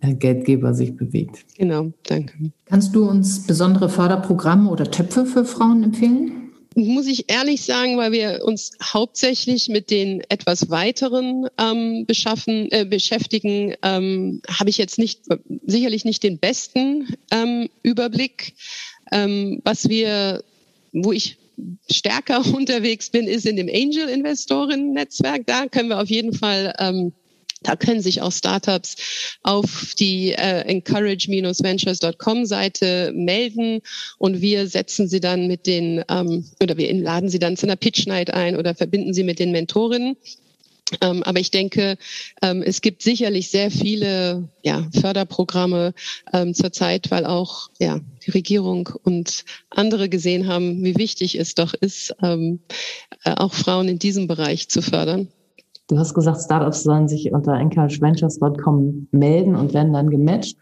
äh, 0.00 0.14
Geldgeber 0.14 0.74
sich 0.74 0.96
bewegt. 0.96 1.44
Genau, 1.56 1.92
danke. 2.08 2.50
Kannst 2.66 2.96
du 2.96 3.08
uns 3.08 3.46
besondere 3.46 3.88
Förderprogramme 3.88 4.68
oder 4.68 4.90
Töpfe 4.90 5.26
für 5.26 5.44
Frauen 5.44 5.84
empfehlen? 5.84 6.41
Muss 6.76 7.06
ich 7.06 7.30
ehrlich 7.30 7.62
sagen, 7.62 7.96
weil 7.96 8.12
wir 8.12 8.42
uns 8.44 8.72
hauptsächlich 8.82 9.68
mit 9.68 9.90
den 9.90 10.22
etwas 10.28 10.70
weiteren 10.70 11.46
ähm, 11.58 12.04
beschaffen, 12.06 12.70
äh, 12.70 12.84
beschäftigen, 12.84 13.74
ähm, 13.82 14.42
habe 14.48 14.70
ich 14.70 14.78
jetzt 14.78 14.98
nicht 14.98 15.22
sicherlich 15.66 16.04
nicht 16.04 16.22
den 16.22 16.38
besten 16.38 17.16
ähm, 17.30 17.68
Überblick. 17.82 18.54
Ähm, 19.10 19.60
was 19.64 19.88
wir, 19.88 20.42
wo 20.92 21.12
ich 21.12 21.36
stärker 21.90 22.44
unterwegs 22.54 23.10
bin, 23.10 23.26
ist 23.26 23.46
in 23.46 23.56
dem 23.56 23.68
Angel-Investoren-Netzwerk. 23.68 25.46
Da 25.46 25.66
können 25.66 25.88
wir 25.88 26.00
auf 26.00 26.08
jeden 26.08 26.32
Fall 26.32 26.74
ähm, 26.78 27.12
da 27.62 27.76
können 27.76 28.00
sich 28.00 28.20
auch 28.22 28.32
Startups 28.32 28.96
auf 29.42 29.94
die 29.98 30.32
äh, 30.32 30.62
encourage-ventures.com 30.62 32.46
Seite 32.46 33.12
melden 33.14 33.80
und 34.18 34.40
wir 34.40 34.66
setzen 34.66 35.08
sie 35.08 35.20
dann 35.20 35.46
mit 35.46 35.66
den 35.66 36.04
ähm, 36.08 36.44
oder 36.62 36.76
wir 36.76 36.92
laden 36.94 37.28
sie 37.28 37.38
dann 37.38 37.56
zu 37.56 37.66
einer 37.66 37.76
Pitch 37.76 38.06
Night 38.06 38.32
ein 38.32 38.56
oder 38.56 38.74
verbinden 38.74 39.14
sie 39.14 39.24
mit 39.24 39.38
den 39.38 39.52
Mentorinnen. 39.52 40.16
Ähm, 41.00 41.22
aber 41.22 41.40
ich 41.40 41.50
denke, 41.50 41.96
ähm, 42.42 42.62
es 42.62 42.80
gibt 42.80 43.02
sicherlich 43.02 43.50
sehr 43.50 43.70
viele 43.70 44.48
ja, 44.62 44.86
Förderprogramme 45.00 45.94
ähm, 46.32 46.54
zurzeit, 46.54 47.10
weil 47.10 47.24
auch 47.24 47.70
ja, 47.78 48.00
die 48.26 48.30
Regierung 48.32 48.90
und 49.02 49.44
andere 49.70 50.08
gesehen 50.08 50.48
haben, 50.48 50.84
wie 50.84 50.96
wichtig 50.96 51.38
es 51.38 51.54
doch 51.54 51.72
ist, 51.74 52.14
ähm, 52.22 52.60
äh, 53.24 53.34
auch 53.34 53.54
Frauen 53.54 53.88
in 53.88 53.98
diesem 53.98 54.26
Bereich 54.26 54.68
zu 54.68 54.82
fördern. 54.82 55.28
Du 55.88 55.98
hast 55.98 56.14
gesagt, 56.14 56.40
Startups 56.40 56.84
sollen 56.84 57.08
sich 57.08 57.32
unter 57.32 57.54
encourageventures.com 57.54 59.08
melden 59.10 59.56
und 59.56 59.74
werden 59.74 59.92
dann 59.92 60.10
gematcht. 60.10 60.56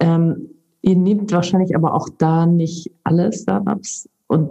Ähm, 0.00 0.50
ihr 0.82 0.96
nehmt 0.96 1.32
wahrscheinlich 1.32 1.74
aber 1.74 1.94
auch 1.94 2.08
da 2.18 2.46
nicht 2.46 2.90
alle 3.04 3.32
Startups 3.32 4.08
und 4.28 4.50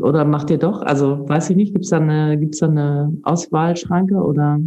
oder 0.00 0.24
macht 0.24 0.50
ihr 0.50 0.58
doch? 0.58 0.82
Also 0.82 1.28
weiß 1.28 1.50
ich 1.50 1.56
nicht, 1.56 1.72
gibt 1.72 1.84
es 1.84 1.90
da 1.90 1.98
eine, 1.98 2.36
gibt's 2.36 2.58
da 2.58 2.66
eine 2.66 3.16
Auswahlschranke 3.22 4.16
oder? 4.16 4.58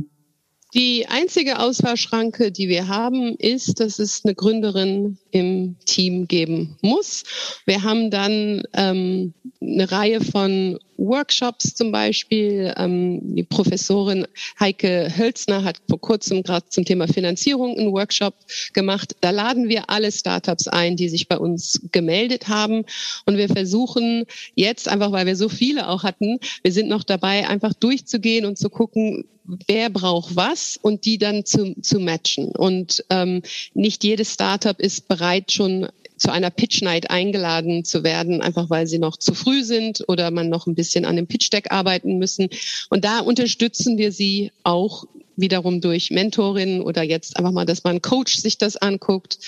Die 0.73 1.05
einzige 1.07 1.59
Auswahlschranke, 1.59 2.51
die 2.51 2.69
wir 2.69 2.87
haben, 2.87 3.35
ist, 3.37 3.79
dass 3.79 3.99
es 3.99 4.21
eine 4.23 4.33
Gründerin 4.33 5.17
im 5.33 5.75
Team 5.85 6.27
geben 6.27 6.77
muss. 6.81 7.23
Wir 7.65 7.81
haben 7.81 8.11
dann 8.11 8.61
ähm, 8.73 9.33
eine 9.59 9.91
Reihe 9.91 10.21
von 10.21 10.77
Workshops 10.97 11.73
zum 11.73 11.91
Beispiel. 11.91 12.71
Ähm, 12.77 13.35
die 13.35 13.41
Professorin 13.43 14.27
Heike 14.59 15.11
Hölzner 15.17 15.63
hat 15.63 15.77
vor 15.89 15.99
kurzem 15.99 16.43
gerade 16.43 16.69
zum 16.69 16.85
Thema 16.85 17.07
Finanzierung 17.07 17.75
einen 17.77 17.91
Workshop 17.91 18.35
gemacht. 18.73 19.15
Da 19.21 19.31
laden 19.31 19.69
wir 19.69 19.89
alle 19.89 20.11
Startups 20.11 20.67
ein, 20.67 20.97
die 20.97 21.09
sich 21.09 21.27
bei 21.27 21.39
uns 21.39 21.81
gemeldet 21.91 22.47
haben. 22.47 22.85
Und 23.25 23.37
wir 23.37 23.49
versuchen 23.49 24.25
jetzt 24.53 24.87
einfach, 24.87 25.11
weil 25.11 25.25
wir 25.25 25.35
so 25.35 25.49
viele 25.49 25.89
auch 25.89 26.03
hatten, 26.03 26.39
wir 26.61 26.71
sind 26.71 26.89
noch 26.89 27.03
dabei, 27.03 27.47
einfach 27.47 27.73
durchzugehen 27.73 28.45
und 28.45 28.59
zu 28.59 28.69
gucken, 28.69 29.25
wer 29.67 29.89
braucht 29.89 30.35
was 30.35 30.77
und 30.81 31.05
die 31.05 31.17
dann 31.17 31.45
zu, 31.45 31.75
zu 31.81 31.99
matchen. 31.99 32.47
Und 32.55 33.03
ähm, 33.09 33.41
nicht 33.73 34.03
jedes 34.03 34.33
Startup 34.33 34.79
ist 34.79 35.07
bereit, 35.07 35.22
schon 35.51 35.87
zu 36.17 36.31
einer 36.31 36.51
Pitch 36.51 36.81
Night 36.81 37.09
eingeladen 37.09 37.83
zu 37.83 38.03
werden, 38.03 38.41
einfach 38.41 38.69
weil 38.69 38.87
sie 38.87 38.99
noch 38.99 39.17
zu 39.17 39.33
früh 39.33 39.63
sind 39.63 40.03
oder 40.07 40.31
man 40.31 40.49
noch 40.49 40.67
ein 40.67 40.75
bisschen 40.75 41.05
an 41.05 41.15
dem 41.15 41.27
Pitch 41.27 41.51
Deck 41.51 41.71
arbeiten 41.71 42.17
müssen. 42.17 42.49
Und 42.89 43.03
da 43.03 43.19
unterstützen 43.19 43.97
wir 43.97 44.11
sie 44.11 44.51
auch 44.63 45.05
wiederum 45.35 45.81
durch 45.81 46.11
Mentorinnen 46.11 46.81
oder 46.81 47.03
jetzt 47.03 47.37
einfach 47.37 47.51
mal, 47.51 47.65
dass 47.65 47.83
man 47.83 48.01
Coach 48.01 48.37
sich 48.37 48.57
das 48.57 48.77
anguckt. 48.77 49.39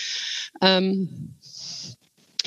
Ähm, 0.62 1.36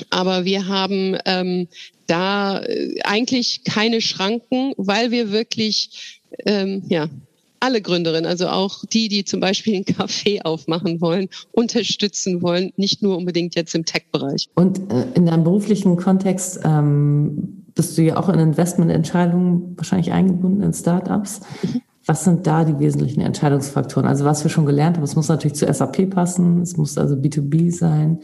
aber 0.09 0.45
wir 0.45 0.67
haben 0.67 1.17
ähm, 1.25 1.67
da 2.07 2.61
äh, 2.61 2.99
eigentlich 3.03 3.63
keine 3.63 4.01
Schranken, 4.01 4.73
weil 4.77 5.11
wir 5.11 5.31
wirklich 5.31 6.21
ähm, 6.45 6.83
ja 6.89 7.09
alle 7.59 7.81
Gründerinnen, 7.81 8.25
also 8.25 8.47
auch 8.47 8.85
die, 8.85 9.07
die 9.07 9.25
zum 9.25 9.39
Beispiel 9.39 9.75
einen 9.75 9.85
Café 9.85 10.41
aufmachen 10.43 11.01
wollen, 11.01 11.29
unterstützen 11.51 12.41
wollen, 12.41 12.71
nicht 12.77 13.01
nur 13.01 13.17
unbedingt 13.17 13.55
jetzt 13.55 13.75
im 13.75 13.85
Tech-Bereich. 13.85 14.47
Und 14.55 14.91
äh, 14.91 15.05
in 15.15 15.25
deinem 15.25 15.43
beruflichen 15.43 15.97
Kontext 15.97 16.59
ähm, 16.63 17.65
bist 17.75 17.97
du 17.97 18.01
ja 18.01 18.17
auch 18.17 18.29
in 18.29 18.39
Investmententscheidungen 18.39 19.77
wahrscheinlich 19.77 20.11
eingebunden 20.11 20.63
in 20.63 20.73
Startups. 20.73 21.41
Mhm. 21.63 21.81
Was 22.05 22.23
sind 22.23 22.47
da 22.47 22.65
die 22.65 22.79
wesentlichen 22.79 23.21
Entscheidungsfaktoren? 23.21 24.07
Also 24.07 24.25
was 24.25 24.43
wir 24.43 24.49
schon 24.49 24.65
gelernt 24.65 24.97
haben, 24.97 25.03
es 25.03 25.15
muss 25.15 25.27
natürlich 25.27 25.55
zu 25.55 25.71
SAP 25.71 26.09
passen, 26.09 26.61
es 26.61 26.75
muss 26.75 26.97
also 26.97 27.15
B2B 27.15 27.71
sein. 27.71 28.19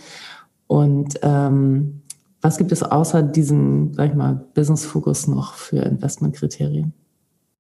Und 0.68 1.20
ähm, 1.22 2.02
was 2.42 2.58
gibt 2.58 2.72
es 2.72 2.84
außer 2.84 3.22
diesem, 3.22 3.94
sag 3.94 4.10
ich 4.10 4.16
mal, 4.16 4.44
Business-Fokus 4.56 5.28
noch 5.28 5.54
für 5.54 5.78
Investmentkriterien? 5.78 6.94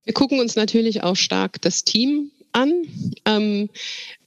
Wir 0.05 0.13
gucken 0.13 0.39
uns 0.39 0.55
natürlich 0.55 1.03
auch 1.03 1.15
stark 1.15 1.59
das 1.61 1.83
Team 1.83 2.31
an. 2.51 2.85
Ähm, 3.25 3.69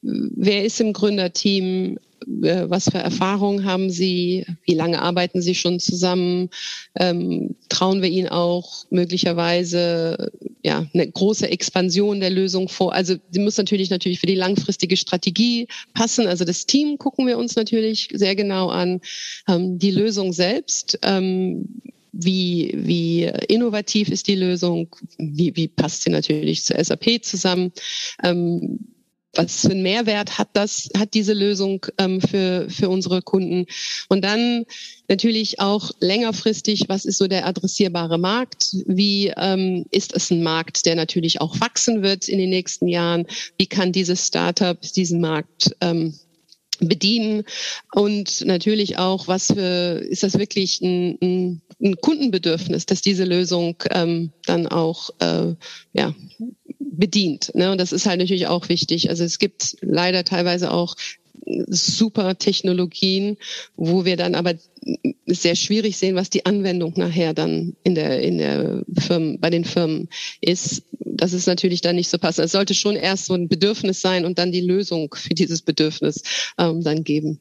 wer 0.03 0.65
ist 0.65 0.81
im 0.81 0.93
Gründerteam? 0.93 1.99
Äh, 2.43 2.69
was 2.69 2.91
für 2.91 2.99
Erfahrungen 2.99 3.65
haben 3.65 3.89
Sie? 3.91 4.45
Wie 4.65 4.75
lange 4.75 5.01
arbeiten 5.01 5.41
Sie 5.41 5.55
schon 5.55 5.79
zusammen? 5.79 6.51
Ähm, 6.97 7.55
trauen 7.69 8.03
wir 8.03 8.09
Ihnen 8.09 8.29
auch 8.29 8.85
möglicherweise 8.91 10.33
ja, 10.65 10.85
eine 10.93 11.11
große 11.11 11.49
Expansion 11.49 12.21
der 12.21 12.31
Lösung 12.31 12.69
vor? 12.69 12.93
Also 12.93 13.15
sie 13.31 13.41
muss 13.41 13.57
natürlich 13.57 13.91
natürlich 13.91 14.21
für 14.21 14.27
die 14.27 14.35
langfristige 14.35 14.97
Strategie 14.97 15.69
passen. 15.95 16.27
Also 16.27 16.45
das 16.45 16.67
Team 16.67 16.99
gucken 16.99 17.27
wir 17.27 17.39
uns 17.39 17.55
natürlich 17.55 18.09
sehr 18.13 18.35
genau 18.35 18.69
an. 18.69 19.01
Ähm, 19.49 19.79
die 19.79 19.93
Lösung 19.93 20.33
selbst. 20.33 20.99
Ähm, 21.03 21.83
wie, 22.21 22.73
wie 22.75 23.31
innovativ 23.49 24.09
ist 24.09 24.27
die 24.27 24.35
Lösung, 24.35 24.95
wie, 25.19 25.55
wie 25.55 25.69
passt 25.69 26.03
sie 26.03 26.11
natürlich 26.11 26.65
zu 26.65 26.75
SAP 26.77 27.23
zusammen. 27.23 27.73
Ähm, 28.25 28.81
was 29.35 29.61
für 29.61 29.71
einen 29.71 29.83
Mehrwert 29.83 30.39
hat 30.39 30.49
das, 30.55 30.89
hat 30.97 31.15
diese 31.15 31.33
Lösung 31.33 31.87
ähm, 31.99 32.21
für, 32.21 32.69
für 32.69 32.89
unsere 32.89 33.23
Kunden? 33.23 33.67
Und 34.09 34.25
dann 34.25 34.65
natürlich 35.07 35.61
auch 35.61 35.93
längerfristig, 36.01 36.87
was 36.89 37.05
ist 37.05 37.19
so 37.19 37.29
der 37.29 37.47
adressierbare 37.47 38.19
Markt? 38.19 38.75
Wie 38.87 39.33
ähm, 39.37 39.85
ist 39.93 40.13
es 40.15 40.31
ein 40.31 40.43
Markt, 40.43 40.87
der 40.87 40.97
natürlich 40.97 41.41
auch 41.41 41.61
wachsen 41.61 42.03
wird 42.03 42.29
in 42.29 42.39
den 42.39 42.51
nächsten 42.51 42.89
Jahren? 42.89 43.27
Wie 43.59 43.67
kann 43.67 43.93
dieses 43.93 44.27
Startup 44.27 44.81
diesen 44.81 45.21
Markt 45.21 45.77
ähm, 45.81 46.15
bedienen 46.81 47.45
und 47.93 48.45
natürlich 48.45 48.99
auch, 48.99 49.29
was 49.29 49.47
für 49.47 50.01
ist 50.09 50.23
das 50.23 50.39
wirklich 50.39 50.81
ein, 50.81 51.19
ein, 51.21 51.63
ein 51.83 51.97
Kundenbedürfnis, 52.01 52.87
dass 52.87 53.01
diese 53.01 53.25
Lösung 53.25 53.77
ähm, 53.91 54.33
dann 54.47 54.67
auch 54.67 55.11
äh, 55.21 55.55
ja 55.93 56.15
bedient. 56.79 57.55
Ne? 57.55 57.71
Und 57.71 57.79
das 57.79 57.93
ist 57.93 58.07
halt 58.07 58.19
natürlich 58.19 58.47
auch 58.47 58.69
wichtig. 58.69 59.11
Also 59.11 59.25
es 59.25 59.39
gibt 59.39 59.77
leider 59.81 60.25
teilweise 60.25 60.73
auch 60.73 60.95
super 61.69 62.37
Technologien, 62.39 63.37
wo 63.77 64.05
wir 64.05 64.17
dann 64.17 64.35
aber 64.35 64.55
sehr 65.27 65.55
schwierig 65.55 65.97
sehen, 65.97 66.15
was 66.15 66.31
die 66.31 66.47
Anwendung 66.47 66.95
nachher 66.97 67.35
dann 67.35 67.77
in 67.83 67.95
der, 67.95 68.21
in 68.23 68.39
der 68.39 68.85
Firmen, 68.99 69.41
bei 69.41 69.51
den 69.51 69.65
Firmen 69.65 70.09
ist. 70.41 70.83
Das 71.05 71.33
ist 71.33 71.47
natürlich 71.47 71.81
dann 71.81 71.97
nicht 71.97 72.09
so 72.09 72.19
passend. 72.19 72.47
Es 72.47 72.53
sollte 72.53 72.75
schon 72.75 72.97
erst 72.97 73.27
so 73.27 73.35
ein 73.35 73.49
Bedürfnis 73.49 74.01
sein 74.01 74.25
und 74.25 74.39
dann 74.39 74.53
die 74.53 74.61
Lösung 74.61 75.15
für 75.15 75.35
dieses 75.35 75.63
Bedürfnis 75.63 76.23
ähm, 76.59 76.83
dann 76.83 77.05
geben. 77.05 77.41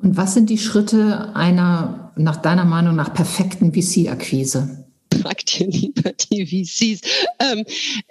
Und 0.00 0.16
was 0.16 0.34
sind 0.34 0.48
die 0.50 0.58
Schritte 0.58 1.34
einer, 1.34 2.12
nach 2.16 2.36
deiner 2.36 2.64
Meinung 2.64 2.94
nach, 2.94 3.12
perfekten 3.14 3.72
VC-Akquise? 3.72 4.84
Fragt 5.22 5.60
ihr 5.60 5.68
lieber 5.68 6.12
die 6.12 6.46
VCs. 6.46 7.00
Ähm, 7.40 7.64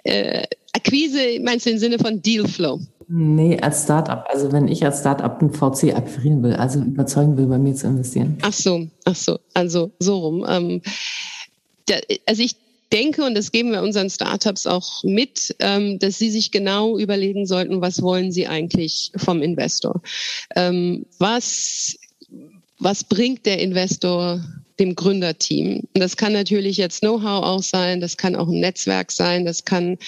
äh, 0.04 0.42
Akquise 0.72 1.40
meinst 1.42 1.64
du 1.64 1.70
im 1.70 1.78
Sinne 1.78 1.98
von 1.98 2.20
Dealflow? 2.20 2.80
Nee, 3.10 3.58
als 3.58 3.84
Startup. 3.84 4.24
Also 4.28 4.52
wenn 4.52 4.68
ich 4.68 4.84
als 4.84 5.00
Startup 5.00 5.40
ein 5.40 5.50
VC 5.50 5.94
akquirieren 5.94 6.42
will, 6.42 6.54
also 6.54 6.80
überzeugen 6.80 7.38
will, 7.38 7.46
bei 7.46 7.58
mir 7.58 7.74
zu 7.74 7.86
investieren. 7.86 8.36
Ach 8.42 8.52
so, 8.52 8.86
ach 9.04 9.16
so, 9.16 9.38
also 9.54 9.90
so 9.98 10.18
rum. 10.18 10.46
Ähm, 10.46 10.82
da, 11.86 11.96
also 12.26 12.42
ich 12.42 12.56
denke, 12.92 13.24
und 13.24 13.34
das 13.34 13.50
geben 13.50 13.72
wir 13.72 13.82
unseren 13.82 14.10
Startups 14.10 14.66
auch 14.66 15.02
mit, 15.04 15.56
ähm, 15.60 15.98
dass 15.98 16.18
sie 16.18 16.30
sich 16.30 16.50
genau 16.50 16.98
überlegen 16.98 17.46
sollten, 17.46 17.80
was 17.80 18.02
wollen 18.02 18.30
sie 18.30 18.46
eigentlich 18.46 19.10
vom 19.16 19.42
Investor? 19.42 20.02
Ähm, 20.54 21.06
was, 21.18 21.96
was 22.78 23.04
bringt 23.04 23.46
der 23.46 23.60
Investor 23.60 24.42
dem 24.78 24.94
Gründerteam. 24.94 25.80
Und 25.94 26.00
das 26.00 26.16
kann 26.16 26.32
natürlich 26.32 26.76
jetzt 26.76 27.00
Know-how 27.00 27.44
auch 27.44 27.62
sein, 27.62 28.00
das 28.00 28.16
kann 28.16 28.36
auch 28.36 28.48
ein 28.48 28.60
Netzwerk 28.60 29.10
sein, 29.10 29.44
das 29.44 29.64
kann 29.64 29.98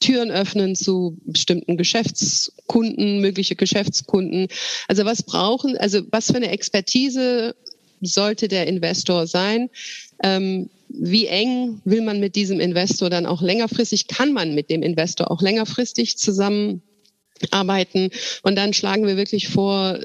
Türen 0.00 0.30
öffnen 0.30 0.76
zu 0.76 1.16
bestimmten 1.24 1.76
Geschäftskunden, 1.76 3.20
mögliche 3.20 3.56
Geschäftskunden. 3.56 4.48
Also 4.88 5.04
was 5.04 5.22
brauchen, 5.22 5.76
also 5.76 6.02
was 6.10 6.26
für 6.26 6.36
eine 6.36 6.50
Expertise 6.50 7.54
sollte 8.00 8.48
der 8.48 8.66
Investor 8.66 9.26
sein? 9.26 9.68
Ähm, 10.22 10.70
wie 10.88 11.26
eng 11.26 11.80
will 11.84 12.02
man 12.02 12.20
mit 12.20 12.34
diesem 12.34 12.58
Investor 12.60 13.10
dann 13.10 13.26
auch 13.26 13.42
längerfristig, 13.42 14.08
kann 14.08 14.32
man 14.32 14.54
mit 14.54 14.70
dem 14.70 14.82
Investor 14.82 15.30
auch 15.30 15.40
längerfristig 15.40 16.18
zusammen 16.18 16.82
arbeiten. 17.50 18.10
Und 18.42 18.56
dann 18.56 18.72
schlagen 18.72 19.06
wir 19.06 19.16
wirklich 19.16 19.48
vor, 19.48 20.00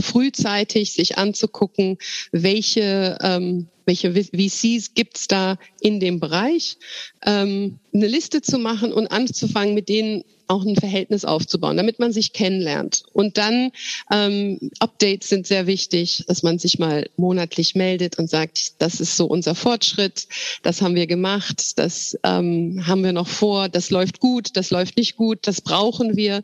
frühzeitig 0.00 0.92
sich 0.92 1.18
anzugucken, 1.18 1.98
welche, 2.32 3.18
ähm, 3.22 3.68
welche 3.84 4.12
VCs 4.12 4.94
gibt's 4.94 5.28
da 5.28 5.58
in 5.80 6.00
dem 6.00 6.20
Bereich, 6.20 6.78
ähm, 7.24 7.78
eine 7.94 8.08
Liste 8.08 8.42
zu 8.42 8.58
machen 8.58 8.92
und 8.92 9.08
anzufangen, 9.08 9.74
mit 9.74 9.88
denen 9.88 10.24
auch 10.48 10.64
ein 10.64 10.76
Verhältnis 10.76 11.24
aufzubauen, 11.24 11.76
damit 11.76 11.98
man 11.98 12.12
sich 12.12 12.32
kennenlernt. 12.32 13.02
Und 13.12 13.38
dann 13.38 13.70
ähm, 14.10 14.70
Updates 14.78 15.28
sind 15.28 15.46
sehr 15.46 15.66
wichtig, 15.66 16.24
dass 16.26 16.42
man 16.42 16.58
sich 16.58 16.78
mal 16.78 17.08
monatlich 17.16 17.74
meldet 17.74 18.18
und 18.18 18.30
sagt, 18.30 18.80
das 18.80 19.00
ist 19.00 19.16
so 19.16 19.26
unser 19.26 19.54
Fortschritt, 19.54 20.28
das 20.62 20.82
haben 20.82 20.94
wir 20.94 21.06
gemacht, 21.06 21.78
das 21.78 22.18
ähm, 22.22 22.86
haben 22.86 23.02
wir 23.02 23.12
noch 23.12 23.28
vor, 23.28 23.68
das 23.68 23.90
läuft 23.90 24.20
gut, 24.20 24.56
das 24.56 24.70
läuft 24.70 24.96
nicht 24.96 25.16
gut, 25.16 25.40
das 25.42 25.60
brauchen 25.60 26.16
wir. 26.16 26.42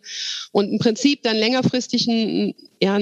Und 0.53 0.71
im 0.71 0.79
Prinzip 0.79 1.23
dann 1.23 1.37
längerfristig 1.37 2.07
ein, 2.09 2.55
ja, 2.81 3.01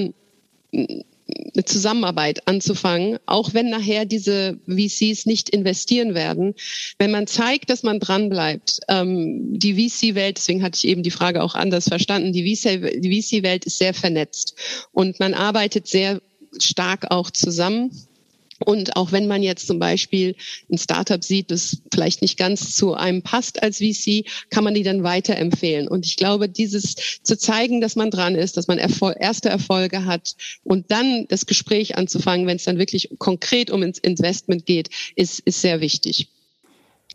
eine 1.53 1.65
Zusammenarbeit 1.65 2.47
anzufangen, 2.47 3.19
auch 3.25 3.53
wenn 3.53 3.69
nachher 3.69 4.05
diese 4.05 4.59
VCs 4.67 5.25
nicht 5.25 5.49
investieren 5.49 6.13
werden. 6.13 6.55
Wenn 6.97 7.11
man 7.11 7.27
zeigt, 7.27 7.69
dass 7.69 7.83
man 7.83 7.99
dranbleibt, 7.99 8.79
ähm, 8.87 9.59
die 9.59 9.73
VC-Welt, 9.73 10.37
deswegen 10.37 10.63
hatte 10.63 10.77
ich 10.77 10.87
eben 10.87 11.03
die 11.03 11.11
Frage 11.11 11.43
auch 11.43 11.55
anders 11.55 11.87
verstanden, 11.87 12.33
die 12.33 12.55
VC-Welt 12.55 13.65
ist 13.65 13.77
sehr 13.77 13.93
vernetzt 13.93 14.55
und 14.91 15.19
man 15.19 15.33
arbeitet 15.33 15.87
sehr 15.87 16.21
stark 16.59 17.11
auch 17.11 17.31
zusammen. 17.31 17.91
Und 18.65 18.95
auch 18.95 19.11
wenn 19.11 19.27
man 19.27 19.43
jetzt 19.43 19.67
zum 19.67 19.79
Beispiel 19.79 20.35
ein 20.71 20.77
Startup 20.77 21.23
sieht, 21.23 21.51
das 21.51 21.81
vielleicht 21.91 22.21
nicht 22.21 22.37
ganz 22.37 22.75
zu 22.75 22.93
einem 22.93 23.21
passt 23.21 23.61
als 23.63 23.77
VC, 23.77 24.25
kann 24.49 24.63
man 24.63 24.73
die 24.73 24.83
dann 24.83 25.03
weiterempfehlen. 25.03 25.87
Und 25.87 26.05
ich 26.05 26.17
glaube, 26.17 26.49
dieses 26.49 26.95
zu 27.23 27.37
zeigen, 27.37 27.81
dass 27.81 27.95
man 27.95 28.11
dran 28.11 28.35
ist, 28.35 28.57
dass 28.57 28.67
man 28.67 28.77
Erfol 28.77 29.15
erste 29.19 29.49
Erfolge 29.49 30.05
hat 30.05 30.35
und 30.63 30.91
dann 30.91 31.25
das 31.29 31.45
Gespräch 31.45 31.97
anzufangen, 31.97 32.47
wenn 32.47 32.57
es 32.57 32.63
dann 32.63 32.77
wirklich 32.77 33.09
konkret 33.17 33.71
um 33.71 33.83
ins 33.83 33.97
Investment 33.99 34.65
geht, 34.65 34.89
ist, 35.15 35.39
ist 35.39 35.61
sehr 35.61 35.81
wichtig. 35.81 36.29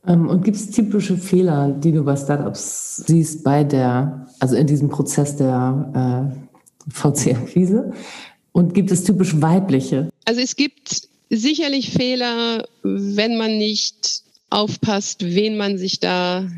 Ähm, 0.07 0.28
und 0.28 0.44
gibt 0.44 0.57
es 0.57 0.70
typische 0.70 1.16
Fehler, 1.16 1.68
die 1.68 1.92
du 1.92 2.05
bei 2.05 2.16
Startups 2.16 2.97
siehst, 3.07 3.42
bei 3.44 3.64
der, 3.64 4.26
also 4.38 4.57
in 4.57 4.66
diesem 4.66 4.88
Prozess 4.88 5.36
der 5.36 6.32
äh, 6.34 6.92
VC-Akquise? 6.92 7.92
Und 8.53 8.72
gibt 8.72 8.90
es 8.90 9.05
typisch 9.05 9.40
weibliche? 9.40 10.09
Also 10.24 10.40
es 10.40 10.57
gibt 10.57 11.09
sicherlich 11.31 11.91
Fehler, 11.91 12.68
wenn 12.83 13.37
man 13.37 13.59
nicht 13.59 14.22
aufpasst, 14.51 15.24
wen 15.24 15.57
man 15.57 15.79
sich 15.79 16.01
da 16.01 16.49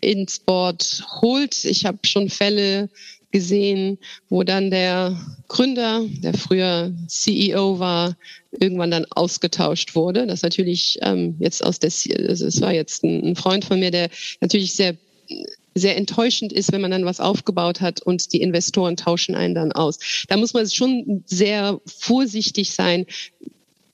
ins 0.00 0.38
Board 0.40 1.04
holt. 1.22 1.64
Ich 1.64 1.84
habe 1.86 1.98
schon 2.04 2.28
Fälle 2.28 2.88
gesehen, 3.30 3.98
wo 4.28 4.42
dann 4.42 4.70
der 4.70 5.18
Gründer, 5.48 6.04
der 6.22 6.34
früher 6.34 6.92
CEO 7.06 7.78
war, 7.78 8.16
irgendwann 8.50 8.90
dann 8.90 9.06
ausgetauscht 9.10 9.94
wurde. 9.94 10.26
Das 10.26 10.42
natürlich 10.42 10.98
ähm, 11.00 11.36
jetzt 11.40 11.64
aus 11.64 11.78
der, 11.78 11.90
also 12.28 12.46
es 12.46 12.60
war 12.60 12.74
jetzt 12.74 13.02
ein 13.04 13.34
Freund 13.34 13.64
von 13.64 13.80
mir, 13.80 13.90
der 13.90 14.10
natürlich 14.40 14.74
sehr 14.74 14.96
sehr 15.74 15.96
enttäuschend 15.96 16.52
ist, 16.52 16.70
wenn 16.72 16.82
man 16.82 16.90
dann 16.90 17.06
was 17.06 17.18
aufgebaut 17.18 17.80
hat 17.80 18.02
und 18.02 18.34
die 18.34 18.42
Investoren 18.42 18.96
tauschen 18.96 19.34
einen 19.34 19.54
dann 19.54 19.72
aus. 19.72 19.98
Da 20.28 20.36
muss 20.36 20.52
man 20.52 20.68
schon 20.68 21.24
sehr 21.26 21.80
vorsichtig 21.86 22.72
sein, 22.72 23.06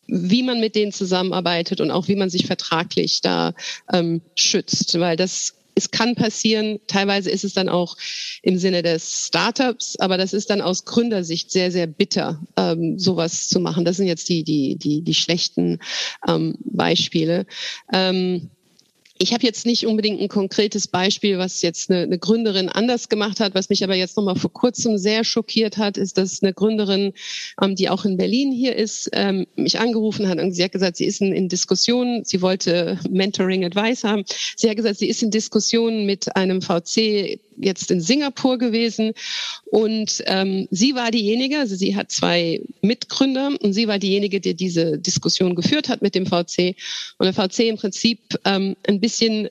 wie 0.09 0.42
man 0.42 0.59
mit 0.59 0.74
denen 0.74 0.92
zusammenarbeitet 0.92 1.80
und 1.80 1.90
auch 1.90 2.09
wie 2.09 2.16
man 2.16 2.30
sich 2.30 2.46
vertraglich 2.46 3.20
da 3.20 3.54
ähm, 3.92 4.22
schützt, 4.34 4.98
weil 4.98 5.16
das 5.16 5.54
es 5.78 5.92
kann 5.92 6.16
passieren, 6.16 6.80
teilweise 6.88 7.30
ist 7.30 7.44
es 7.44 7.54
dann 7.54 7.68
auch 7.68 7.96
im 8.42 8.59
Sinne 8.59 8.82
des 8.82 9.26
Startups, 9.26 9.94
aber 10.00 10.18
das 10.18 10.32
ist 10.32 10.50
dann 10.50 10.61
aus 10.61 10.84
Gründersicht 10.84 11.52
sehr, 11.52 11.70
sehr 11.70 11.86
bitter, 11.86 12.40
ähm, 12.56 12.98
sowas 12.98 13.48
zu 13.48 13.61
machen. 13.61 13.84
Das 13.84 13.96
sind 13.96 14.09
jetzt 14.09 14.28
die, 14.28 14.42
die, 14.42 14.76
die, 14.76 15.02
die 15.02 15.14
schlechten 15.14 15.78
ähm, 16.26 16.56
Beispiele. 16.64 17.46
Ähm, 17.92 18.50
ich 19.19 19.33
habe 19.33 19.45
jetzt 19.45 19.66
nicht 19.66 19.87
unbedingt 19.87 20.21
ein 20.21 20.29
konkretes 20.29 20.87
Beispiel, 20.87 21.39
was 21.39 21.61
jetzt 21.62 21.91
eine, 21.91 22.03
eine 22.03 22.19
Gründerin 22.19 22.69
anders 22.69 23.09
gemacht 23.09 23.41
hat. 23.41 23.55
Was 23.55 23.69
mich 23.69 23.83
aber 23.83 23.95
jetzt 23.95 24.16
nochmal 24.16 24.37
vor 24.37 24.53
kurzem 24.53 24.97
sehr 24.97 25.25
schockiert 25.25 25.77
hat, 25.77 25.97
ist, 25.97 26.19
dass 26.19 26.43
eine 26.43 26.55
Gründerin, 26.55 27.12
ähm, 27.61 27.75
die 27.75 27.91
auch 27.91 28.05
in 28.05 28.16
Berlin 28.16 28.53
hier 28.53 28.77
ist, 28.77 29.11
ähm, 29.12 29.47
mich 29.57 29.81
angerufen 29.81 30.29
hat 30.29 30.39
und 30.39 30.53
sie 30.53 30.62
hat 30.62 30.73
gesagt, 30.73 30.97
sie 30.97 31.05
ist 31.05 31.21
in, 31.21 31.33
in 31.33 31.49
Diskussionen, 31.49 32.25
sie 32.25 32.41
wollte 32.43 32.99
Mentoring 33.11 33.64
Advice 33.64 34.05
haben. 34.05 34.25
Sie 34.57 34.71
hat 34.71 34.77
gesagt, 34.77 34.99
sie 34.99 35.09
ist 35.09 35.23
in 35.23 35.31
Diskussionen 35.31 36.07
mit 36.07 36.35
einem 36.37 36.62
VC 36.62 37.41
jetzt 37.61 37.90
in 37.90 38.00
Singapur 38.00 38.59
gewesen. 38.59 39.12
Und 39.66 40.22
ähm, 40.26 40.68
sie 40.70 40.94
war 40.94 41.11
diejenige, 41.11 41.59
also 41.59 41.76
sie 41.76 41.96
hat 41.96 42.11
zwei 42.11 42.61
Mitgründer 42.82 43.52
und 43.61 43.72
sie 43.72 43.88
war 43.88 43.98
diejenige, 43.98 44.40
die 44.40 44.54
diese 44.54 44.98
Diskussion 44.98 45.54
geführt 45.54 45.88
hat 45.88 46.02
mit 46.02 46.14
dem 46.14 46.26
VC 46.26 46.76
und 47.18 47.26
der 47.26 47.34
VC 47.34 47.61
im 47.61 47.76
Prinzip 47.76 48.20
ähm, 48.44 48.76
ein 48.86 49.00
bisschen 49.00 49.48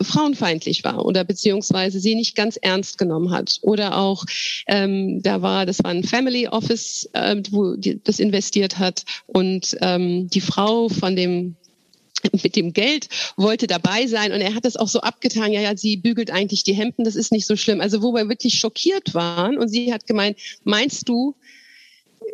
frauenfeindlich 0.00 0.84
war 0.84 1.04
oder 1.04 1.24
beziehungsweise 1.24 2.00
sie 2.00 2.14
nicht 2.14 2.34
ganz 2.34 2.56
ernst 2.56 2.98
genommen 2.98 3.30
hat. 3.30 3.58
Oder 3.62 3.98
auch 3.98 4.24
ähm, 4.66 5.22
da 5.22 5.42
war 5.42 5.66
das 5.66 5.82
war 5.82 5.90
ein 5.90 6.04
Family 6.04 6.48
Office 6.48 7.08
äh, 7.12 7.36
wo 7.50 7.76
die, 7.76 8.00
das 8.02 8.18
investiert 8.18 8.78
hat. 8.78 9.04
Und 9.26 9.76
ähm, 9.80 10.28
die 10.28 10.40
Frau 10.40 10.88
von 10.88 11.16
dem 11.16 11.56
mit 12.42 12.56
dem 12.56 12.72
Geld, 12.72 13.08
wollte 13.36 13.66
dabei 13.66 14.06
sein 14.06 14.32
und 14.32 14.40
er 14.40 14.54
hat 14.54 14.64
das 14.64 14.76
auch 14.76 14.88
so 14.88 15.00
abgetan, 15.00 15.52
ja, 15.52 15.60
ja, 15.60 15.76
sie 15.76 15.96
bügelt 15.96 16.30
eigentlich 16.30 16.64
die 16.64 16.74
Hemden, 16.74 17.04
das 17.04 17.16
ist 17.16 17.32
nicht 17.32 17.46
so 17.46 17.56
schlimm. 17.56 17.80
Also 17.80 18.02
wo 18.02 18.12
wir 18.12 18.28
wirklich 18.28 18.54
schockiert 18.54 19.14
waren 19.14 19.58
und 19.58 19.68
sie 19.68 19.92
hat 19.92 20.06
gemeint, 20.06 20.38
meinst 20.64 21.08
du, 21.08 21.34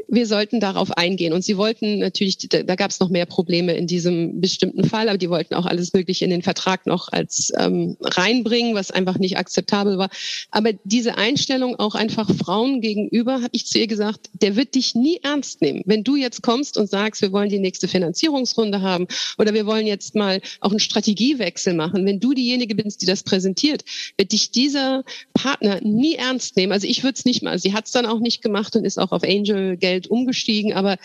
wir 0.09 0.27
sollten 0.27 0.59
darauf 0.59 0.91
eingehen. 0.97 1.35
Und 1.35 1.45
sie 1.45 1.57
wollten 1.59 1.99
natürlich, 1.99 2.39
da, 2.49 2.63
da 2.63 2.75
gab 2.75 2.91
es 2.91 2.99
noch 2.99 3.11
mehr 3.11 3.27
Probleme 3.27 3.75
in 3.75 3.87
diesem 3.87 4.41
bestimmten 4.41 4.85
Fall, 4.85 5.09
aber 5.09 5.19
die 5.19 5.29
wollten 5.29 5.55
auch 5.55 5.67
alles 5.67 5.93
Mögliche 5.93 6.25
in 6.25 6.31
den 6.31 6.43
Vertrag 6.43 6.87
noch 6.87 7.13
als 7.13 7.53
ähm, 7.59 7.97
reinbringen, 8.01 8.75
was 8.75 8.91
einfach 8.91 9.19
nicht 9.19 9.37
akzeptabel 9.37 9.99
war. 9.99 10.09
Aber 10.51 10.73
diese 10.85 11.19
Einstellung 11.19 11.77
auch 11.77 11.95
einfach 11.95 12.35
Frauen 12.35 12.81
gegenüber, 12.81 13.35
habe 13.35 13.51
ich 13.53 13.67
zu 13.67 13.79
ihr 13.79 13.87
gesagt, 13.87 14.31
der 14.33 14.57
wird 14.57 14.75
dich 14.75 14.95
nie 14.95 15.21
ernst 15.23 15.61
nehmen. 15.61 15.83
Wenn 15.85 16.05
du 16.05 16.17
jetzt 16.17 16.43
kommst 16.43 16.79
und 16.79 16.89
sagst, 16.89 17.21
wir 17.21 17.33
wollen 17.33 17.51
die 17.51 17.59
nächste 17.59 17.87
Finanzierungsrunde 17.87 18.81
haben 18.81 19.07
oder 19.37 19.53
wir 19.53 19.67
wollen 19.67 19.87
jetzt 19.87 20.15
mal 20.15 20.41
auch 20.61 20.71
einen 20.71 20.81
Strategiewechsel 20.81 21.75
machen, 21.75 22.07
wenn 22.07 22.19
du 22.19 22.33
diejenige 22.33 22.75
bist, 22.75 23.03
die 23.03 23.07
das 23.07 23.23
präsentiert, 23.23 23.85
wird 24.17 24.33
dich 24.33 24.51
dieser 24.53 25.05
Partner 25.35 25.81
nie 25.83 26.15
ernst 26.15 26.57
nehmen. 26.57 26.73
Also 26.73 26.87
ich 26.87 27.03
würde 27.03 27.19
es 27.19 27.27
nicht 27.27 27.43
mal. 27.43 27.59
Sie 27.59 27.75
hat 27.75 27.87
es 27.87 27.93
dann 27.93 28.07
auch 28.07 28.21
nicht 28.21 28.41
gemacht 28.41 28.75
und 28.75 28.87
ist 28.87 28.99
auch 28.99 29.13
auf 29.13 29.23
Angel 29.23 29.77
Geld 29.77 29.98
umgestiegen. 30.07 30.73
Aber 30.73 30.97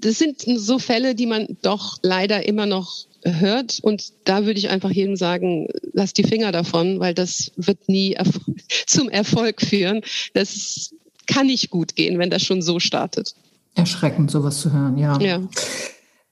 das 0.00 0.18
sind 0.18 0.42
so 0.42 0.78
Fälle, 0.78 1.14
die 1.14 1.26
man 1.26 1.56
doch 1.62 1.98
leider 2.02 2.46
immer 2.46 2.66
noch 2.66 3.06
hört. 3.24 3.80
Und 3.82 4.12
da 4.24 4.46
würde 4.46 4.58
ich 4.58 4.70
einfach 4.70 4.90
jedem 4.90 5.16
sagen, 5.16 5.68
lass 5.92 6.12
die 6.12 6.24
Finger 6.24 6.52
davon, 6.52 7.00
weil 7.00 7.14
das 7.14 7.52
wird 7.56 7.88
nie 7.88 8.16
zum 8.86 9.08
Erfolg 9.08 9.60
führen. 9.60 10.02
Das 10.34 10.94
kann 11.26 11.46
nicht 11.46 11.70
gut 11.70 11.96
gehen, 11.96 12.18
wenn 12.18 12.30
das 12.30 12.42
schon 12.42 12.62
so 12.62 12.80
startet. 12.80 13.34
Erschreckend, 13.74 14.30
sowas 14.30 14.60
zu 14.60 14.72
hören, 14.72 14.98
ja. 14.98 15.18
ja. 15.20 15.40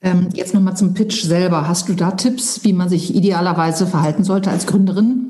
Ähm, 0.00 0.28
jetzt 0.34 0.54
nochmal 0.54 0.76
zum 0.76 0.94
Pitch 0.94 1.22
selber. 1.22 1.68
Hast 1.68 1.88
du 1.88 1.94
da 1.94 2.12
Tipps, 2.12 2.64
wie 2.64 2.72
man 2.72 2.88
sich 2.88 3.14
idealerweise 3.14 3.86
verhalten 3.86 4.24
sollte 4.24 4.50
als 4.50 4.66
Gründerin? 4.66 5.28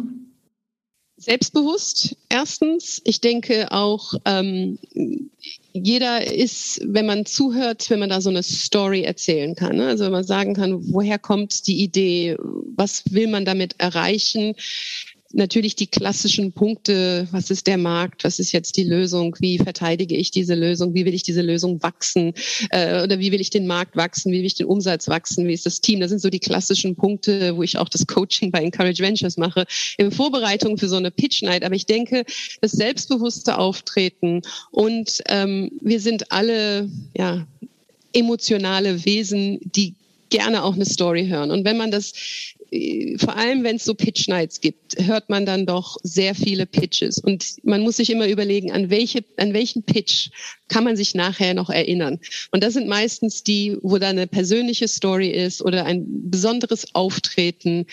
selbstbewusst. 1.19 2.16
Erstens, 2.29 3.03
ich 3.05 3.21
denke 3.21 3.71
auch, 3.73 4.14
ähm, 4.25 4.79
jeder 5.85 6.33
ist, 6.33 6.81
wenn 6.85 7.07
man 7.07 7.26
zuhört, 7.26 7.91
wenn 7.91 8.01
man 8.01 8.11
da 8.11 8.20
so 8.20 8.31
eine 8.31 8.43
Story 8.43 9.03
erzählen 9.03 9.55
kann. 9.55 9.76
Ne? 9.76 9.89
Also 9.89 10.05
wenn 10.05 10.12
man 10.12 10.24
sagen 10.24 10.55
kann, 10.55 10.93
woher 10.93 11.18
kommt 11.18 11.66
die 11.66 11.83
Idee, 11.83 12.37
was 12.76 13.03
will 13.12 13.29
man 13.29 13.45
damit 13.45 13.74
erreichen, 13.79 14.55
natürlich 15.33 15.76
die 15.76 15.87
klassischen 15.87 16.53
Punkte, 16.53 17.29
was 17.33 17.51
ist 17.51 17.66
der 17.66 17.76
Markt, 17.76 18.24
was 18.24 18.39
ist 18.39 18.53
jetzt 18.53 18.76
die 18.76 18.85
Lösung, 18.85 19.37
wie 19.41 19.59
verteidige 19.59 20.16
ich 20.16 20.31
diese 20.31 20.55
Lösung, 20.55 20.95
wie 20.95 21.05
will 21.05 21.14
ich 21.14 21.22
diese 21.22 21.43
Lösung 21.43 21.83
wachsen 21.83 22.33
äh, 22.70 23.03
oder 23.03 23.18
wie 23.18 23.31
will 23.31 23.41
ich 23.41 23.51
den 23.51 23.66
Markt 23.66 23.97
wachsen, 23.97 24.33
wie 24.33 24.39
will 24.39 24.47
ich 24.47 24.55
den 24.55 24.66
Umsatz 24.66 25.09
wachsen, 25.09 25.47
wie 25.47 25.53
ist 25.53 25.66
das 25.66 25.81
Team. 25.81 26.01
Das 26.01 26.11
sind 26.11 26.20
so 26.20 26.31
die 26.31 26.39
klassischen 26.39 26.97
Punkte, 26.97 27.57
wo 27.57 27.62
ich 27.62 27.76
auch 27.76 27.89
das 27.89 28.07
Coaching 28.07 28.51
bei 28.51 28.62
Encourage 28.62 29.03
Ventures 29.03 29.37
mache, 29.37 29.66
in 29.99 30.11
Vorbereitung 30.11 30.79
für 30.79 30.89
so 30.89 30.97
eine 30.97 31.11
Pitch 31.11 31.43
Night. 31.43 31.62
Aber 31.62 31.74
ich 31.74 31.87
denke, 31.87 32.24
das 32.61 32.72
selbstbewusste 32.72 33.59
Auftreten 33.59 34.43
und 34.70 35.22
ähm, 35.29 35.70
wir 35.81 36.01
sind 36.01 36.33
alle 36.33 36.89
ja 37.16 37.47
emotionale 38.12 39.05
Wesen, 39.05 39.61
die 39.62 39.95
gerne 40.31 40.62
auch 40.62 40.74
eine 40.74 40.87
Story 40.87 41.26
hören. 41.26 41.51
Und 41.51 41.64
wenn 41.64 41.76
man 41.76 41.91
das 41.91 42.12
vor 42.71 43.37
allem 43.37 43.64
wenn 43.64 43.77
es 43.77 43.85
so 43.85 43.95
Pitch 43.95 44.29
Nights 44.29 44.61
gibt, 44.61 44.97
hört 44.99 45.31
man 45.31 45.47
dann 45.47 45.64
doch 45.64 45.97
sehr 46.03 46.35
viele 46.35 46.66
Pitches. 46.66 47.19
Und 47.19 47.57
man 47.62 47.81
muss 47.81 47.97
sich 47.97 48.11
immer 48.11 48.29
überlegen, 48.29 48.73
an, 48.73 48.91
welche, 48.91 49.25
an 49.39 49.55
welchen 49.55 49.83
Pitch 49.83 50.29
kann 50.69 50.85
man 50.85 50.97
sich 50.97 51.14
nachher 51.14 51.55
noch 51.55 51.71
erinnern. 51.71 52.21
Und 52.51 52.62
das 52.62 52.75
sind 52.75 52.87
meistens 52.87 53.43
die, 53.43 53.79
wo 53.81 53.97
da 53.99 54.11
eine 54.11 54.27
persönliche 54.27 54.87
Story 54.87 55.31
ist 55.31 55.62
oder 55.62 55.87
ein 55.87 56.05
besonderes 56.31 56.95
Auftreten 56.95 57.87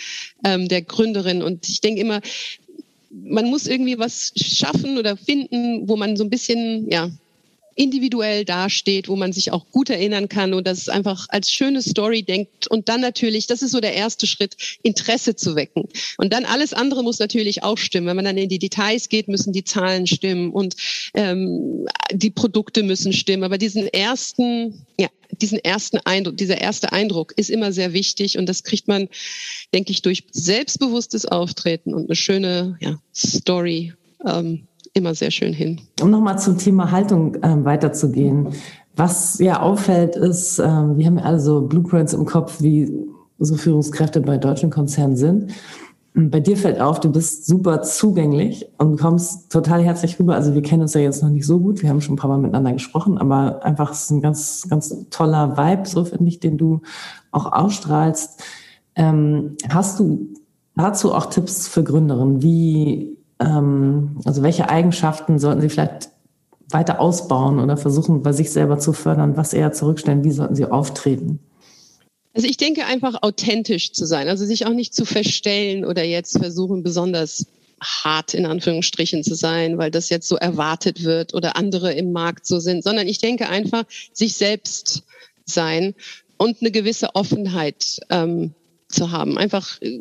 ähm, 0.43 0.67
der 0.67 0.81
Gründerin. 0.81 1.41
Und 1.41 1.69
ich 1.69 1.79
denke 1.79 2.01
immer, 2.01 2.19
man 3.09 3.45
muss 3.45 3.67
irgendwie 3.67 3.97
was 3.97 4.33
schaffen 4.35 4.97
oder 4.97 5.15
finden, 5.15 5.87
wo 5.87 5.95
man 5.95 6.17
so 6.17 6.25
ein 6.25 6.29
bisschen, 6.29 6.91
ja, 6.91 7.09
individuell 7.75 8.45
dasteht, 8.45 9.09
wo 9.09 9.15
man 9.15 9.33
sich 9.33 9.51
auch 9.51 9.69
gut 9.69 9.89
erinnern 9.89 10.29
kann 10.29 10.53
und 10.53 10.65
das 10.65 10.87
einfach 10.87 11.27
als 11.29 11.51
schöne 11.51 11.81
Story 11.81 12.23
denkt 12.23 12.67
und 12.67 12.87
dann 12.87 13.01
natürlich, 13.01 13.47
das 13.47 13.61
ist 13.61 13.71
so 13.71 13.81
der 13.81 13.93
erste 13.93 14.27
Schritt, 14.27 14.55
Interesse 14.81 15.35
zu 15.35 15.55
wecken. 15.55 15.83
Und 16.17 16.31
dann 16.31 16.45
alles 16.45 16.73
andere 16.73 17.03
muss 17.03 17.19
natürlich 17.19 17.63
auch 17.63 17.77
stimmen. 17.77 18.07
Wenn 18.07 18.15
man 18.15 18.25
dann 18.25 18.37
in 18.37 18.49
die 18.49 18.59
Details 18.59 19.09
geht, 19.09 19.27
müssen 19.27 19.51
die 19.51 19.65
Zahlen 19.65 20.07
stimmen 20.07 20.51
und 20.51 20.75
ähm, 21.13 21.85
die 22.11 22.31
Produkte 22.31 22.83
müssen 22.83 23.11
stimmen. 23.11 23.43
Aber 23.43 23.57
diesen 23.57 23.87
ersten, 23.87 24.85
ja, 24.97 25.09
diesen 25.41 25.59
ersten 25.59 25.97
Eindruck, 25.97 26.37
dieser 26.37 26.61
erste 26.61 26.93
Eindruck 26.93 27.33
ist 27.35 27.49
immer 27.49 27.73
sehr 27.73 27.91
wichtig 27.91 28.37
und 28.37 28.47
das 28.47 28.63
kriegt 28.63 28.87
man, 28.87 29.09
denke 29.73 29.91
ich, 29.91 30.01
durch 30.01 30.23
selbstbewusstes 30.31 31.25
Auftreten 31.25 31.93
und 31.93 32.05
eine 32.05 32.15
schöne 32.15 32.77
ja, 32.79 32.99
Story 33.13 33.93
ähm, 34.25 34.67
immer 34.95 35.13
sehr 35.13 35.29
schön 35.29 35.53
hin. 35.53 35.81
Um 36.01 36.09
nochmal 36.09 36.39
zum 36.39 36.57
Thema 36.57 36.89
Haltung 36.89 37.37
ähm, 37.43 37.65
weiterzugehen. 37.65 38.47
Was 38.95 39.39
ja 39.39 39.59
auffällt, 39.59 40.15
ist, 40.15 40.57
ähm, 40.57 40.97
wir 40.97 41.05
haben 41.05 41.17
ja 41.19 41.25
alle 41.25 41.39
so 41.39 41.61
Blueprints 41.61 42.13
im 42.13 42.25
Kopf, 42.25 42.61
wie 42.61 42.91
so 43.37 43.55
Führungskräfte 43.55 44.21
bei 44.21 44.37
deutschen 44.37 44.69
Konzernen 44.69 45.17
sind. 45.17 45.51
Bei 46.13 46.39
dir 46.39 46.55
fällt 46.55 46.79
auf, 46.79 47.01
du 47.01 47.11
bist 47.11 47.45
super 47.45 47.81
zugänglich 47.81 48.65
und 48.77 48.97
kommst 48.97 49.51
total 49.51 49.83
herzlich 49.83 50.17
rüber. 50.17 50.35
Also 50.35 50.53
wir 50.53 50.61
kennen 50.61 50.83
uns 50.83 50.93
ja 50.93 51.01
jetzt 51.01 51.21
noch 51.21 51.29
nicht 51.29 51.45
so 51.45 51.59
gut, 51.59 51.81
wir 51.81 51.89
haben 51.89 51.99
schon 51.99 52.13
ein 52.13 52.17
paar 52.17 52.29
Mal 52.29 52.37
miteinander 52.37 52.71
gesprochen, 52.71 53.17
aber 53.17 53.65
einfach 53.65 53.91
ist 53.91 54.11
ein 54.11 54.21
ganz, 54.21 54.65
ganz 54.69 54.95
toller 55.09 55.57
Vibe, 55.57 55.89
so 55.89 56.05
finde 56.05 56.29
ich, 56.29 56.39
den 56.39 56.57
du 56.57 56.79
auch 57.31 57.51
ausstrahlst. 57.51 58.41
Ähm, 58.95 59.57
hast 59.67 59.99
du 59.99 60.29
dazu 60.77 61.13
auch 61.13 61.25
Tipps 61.25 61.67
für 61.67 61.83
Gründerinnen? 61.83 62.41
Wie 62.41 63.17
ähm, 63.39 64.19
also 64.25 64.43
welche 64.43 64.69
Eigenschaften 64.69 65.39
sollten 65.39 65.61
Sie 65.61 65.69
vielleicht 65.69 66.09
weiter 66.69 66.99
ausbauen 66.99 67.59
oder 67.59 67.77
versuchen, 67.77 68.23
bei 68.23 68.31
sich 68.31 68.51
selber 68.51 68.79
zu 68.79 68.93
fördern, 68.93 69.37
was 69.37 69.53
eher 69.53 69.71
zurückstellen, 69.71 70.23
wie 70.23 70.31
sollten 70.31 70.55
Sie 70.55 70.65
auftreten? 70.65 71.39
Also 72.33 72.47
ich 72.47 72.57
denke 72.57 72.85
einfach 72.85 73.21
authentisch 73.21 73.93
zu 73.93 74.05
sein, 74.05 74.27
also 74.27 74.45
sich 74.45 74.65
auch 74.65 74.73
nicht 74.73 74.93
zu 74.93 75.05
verstellen 75.05 75.85
oder 75.85 76.03
jetzt 76.03 76.37
versuchen 76.37 76.83
besonders 76.83 77.45
hart 77.81 78.33
in 78.33 78.45
Anführungsstrichen 78.45 79.23
zu 79.23 79.35
sein, 79.35 79.77
weil 79.77 79.91
das 79.91 80.09
jetzt 80.09 80.27
so 80.27 80.35
erwartet 80.35 81.03
wird 81.03 81.33
oder 81.33 81.55
andere 81.55 81.93
im 81.93 82.11
Markt 82.11 82.45
so 82.45 82.59
sind, 82.59 82.83
sondern 82.83 83.07
ich 83.07 83.19
denke 83.19 83.47
einfach 83.47 83.85
sich 84.11 84.35
selbst 84.35 85.03
sein 85.45 85.93
und 86.37 86.57
eine 86.61 86.71
gewisse 86.71 87.15
Offenheit 87.15 87.99
ähm, 88.09 88.53
zu 88.95 89.11
haben. 89.11 89.37
Einfach 89.37 89.81
äh, 89.81 89.99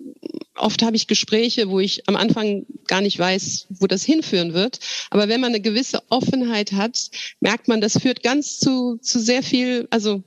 oft 0.57 0.83
habe 0.83 0.97
ich 0.97 1.07
Gespräche, 1.07 1.69
wo 1.69 1.81
ich 1.81 2.09
am 2.09 2.17
Anfang 2.17 2.67
gar 2.87 3.01
nicht 3.01 3.19
weiß, 3.19 3.67
wo 3.81 3.87
das 3.87 4.05
hinführen 4.05 4.55
wird. 4.55 4.79
Aber 5.11 5.29
wenn 5.29 5.41
man 5.41 5.51
eine 5.51 5.61
gewisse 5.61 6.03
Offenheit 6.09 6.73
hat, 6.73 7.11
merkt 7.41 7.69
man, 7.69 7.81
das 7.81 7.99
führt 7.99 8.23
ganz 8.23 8.59
zu, 8.59 8.99
zu 9.03 9.19
sehr 9.21 9.43
viel, 9.43 9.87
also 9.91 10.23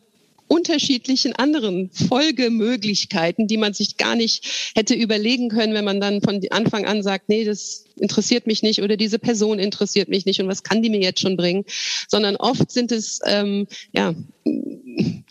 unterschiedlichen 0.47 1.33
anderen 1.33 1.89
Folgemöglichkeiten, 1.91 3.47
die 3.47 3.57
man 3.57 3.73
sich 3.73 3.97
gar 3.97 4.15
nicht 4.15 4.71
hätte 4.75 4.93
überlegen 4.93 5.49
können, 5.49 5.73
wenn 5.73 5.85
man 5.85 5.99
dann 6.01 6.21
von 6.21 6.41
Anfang 6.51 6.85
an 6.85 7.03
sagt, 7.03 7.29
nee, 7.29 7.43
das 7.43 7.85
interessiert 7.99 8.47
mich 8.47 8.61
nicht 8.61 8.81
oder 8.81 8.95
diese 8.95 9.19
Person 9.19 9.59
interessiert 9.59 10.09
mich 10.09 10.25
nicht 10.25 10.39
und 10.39 10.47
was 10.47 10.63
kann 10.63 10.81
die 10.81 10.89
mir 10.89 11.01
jetzt 11.01 11.19
schon 11.19 11.37
bringen, 11.37 11.65
sondern 12.07 12.35
oft 12.35 12.71
sind 12.71 12.91
es 12.91 13.19
ähm, 13.25 13.67
ja 13.91 14.13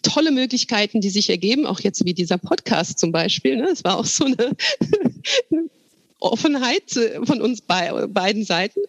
tolle 0.02 0.32
Möglichkeiten, 0.32 1.00
die 1.00 1.10
sich 1.10 1.30
ergeben, 1.30 1.66
auch 1.66 1.80
jetzt 1.80 2.04
wie 2.04 2.14
dieser 2.14 2.38
Podcast 2.38 2.98
zum 2.98 3.12
Beispiel. 3.12 3.56
Ne? 3.56 3.68
Es 3.72 3.84
war 3.84 3.98
auch 3.98 4.04
so 4.04 4.24
eine 4.24 4.56
Offenheit 6.32 6.96
äh, 6.96 7.24
von 7.24 7.40
uns 7.40 7.60
bei, 7.60 8.06
beiden 8.06 8.44
Seiten, 8.44 8.80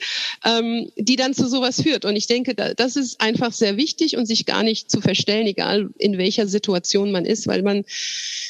ähm, 0.45 0.89
die 0.97 1.15
dann 1.15 1.33
zu 1.33 1.47
sowas 1.47 1.81
führt. 1.81 2.05
Und 2.05 2.15
ich 2.15 2.27
denke, 2.27 2.55
da, 2.55 2.73
das 2.73 2.95
ist 2.95 3.21
einfach 3.21 3.53
sehr 3.53 3.77
wichtig 3.77 4.17
und 4.17 4.25
sich 4.25 4.45
gar 4.45 4.63
nicht 4.63 4.91
zu 4.91 5.01
verstellen, 5.01 5.47
egal 5.47 5.89
in 5.97 6.17
welcher 6.17 6.47
Situation 6.47 7.11
man 7.11 7.25
ist, 7.25 7.47
weil 7.47 7.63
man, 7.63 7.83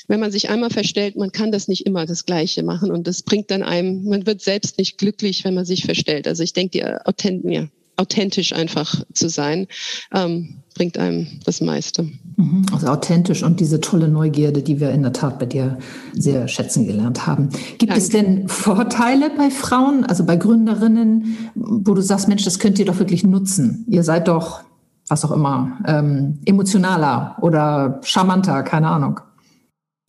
wenn 0.08 0.20
man 0.20 0.32
sich 0.32 0.50
einmal 0.50 0.70
verstellt, 0.70 1.16
man 1.16 1.32
kann 1.32 1.52
das 1.52 1.68
nicht 1.68 1.86
immer 1.86 2.06
das 2.06 2.26
Gleiche 2.26 2.64
machen 2.64 2.92
und 2.92 3.08
das 3.08 3.24
bringt 3.24 3.52
dann 3.52 3.64
einem, 3.64 4.06
man 4.06 4.26
wird 4.26 4.42
selbst 4.42 4.78
nicht 4.78 4.98
glücklich, 4.98 5.44
wenn 5.44 5.54
man 5.54 5.66
sich 5.66 5.86
verstellt. 5.86 6.28
Also 6.28 6.44
ich 6.44 6.54
denke, 6.54 6.72
die 6.72 6.86
Authent, 6.86 7.44
ja, 7.46 7.68
authentisch 7.98 8.54
einfach 8.54 9.04
zu 9.14 9.30
sein, 9.30 9.68
ähm, 10.14 10.62
bringt 10.76 10.98
einem 10.98 11.28
das 11.46 11.60
meiste. 11.62 12.04
Mhm. 12.36 12.66
Also 12.72 12.88
authentisch 12.88 13.44
und 13.44 13.60
diese 13.60 13.82
tolle 13.82 14.08
Neugierde, 14.08 14.62
die 14.62 14.80
wir 14.80 14.92
in 14.92 15.02
der 15.02 15.14
Tat 15.14 15.40
bei 15.40 15.48
dir 15.48 15.80
sehr 16.14 16.48
schätzen 16.48 16.86
gelernt 16.86 17.26
haben. 17.26 17.50
Gibt 17.80 17.92
Danke. 17.92 17.98
es 17.98 18.10
denn 18.10 18.48
Vorteile 18.48 19.32
bei 19.32 19.50
Frauen, 19.50 20.06
also 20.06 20.24
bei 20.24 20.36
Gründerinnen, 20.36 21.50
wo 21.56 21.94
du 21.94 22.02
sagst, 22.02 22.28
Mensch, 22.28 22.44
das 22.44 22.60
könnt 22.60 22.78
ihr 22.80 22.86
doch 22.86 23.00
wirklich 23.00 23.24
nutzen? 23.24 23.86
Ihr 23.90 24.04
seid 24.04 24.28
doch, 24.28 24.62
was 25.08 25.26
auch 25.26 25.32
immer, 25.32 25.80
ähm, 25.88 26.40
emotionaler 26.46 27.38
oder 27.42 28.00
charmanter, 28.04 28.62
keine 28.62 28.90
Ahnung. 28.90 29.20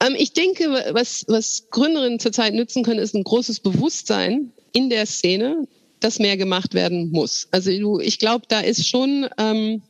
Ähm, 0.00 0.14
ich 0.16 0.32
denke, 0.32 0.64
was, 0.92 1.24
was 1.28 1.68
Gründerinnen 1.70 2.20
zurzeit 2.20 2.54
nützen 2.54 2.82
können, 2.84 3.00
ist 3.00 3.14
ein 3.14 3.24
großes 3.24 3.60
Bewusstsein 3.60 4.52
in 4.72 4.90
der 4.90 5.06
Szene, 5.06 5.66
dass 6.00 6.18
mehr 6.18 6.36
gemacht 6.36 6.74
werden 6.74 7.10
muss. 7.10 7.48
Also 7.50 7.70
ich 8.00 8.18
glaube, 8.18 8.44
da 8.48 8.60
ist 8.60 8.88
schon, 8.88 9.28
ähm, 9.38 9.82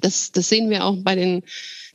das, 0.00 0.32
das 0.32 0.48
sehen 0.48 0.70
wir 0.70 0.84
auch 0.84 0.96
bei 0.98 1.14
den 1.14 1.42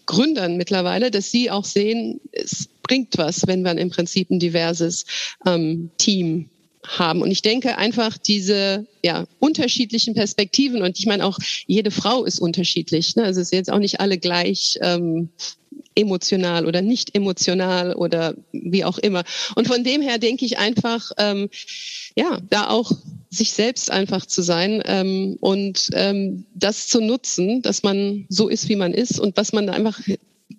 Gründern 0.05 0.57
mittlerweile, 0.57 1.11
dass 1.11 1.31
sie 1.31 1.51
auch 1.51 1.65
sehen, 1.65 2.19
es 2.31 2.67
bringt 2.83 3.17
was, 3.17 3.47
wenn 3.47 3.61
wir 3.61 3.77
im 3.77 3.89
Prinzip 3.89 4.29
ein 4.29 4.39
diverses 4.39 5.05
ähm, 5.45 5.91
Team 5.97 6.49
haben. 6.85 7.21
Und 7.21 7.31
ich 7.31 7.41
denke 7.41 7.77
einfach 7.77 8.17
diese 8.17 8.87
ja, 9.03 9.25
unterschiedlichen 9.39 10.13
Perspektiven 10.13 10.81
und 10.81 10.97
ich 10.97 11.05
meine 11.05 11.25
auch 11.25 11.37
jede 11.67 11.91
Frau 11.91 12.25
ist 12.25 12.39
unterschiedlich. 12.39 13.15
Ne? 13.15 13.23
Also 13.23 13.41
es 13.41 13.49
sind 13.49 13.59
jetzt 13.59 13.71
auch 13.71 13.79
nicht 13.79 13.99
alle 13.99 14.17
gleich 14.17 14.79
ähm, 14.81 15.29
emotional 15.95 16.65
oder 16.65 16.81
nicht 16.81 17.15
emotional 17.15 17.93
oder 17.93 18.35
wie 18.51 18.85
auch 18.85 18.97
immer. 18.97 19.23
Und 19.55 19.67
von 19.67 19.83
dem 19.83 20.01
her 20.01 20.17
denke 20.17 20.45
ich 20.45 20.57
einfach, 20.57 21.11
ähm, 21.17 21.49
ja, 22.15 22.39
da 22.49 22.69
auch 22.69 22.91
sich 23.29 23.53
selbst 23.53 23.91
einfach 23.91 24.25
zu 24.25 24.41
sein 24.41 24.81
ähm, 24.85 25.37
und 25.39 25.89
ähm, 25.93 26.45
das 26.53 26.87
zu 26.87 27.01
nutzen, 27.01 27.61
dass 27.61 27.83
man 27.83 28.25
so 28.29 28.49
ist, 28.49 28.69
wie 28.69 28.75
man 28.75 28.93
ist 28.93 29.19
und 29.19 29.37
was 29.37 29.53
man 29.53 29.67
da 29.67 29.73
einfach 29.73 29.99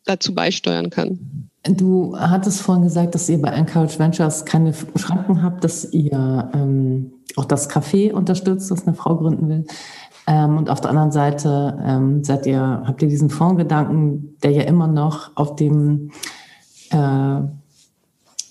dazu 0.05 0.35
beisteuern 0.35 0.91
kann. 0.91 1.49
Du 1.65 2.17
hattest 2.19 2.61
vorhin 2.61 2.85
gesagt, 2.85 3.15
dass 3.15 3.29
ihr 3.29 3.41
bei 3.41 3.51
Encourage 3.51 3.99
Ventures 3.99 4.45
keine 4.45 4.75
Schranken 4.97 5.43
habt, 5.43 5.63
dass 5.63 5.93
ihr 5.93 6.51
ähm, 6.55 7.13
auch 7.37 7.45
das 7.45 7.71
Café 7.71 8.13
unterstützt, 8.13 8.71
das 8.71 8.87
eine 8.87 8.97
Frau 8.97 9.17
gründen 9.17 9.49
will. 9.49 9.65
Ähm, 10.27 10.57
und 10.57 10.71
auf 10.71 10.81
der 10.81 10.91
anderen 10.91 11.11
Seite 11.11 11.79
ähm, 11.85 12.23
seid 12.25 12.47
ihr, 12.47 12.83
habt 12.87 13.03
ihr 13.03 13.09
diesen 13.09 13.31
Fondsgedanken, 13.31 14.37
der 14.43 14.53
ja 14.53 14.63
immer 14.63 14.87
noch 14.87 15.37
auf 15.37 15.57
dem 15.57 16.11
äh, 16.91 17.41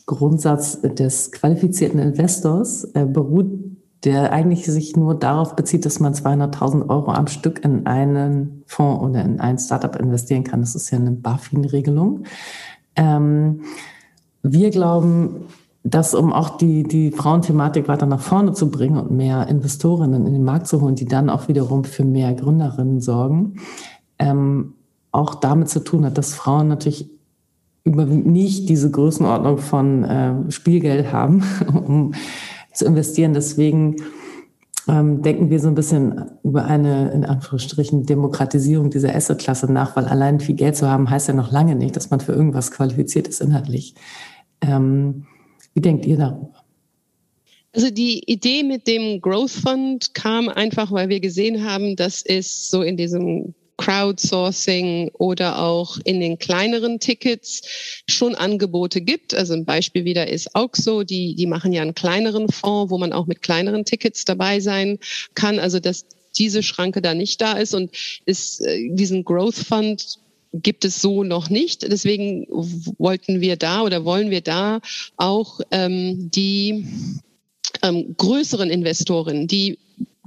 Grundsatz 0.06 0.82
des 0.82 1.32
qualifizierten 1.32 2.00
Investors 2.00 2.84
äh, 2.96 3.06
beruht, 3.06 3.50
der 4.04 4.34
eigentlich 4.34 4.66
sich 4.66 4.96
nur 4.96 5.16
darauf 5.16 5.56
bezieht, 5.56 5.86
dass 5.86 6.00
man 6.00 6.14
200.000 6.14 6.90
Euro 6.90 7.12
am 7.12 7.28
Stück 7.28 7.64
in 7.64 7.86
einen 7.86 8.64
Fonds 8.66 9.04
oder 9.04 9.24
in 9.24 9.40
ein 9.40 9.58
Startup 9.58 9.96
investieren 9.96 10.44
kann. 10.44 10.62
Das 10.62 10.76
ist 10.76 10.90
ja 10.90 10.98
eine 10.98 11.12
BaFin-Regelung. 11.12 12.24
Ähm, 12.96 13.62
wir 14.44 14.72
glauben, 14.72 15.46
dass 15.84 16.14
um 16.14 16.32
auch 16.32 16.58
die, 16.58 16.84
die 16.84 17.12
Frauenthematik 17.12 17.88
weiter 17.88 18.06
nach 18.06 18.20
vorne 18.20 18.54
zu 18.54 18.70
bringen 18.70 18.98
und 18.98 19.12
mehr 19.12 19.48
Investorinnen 19.48 20.28
in 20.28 20.34
den 20.34 20.44
Markt 20.44 20.68
zu 20.68 20.82
holen, 20.82 20.96
die 20.96 21.06
dann 21.06 21.30
auch 21.30 21.48
wiederum 21.48 21.84
für 21.84 22.06
mehr 22.06 22.34
Gründerinnen 22.34 23.02
sorgen, 23.02 23.56
ähm, 24.20 24.74
auch 25.12 25.36
damit 25.36 25.70
zu 25.70 25.84
tun 25.84 26.06
hat, 26.06 26.18
dass 26.18 26.36
Frauen 26.36 26.68
natürlich 26.68 27.10
überwiegend 27.84 28.28
nicht 28.28 28.70
diese 28.70 28.92
Größenordnung 28.92 29.58
von 29.58 30.04
äh, 30.04 30.52
Spielgeld 30.52 31.12
haben, 31.12 31.44
um 31.74 32.14
zu 32.74 32.86
investieren. 32.86 33.34
Deswegen 33.34 33.96
ähm, 34.88 35.24
denken 35.24 35.50
wir 35.50 35.60
so 35.60 35.68
ein 35.68 35.76
bisschen 35.76 36.26
über 36.44 36.66
eine, 36.66 37.12
in 37.12 37.26
Anführungsstrichen, 37.26 38.06
Demokratisierung 38.06 38.92
dieser 38.92 39.16
Assetklasse 39.16 39.72
nach, 39.72 39.96
weil 39.96 40.06
allein 40.06 40.40
viel 40.40 40.56
Geld 40.56 40.76
zu 40.76 40.90
haben, 40.90 41.10
heißt 41.10 41.28
ja 41.28 41.34
noch 41.34 41.52
lange 41.52 41.76
nicht, 41.76 41.96
dass 41.96 42.12
man 42.12 42.20
für 42.20 42.34
irgendwas 42.34 42.72
qualifiziert 42.72 43.28
ist 43.28 43.42
inhaltlich. 43.42 43.96
Ähm, 44.62 45.26
wie 45.74 45.82
denkt 45.82 46.06
ihr 46.06 46.18
darüber? 46.18 46.64
Also 47.74 47.90
die 47.90 48.24
Idee 48.30 48.64
mit 48.64 48.86
dem 48.86 49.22
Growth 49.22 49.52
Fund 49.52 50.14
kam 50.14 50.50
einfach, 50.50 50.92
weil 50.92 51.08
wir 51.08 51.22
gesehen 51.22 51.64
haben, 51.64 51.96
dass 51.96 52.22
es 52.22 52.70
so 52.70 52.82
in 52.82 52.98
diesem 52.98 53.54
Crowdsourcing 53.78 55.10
oder 55.14 55.60
auch 55.60 55.98
in 56.04 56.20
den 56.20 56.38
kleineren 56.38 57.00
Tickets 57.00 58.04
schon 58.08 58.36
Angebote 58.36 59.02
gibt. 59.02 59.34
Also 59.34 59.54
ein 59.54 59.66
Beispiel 59.66 60.06
wieder 60.06 60.28
ist 60.28 60.54
Auxo, 60.56 61.04
die, 61.04 61.36
die 61.36 61.48
machen 61.48 61.74
ja 61.74 61.82
einen 61.82 61.96
kleineren 61.96 62.50
Fonds, 62.50 62.92
wo 62.92 62.98
man 62.98 63.14
auch 63.14 63.26
mit 63.26 63.42
kleineren 63.42 63.86
Tickets 63.86 64.26
dabei 64.26 64.60
sein 64.60 65.00
kann. 65.34 65.58
Also 65.58 65.80
dass 65.80 66.06
diese 66.38 66.62
Schranke 66.64 67.02
da 67.02 67.14
nicht 67.14 67.42
da 67.42 67.54
ist 67.54 67.74
und 67.74 67.92
ist 68.26 68.62
äh, 68.62 68.90
diesen 68.92 69.24
Growth 69.24 69.56
Fund 69.56 70.20
gibt 70.54 70.86
es 70.86 71.02
so 71.02 71.24
noch 71.24 71.50
nicht. 71.50 71.84
Deswegen 71.84 72.46
wollten 72.50 73.42
wir 73.42 73.56
da 73.56 73.82
oder 73.82 74.06
wollen 74.06 74.30
wir 74.30 74.42
da 74.42 74.82
auch 75.18 75.62
ähm, 75.72 76.30
die 76.32 76.86
ähm, 77.82 78.16
größeren 78.18 78.70
Investoren, 78.70 79.48
die 79.48 79.80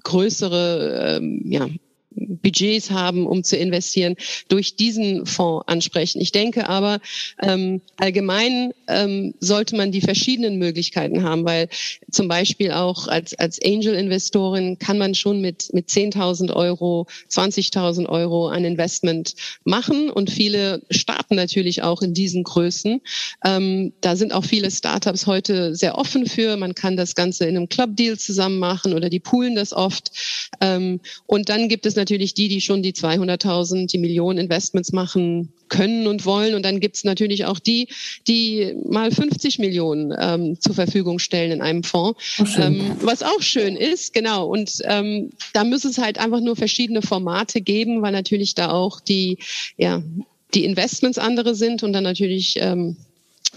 größere 0.02 1.16
ähm, 1.18 1.42
ja, 1.46 1.68
Budgets 2.16 2.90
haben, 2.90 3.26
um 3.26 3.42
zu 3.42 3.56
investieren, 3.56 4.16
durch 4.48 4.76
diesen 4.76 5.26
Fonds 5.26 5.66
ansprechen. 5.66 6.20
Ich 6.20 6.32
denke 6.32 6.68
aber, 6.68 7.00
ähm, 7.42 7.80
allgemein 7.96 8.72
ähm, 8.88 9.34
sollte 9.40 9.76
man 9.76 9.92
die 9.92 10.00
verschiedenen 10.00 10.58
Möglichkeiten 10.58 11.22
haben, 11.22 11.44
weil 11.44 11.68
zum 12.10 12.28
Beispiel 12.28 12.72
auch 12.72 13.08
als, 13.08 13.34
als 13.34 13.60
Angel-Investorin 13.62 14.78
kann 14.78 14.98
man 14.98 15.14
schon 15.14 15.40
mit, 15.40 15.72
mit 15.72 15.88
10.000 15.88 16.54
Euro, 16.54 17.06
20.000 17.30 18.08
Euro 18.08 18.48
ein 18.48 18.64
Investment 18.64 19.34
machen 19.64 20.10
und 20.10 20.30
viele 20.30 20.82
starten 20.90 21.34
natürlich 21.34 21.82
auch 21.82 22.02
in 22.02 22.14
diesen 22.14 22.44
Größen. 22.44 23.00
Ähm, 23.44 23.92
da 24.00 24.16
sind 24.16 24.32
auch 24.32 24.44
viele 24.44 24.70
Startups 24.70 25.26
heute 25.26 25.74
sehr 25.74 25.98
offen 25.98 26.26
für. 26.26 26.56
Man 26.56 26.74
kann 26.74 26.96
das 26.96 27.14
Ganze 27.14 27.44
in 27.44 27.56
einem 27.56 27.68
Club-Deal 27.68 28.18
zusammen 28.18 28.58
machen 28.58 28.94
oder 28.94 29.10
die 29.10 29.20
poolen 29.20 29.54
das 29.54 29.72
oft. 29.72 30.10
Ähm, 30.60 31.00
und 31.26 31.48
dann 31.48 31.68
gibt 31.68 31.86
es 31.86 31.96
natürlich 31.96 32.03
die, 32.04 32.48
die 32.48 32.60
schon 32.60 32.82
die 32.82 32.92
200.000, 32.92 33.90
die 33.90 33.98
Millionen 33.98 34.38
Investments 34.38 34.92
machen 34.92 35.52
können 35.68 36.06
und 36.06 36.24
wollen. 36.24 36.54
Und 36.54 36.64
dann 36.64 36.80
gibt 36.80 36.96
es 36.96 37.04
natürlich 37.04 37.44
auch 37.44 37.58
die, 37.58 37.88
die 38.28 38.74
mal 38.88 39.10
50 39.10 39.58
Millionen 39.58 40.14
ähm, 40.18 40.60
zur 40.60 40.74
Verfügung 40.74 41.18
stellen 41.18 41.52
in 41.52 41.62
einem 41.62 41.82
Fonds. 41.82 42.18
Ähm, 42.58 42.92
was 43.00 43.22
auch 43.22 43.40
schön 43.40 43.76
ist, 43.76 44.12
genau. 44.12 44.46
Und 44.46 44.78
ähm, 44.84 45.30
da 45.52 45.64
müssen 45.64 45.90
es 45.90 45.98
halt 45.98 46.18
einfach 46.18 46.40
nur 46.40 46.56
verschiedene 46.56 47.02
Formate 47.02 47.60
geben, 47.60 48.02
weil 48.02 48.12
natürlich 48.12 48.54
da 48.54 48.70
auch 48.70 49.00
die, 49.00 49.38
ja, 49.76 50.02
die 50.54 50.64
Investments 50.64 51.18
andere 51.18 51.54
sind 51.54 51.82
und 51.82 51.92
dann 51.92 52.04
natürlich 52.04 52.56
ähm, 52.60 52.96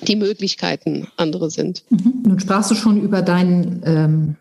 die 0.02 0.16
Möglichkeiten 0.16 1.08
andere 1.18 1.50
sind. 1.50 1.84
Mhm. 1.90 2.24
Nun 2.26 2.40
sprachst 2.40 2.72
du 2.72 2.76
schon 2.76 3.02
über 3.02 3.22
deinen 3.22 3.82
ähm, 3.86 4.36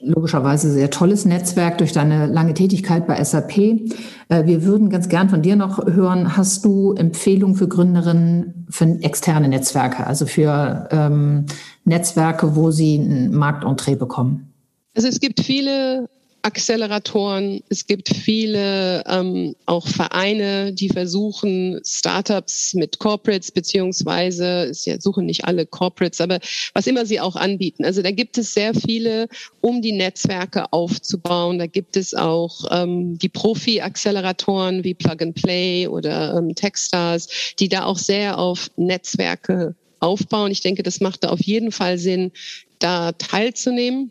logischerweise 0.00 0.70
sehr 0.70 0.90
tolles 0.90 1.24
Netzwerk 1.24 1.78
durch 1.78 1.92
deine 1.92 2.26
lange 2.26 2.54
Tätigkeit 2.54 3.06
bei 3.06 3.22
SAP. 3.22 3.58
Äh, 3.58 4.46
wir 4.46 4.64
würden 4.64 4.90
ganz 4.90 5.08
gern 5.08 5.28
von 5.28 5.42
dir 5.42 5.56
noch 5.56 5.84
hören, 5.86 6.36
hast 6.36 6.64
du 6.64 6.92
Empfehlungen 6.92 7.56
für 7.56 7.68
Gründerinnen 7.68 8.66
für 8.70 8.84
externe 9.02 9.48
Netzwerke, 9.48 10.06
also 10.06 10.26
für 10.26 10.88
ähm, 10.90 11.46
Netzwerke, 11.84 12.56
wo 12.56 12.70
sie 12.70 12.96
ein 12.96 13.32
Marktentree 13.34 13.96
bekommen? 13.96 14.52
Also 14.94 15.08
es 15.08 15.20
gibt 15.20 15.40
viele 15.40 16.08
Acceleratoren. 16.42 17.62
Es 17.68 17.86
gibt 17.86 18.08
viele 18.08 19.04
ähm, 19.06 19.54
auch 19.66 19.86
Vereine, 19.86 20.72
die 20.72 20.88
versuchen, 20.88 21.80
Startups 21.84 22.74
mit 22.74 22.98
Corporates 22.98 23.50
beziehungsweise, 23.50 24.72
sie 24.72 24.96
suchen 25.00 25.26
nicht 25.26 25.44
alle 25.44 25.66
Corporates, 25.66 26.20
aber 26.20 26.38
was 26.74 26.86
immer 26.86 27.06
sie 27.06 27.20
auch 27.20 27.36
anbieten. 27.36 27.84
Also 27.84 28.02
da 28.02 28.10
gibt 28.10 28.38
es 28.38 28.54
sehr 28.54 28.74
viele, 28.74 29.28
um 29.60 29.82
die 29.82 29.92
Netzwerke 29.92 30.72
aufzubauen. 30.72 31.58
Da 31.58 31.66
gibt 31.66 31.96
es 31.96 32.14
auch 32.14 32.64
ähm, 32.70 33.18
die 33.18 33.28
Profi-Acceleratoren 33.28 34.84
wie 34.84 34.94
Plug 34.94 35.16
and 35.20 35.34
Play 35.34 35.86
oder 35.86 36.36
ähm, 36.36 36.54
Techstars, 36.54 37.28
die 37.58 37.68
da 37.68 37.84
auch 37.84 37.98
sehr 37.98 38.38
auf 38.38 38.70
Netzwerke 38.76 39.74
aufbauen. 40.00 40.50
Ich 40.50 40.60
denke, 40.60 40.82
das 40.82 41.00
macht 41.00 41.24
da 41.24 41.28
auf 41.28 41.42
jeden 41.42 41.72
Fall 41.72 41.98
Sinn, 41.98 42.32
da 42.78 43.12
teilzunehmen 43.12 44.10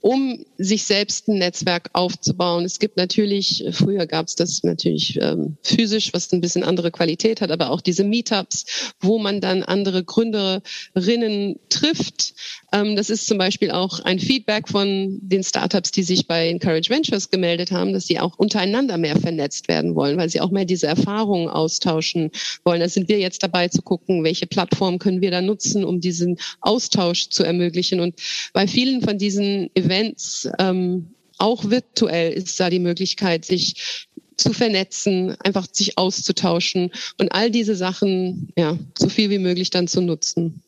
um 0.00 0.44
sich 0.58 0.84
selbst 0.84 1.28
ein 1.28 1.38
Netzwerk 1.38 1.90
aufzubauen. 1.92 2.64
Es 2.64 2.78
gibt 2.78 2.96
natürlich, 2.96 3.64
früher 3.72 4.06
gab 4.06 4.26
es 4.26 4.34
das 4.34 4.62
natürlich 4.62 5.18
ähm, 5.20 5.56
physisch, 5.62 6.12
was 6.12 6.32
ein 6.32 6.40
bisschen 6.40 6.64
andere 6.64 6.90
Qualität 6.90 7.40
hat, 7.40 7.50
aber 7.50 7.70
auch 7.70 7.80
diese 7.80 8.04
Meetups, 8.04 8.94
wo 9.00 9.18
man 9.18 9.40
dann 9.40 9.62
andere 9.62 10.04
Gründerinnen 10.04 11.58
trifft. 11.68 12.34
Ähm, 12.76 12.96
das 12.96 13.10
ist 13.10 13.26
zum 13.26 13.38
Beispiel 13.38 13.70
auch 13.70 14.00
ein 14.00 14.18
Feedback 14.18 14.68
von 14.68 15.18
den 15.22 15.42
Startups, 15.42 15.90
die 15.92 16.02
sich 16.02 16.26
bei 16.26 16.48
Encourage 16.48 16.90
Ventures 16.90 17.30
gemeldet 17.30 17.70
haben, 17.70 17.92
dass 17.92 18.06
sie 18.06 18.20
auch 18.20 18.36
untereinander 18.38 18.98
mehr 18.98 19.18
vernetzt 19.18 19.68
werden 19.68 19.94
wollen, 19.94 20.18
weil 20.18 20.28
sie 20.28 20.40
auch 20.40 20.50
mehr 20.50 20.64
diese 20.64 20.86
Erfahrungen 20.86 21.48
austauschen 21.48 22.30
wollen. 22.64 22.80
Da 22.80 22.88
sind 22.88 23.08
wir 23.08 23.18
jetzt 23.18 23.42
dabei 23.42 23.68
zu 23.68 23.82
gucken, 23.82 24.24
welche 24.24 24.46
Plattform 24.46 24.98
können 24.98 25.20
wir 25.22 25.30
da 25.30 25.40
nutzen, 25.40 25.84
um 25.84 26.00
diesen 26.00 26.38
Austausch 26.60 27.30
zu 27.30 27.44
ermöglichen. 27.44 28.00
Und 28.00 28.16
bei 28.52 28.66
vielen 28.66 29.00
von 29.00 29.16
diesen 29.16 29.70
Events, 29.74 30.48
ähm, 30.58 31.08
auch 31.38 31.64
virtuell, 31.70 32.32
ist 32.32 32.58
da 32.60 32.70
die 32.70 32.78
Möglichkeit, 32.78 33.44
sich 33.44 34.06
zu 34.36 34.52
vernetzen, 34.52 35.34
einfach 35.40 35.66
sich 35.72 35.96
auszutauschen 35.96 36.90
und 37.18 37.32
all 37.32 37.50
diese 37.50 37.74
Sachen, 37.74 38.50
ja, 38.56 38.78
so 38.98 39.08
viel 39.08 39.30
wie 39.30 39.38
möglich 39.38 39.70
dann 39.70 39.88
zu 39.88 40.02
nutzen. 40.02 40.62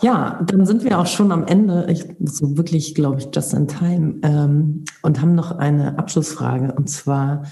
Ja, 0.00 0.40
dann 0.46 0.64
sind 0.64 0.84
wir 0.84 0.98
auch 0.98 1.06
schon 1.06 1.32
am 1.32 1.46
Ende, 1.46 1.86
ich, 1.90 2.04
so 2.20 2.56
wirklich, 2.56 2.94
glaube 2.94 3.20
ich, 3.20 3.28
just 3.34 3.52
in 3.52 3.66
time, 3.66 4.20
ähm, 4.22 4.84
und 5.02 5.20
haben 5.20 5.34
noch 5.34 5.52
eine 5.52 5.98
Abschlussfrage, 5.98 6.72
und 6.74 6.88
zwar, 6.88 7.44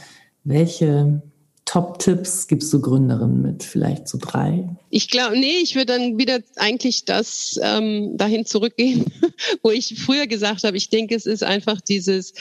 welche 0.45 1.23
Top-Tipps 1.67 2.47
gibst 2.47 2.73
du 2.73 2.81
Gründerinnen 2.81 3.43
mit? 3.43 3.65
Vielleicht 3.65 4.07
so 4.07 4.19
drei? 4.21 4.69
Ich 4.89 5.11
glaube, 5.11 5.37
nee, 5.37 5.59
ich 5.61 5.75
würde 5.75 5.99
dann 5.99 6.17
wieder 6.17 6.39
eigentlich 6.55 7.05
das 7.05 7.59
ähm, 7.61 8.17
dahin 8.17 8.47
zurückgehen, 8.47 9.05
wo 9.63 9.73
ich 9.73 10.01
früher 10.01 10.29
gesagt 10.29 10.63
habe, 10.63 10.77
ich 10.77 10.91
denke, 10.91 11.17
es 11.17 11.27
ist 11.27 11.43
einfach 11.43 11.81
dieses 11.81 12.35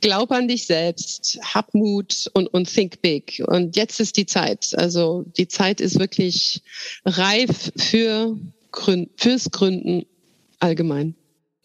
Glaub 0.00 0.32
an 0.32 0.48
dich 0.48 0.66
selbst, 0.66 1.38
hab 1.42 1.74
Mut 1.74 2.30
und, 2.32 2.46
und 2.48 2.72
think 2.72 3.02
big. 3.02 3.42
Und 3.46 3.76
jetzt 3.76 4.00
ist 4.00 4.16
die 4.16 4.26
Zeit. 4.26 4.72
Also 4.76 5.26
die 5.36 5.46
Zeit 5.46 5.82
ist 5.82 5.98
wirklich 5.98 6.62
reif 7.04 7.70
für 7.76 8.34
Grün 8.72 9.10
fürs 9.16 9.50
Gründen 9.50 10.04
allgemein. 10.58 11.14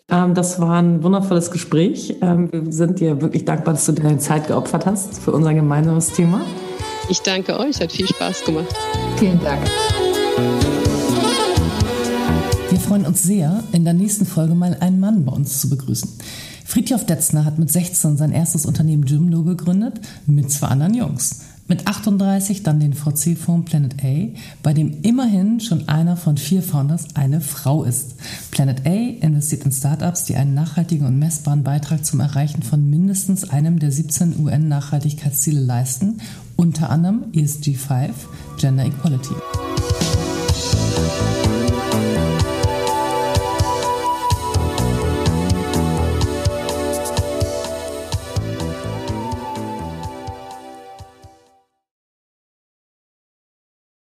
Ähm, 0.09 0.33
das 0.33 0.59
war 0.59 0.81
ein 0.81 1.03
wundervolles 1.03 1.51
Gespräch. 1.51 2.15
Ähm, 2.21 2.51
wir 2.51 2.71
sind 2.71 2.99
dir 2.99 3.21
wirklich 3.21 3.45
dankbar, 3.45 3.73
dass 3.73 3.85
du 3.85 3.93
deine 3.93 4.19
Zeit 4.19 4.47
geopfert 4.47 4.85
hast 4.85 5.19
für 5.19 5.31
unser 5.31 5.53
gemeinsames 5.53 6.11
Thema. 6.11 6.41
Ich 7.09 7.21
danke 7.21 7.59
euch, 7.59 7.79
hat 7.79 7.91
viel 7.91 8.07
Spaß 8.07 8.45
gemacht. 8.45 8.73
Vielen 9.17 9.39
Dank. 9.41 9.61
Wir 12.69 12.79
freuen 12.79 13.05
uns 13.05 13.23
sehr, 13.23 13.63
in 13.71 13.83
der 13.83 13.93
nächsten 13.93 14.25
Folge 14.25 14.53
mal 14.53 14.77
einen 14.79 14.99
Mann 14.99 15.25
bei 15.25 15.31
uns 15.31 15.59
zu 15.59 15.69
begrüßen. 15.69 16.09
Friedhof 16.65 17.05
Detzner 17.05 17.45
hat 17.45 17.57
mit 17.57 17.71
16 17.71 18.17
sein 18.17 18.31
erstes 18.31 18.65
Unternehmen 18.65 19.05
Gymno 19.05 19.43
gegründet, 19.43 20.01
mit 20.25 20.51
zwei 20.51 20.67
anderen 20.67 20.93
Jungs. 20.93 21.41
Mit 21.67 21.87
38 21.87 22.61
dann 22.61 22.79
den 22.79 22.93
VC-Fonds 22.93 23.69
Planet 23.69 23.95
A, 24.03 24.27
bei 24.61 24.73
dem 24.73 25.01
immerhin 25.01 25.59
schon 25.59 25.89
einer 25.89 26.15
von 26.15 26.37
vier 26.37 26.61
Founders 26.61 27.15
eine 27.15 27.41
Frau 27.41 27.83
ist. 27.83 28.15
Planet 28.51 28.85
A 28.85 28.91
investiert 28.91 29.65
in 29.65 29.71
Startups, 29.71 30.25
die 30.25 30.35
einen 30.35 30.53
nachhaltigen 30.53 31.07
und 31.07 31.17
messbaren 31.17 31.63
Beitrag 31.63 32.05
zum 32.05 32.19
Erreichen 32.19 32.61
von 32.61 32.87
mindestens 32.87 33.49
einem 33.49 33.79
der 33.79 33.91
17 33.91 34.39
UN-Nachhaltigkeitsziele 34.39 35.59
leisten, 35.59 36.21
unter 36.55 36.91
anderem 36.91 37.25
ESG 37.33 37.73
5, 37.73 38.27
Gender 38.59 38.85
Equality. 38.85 39.33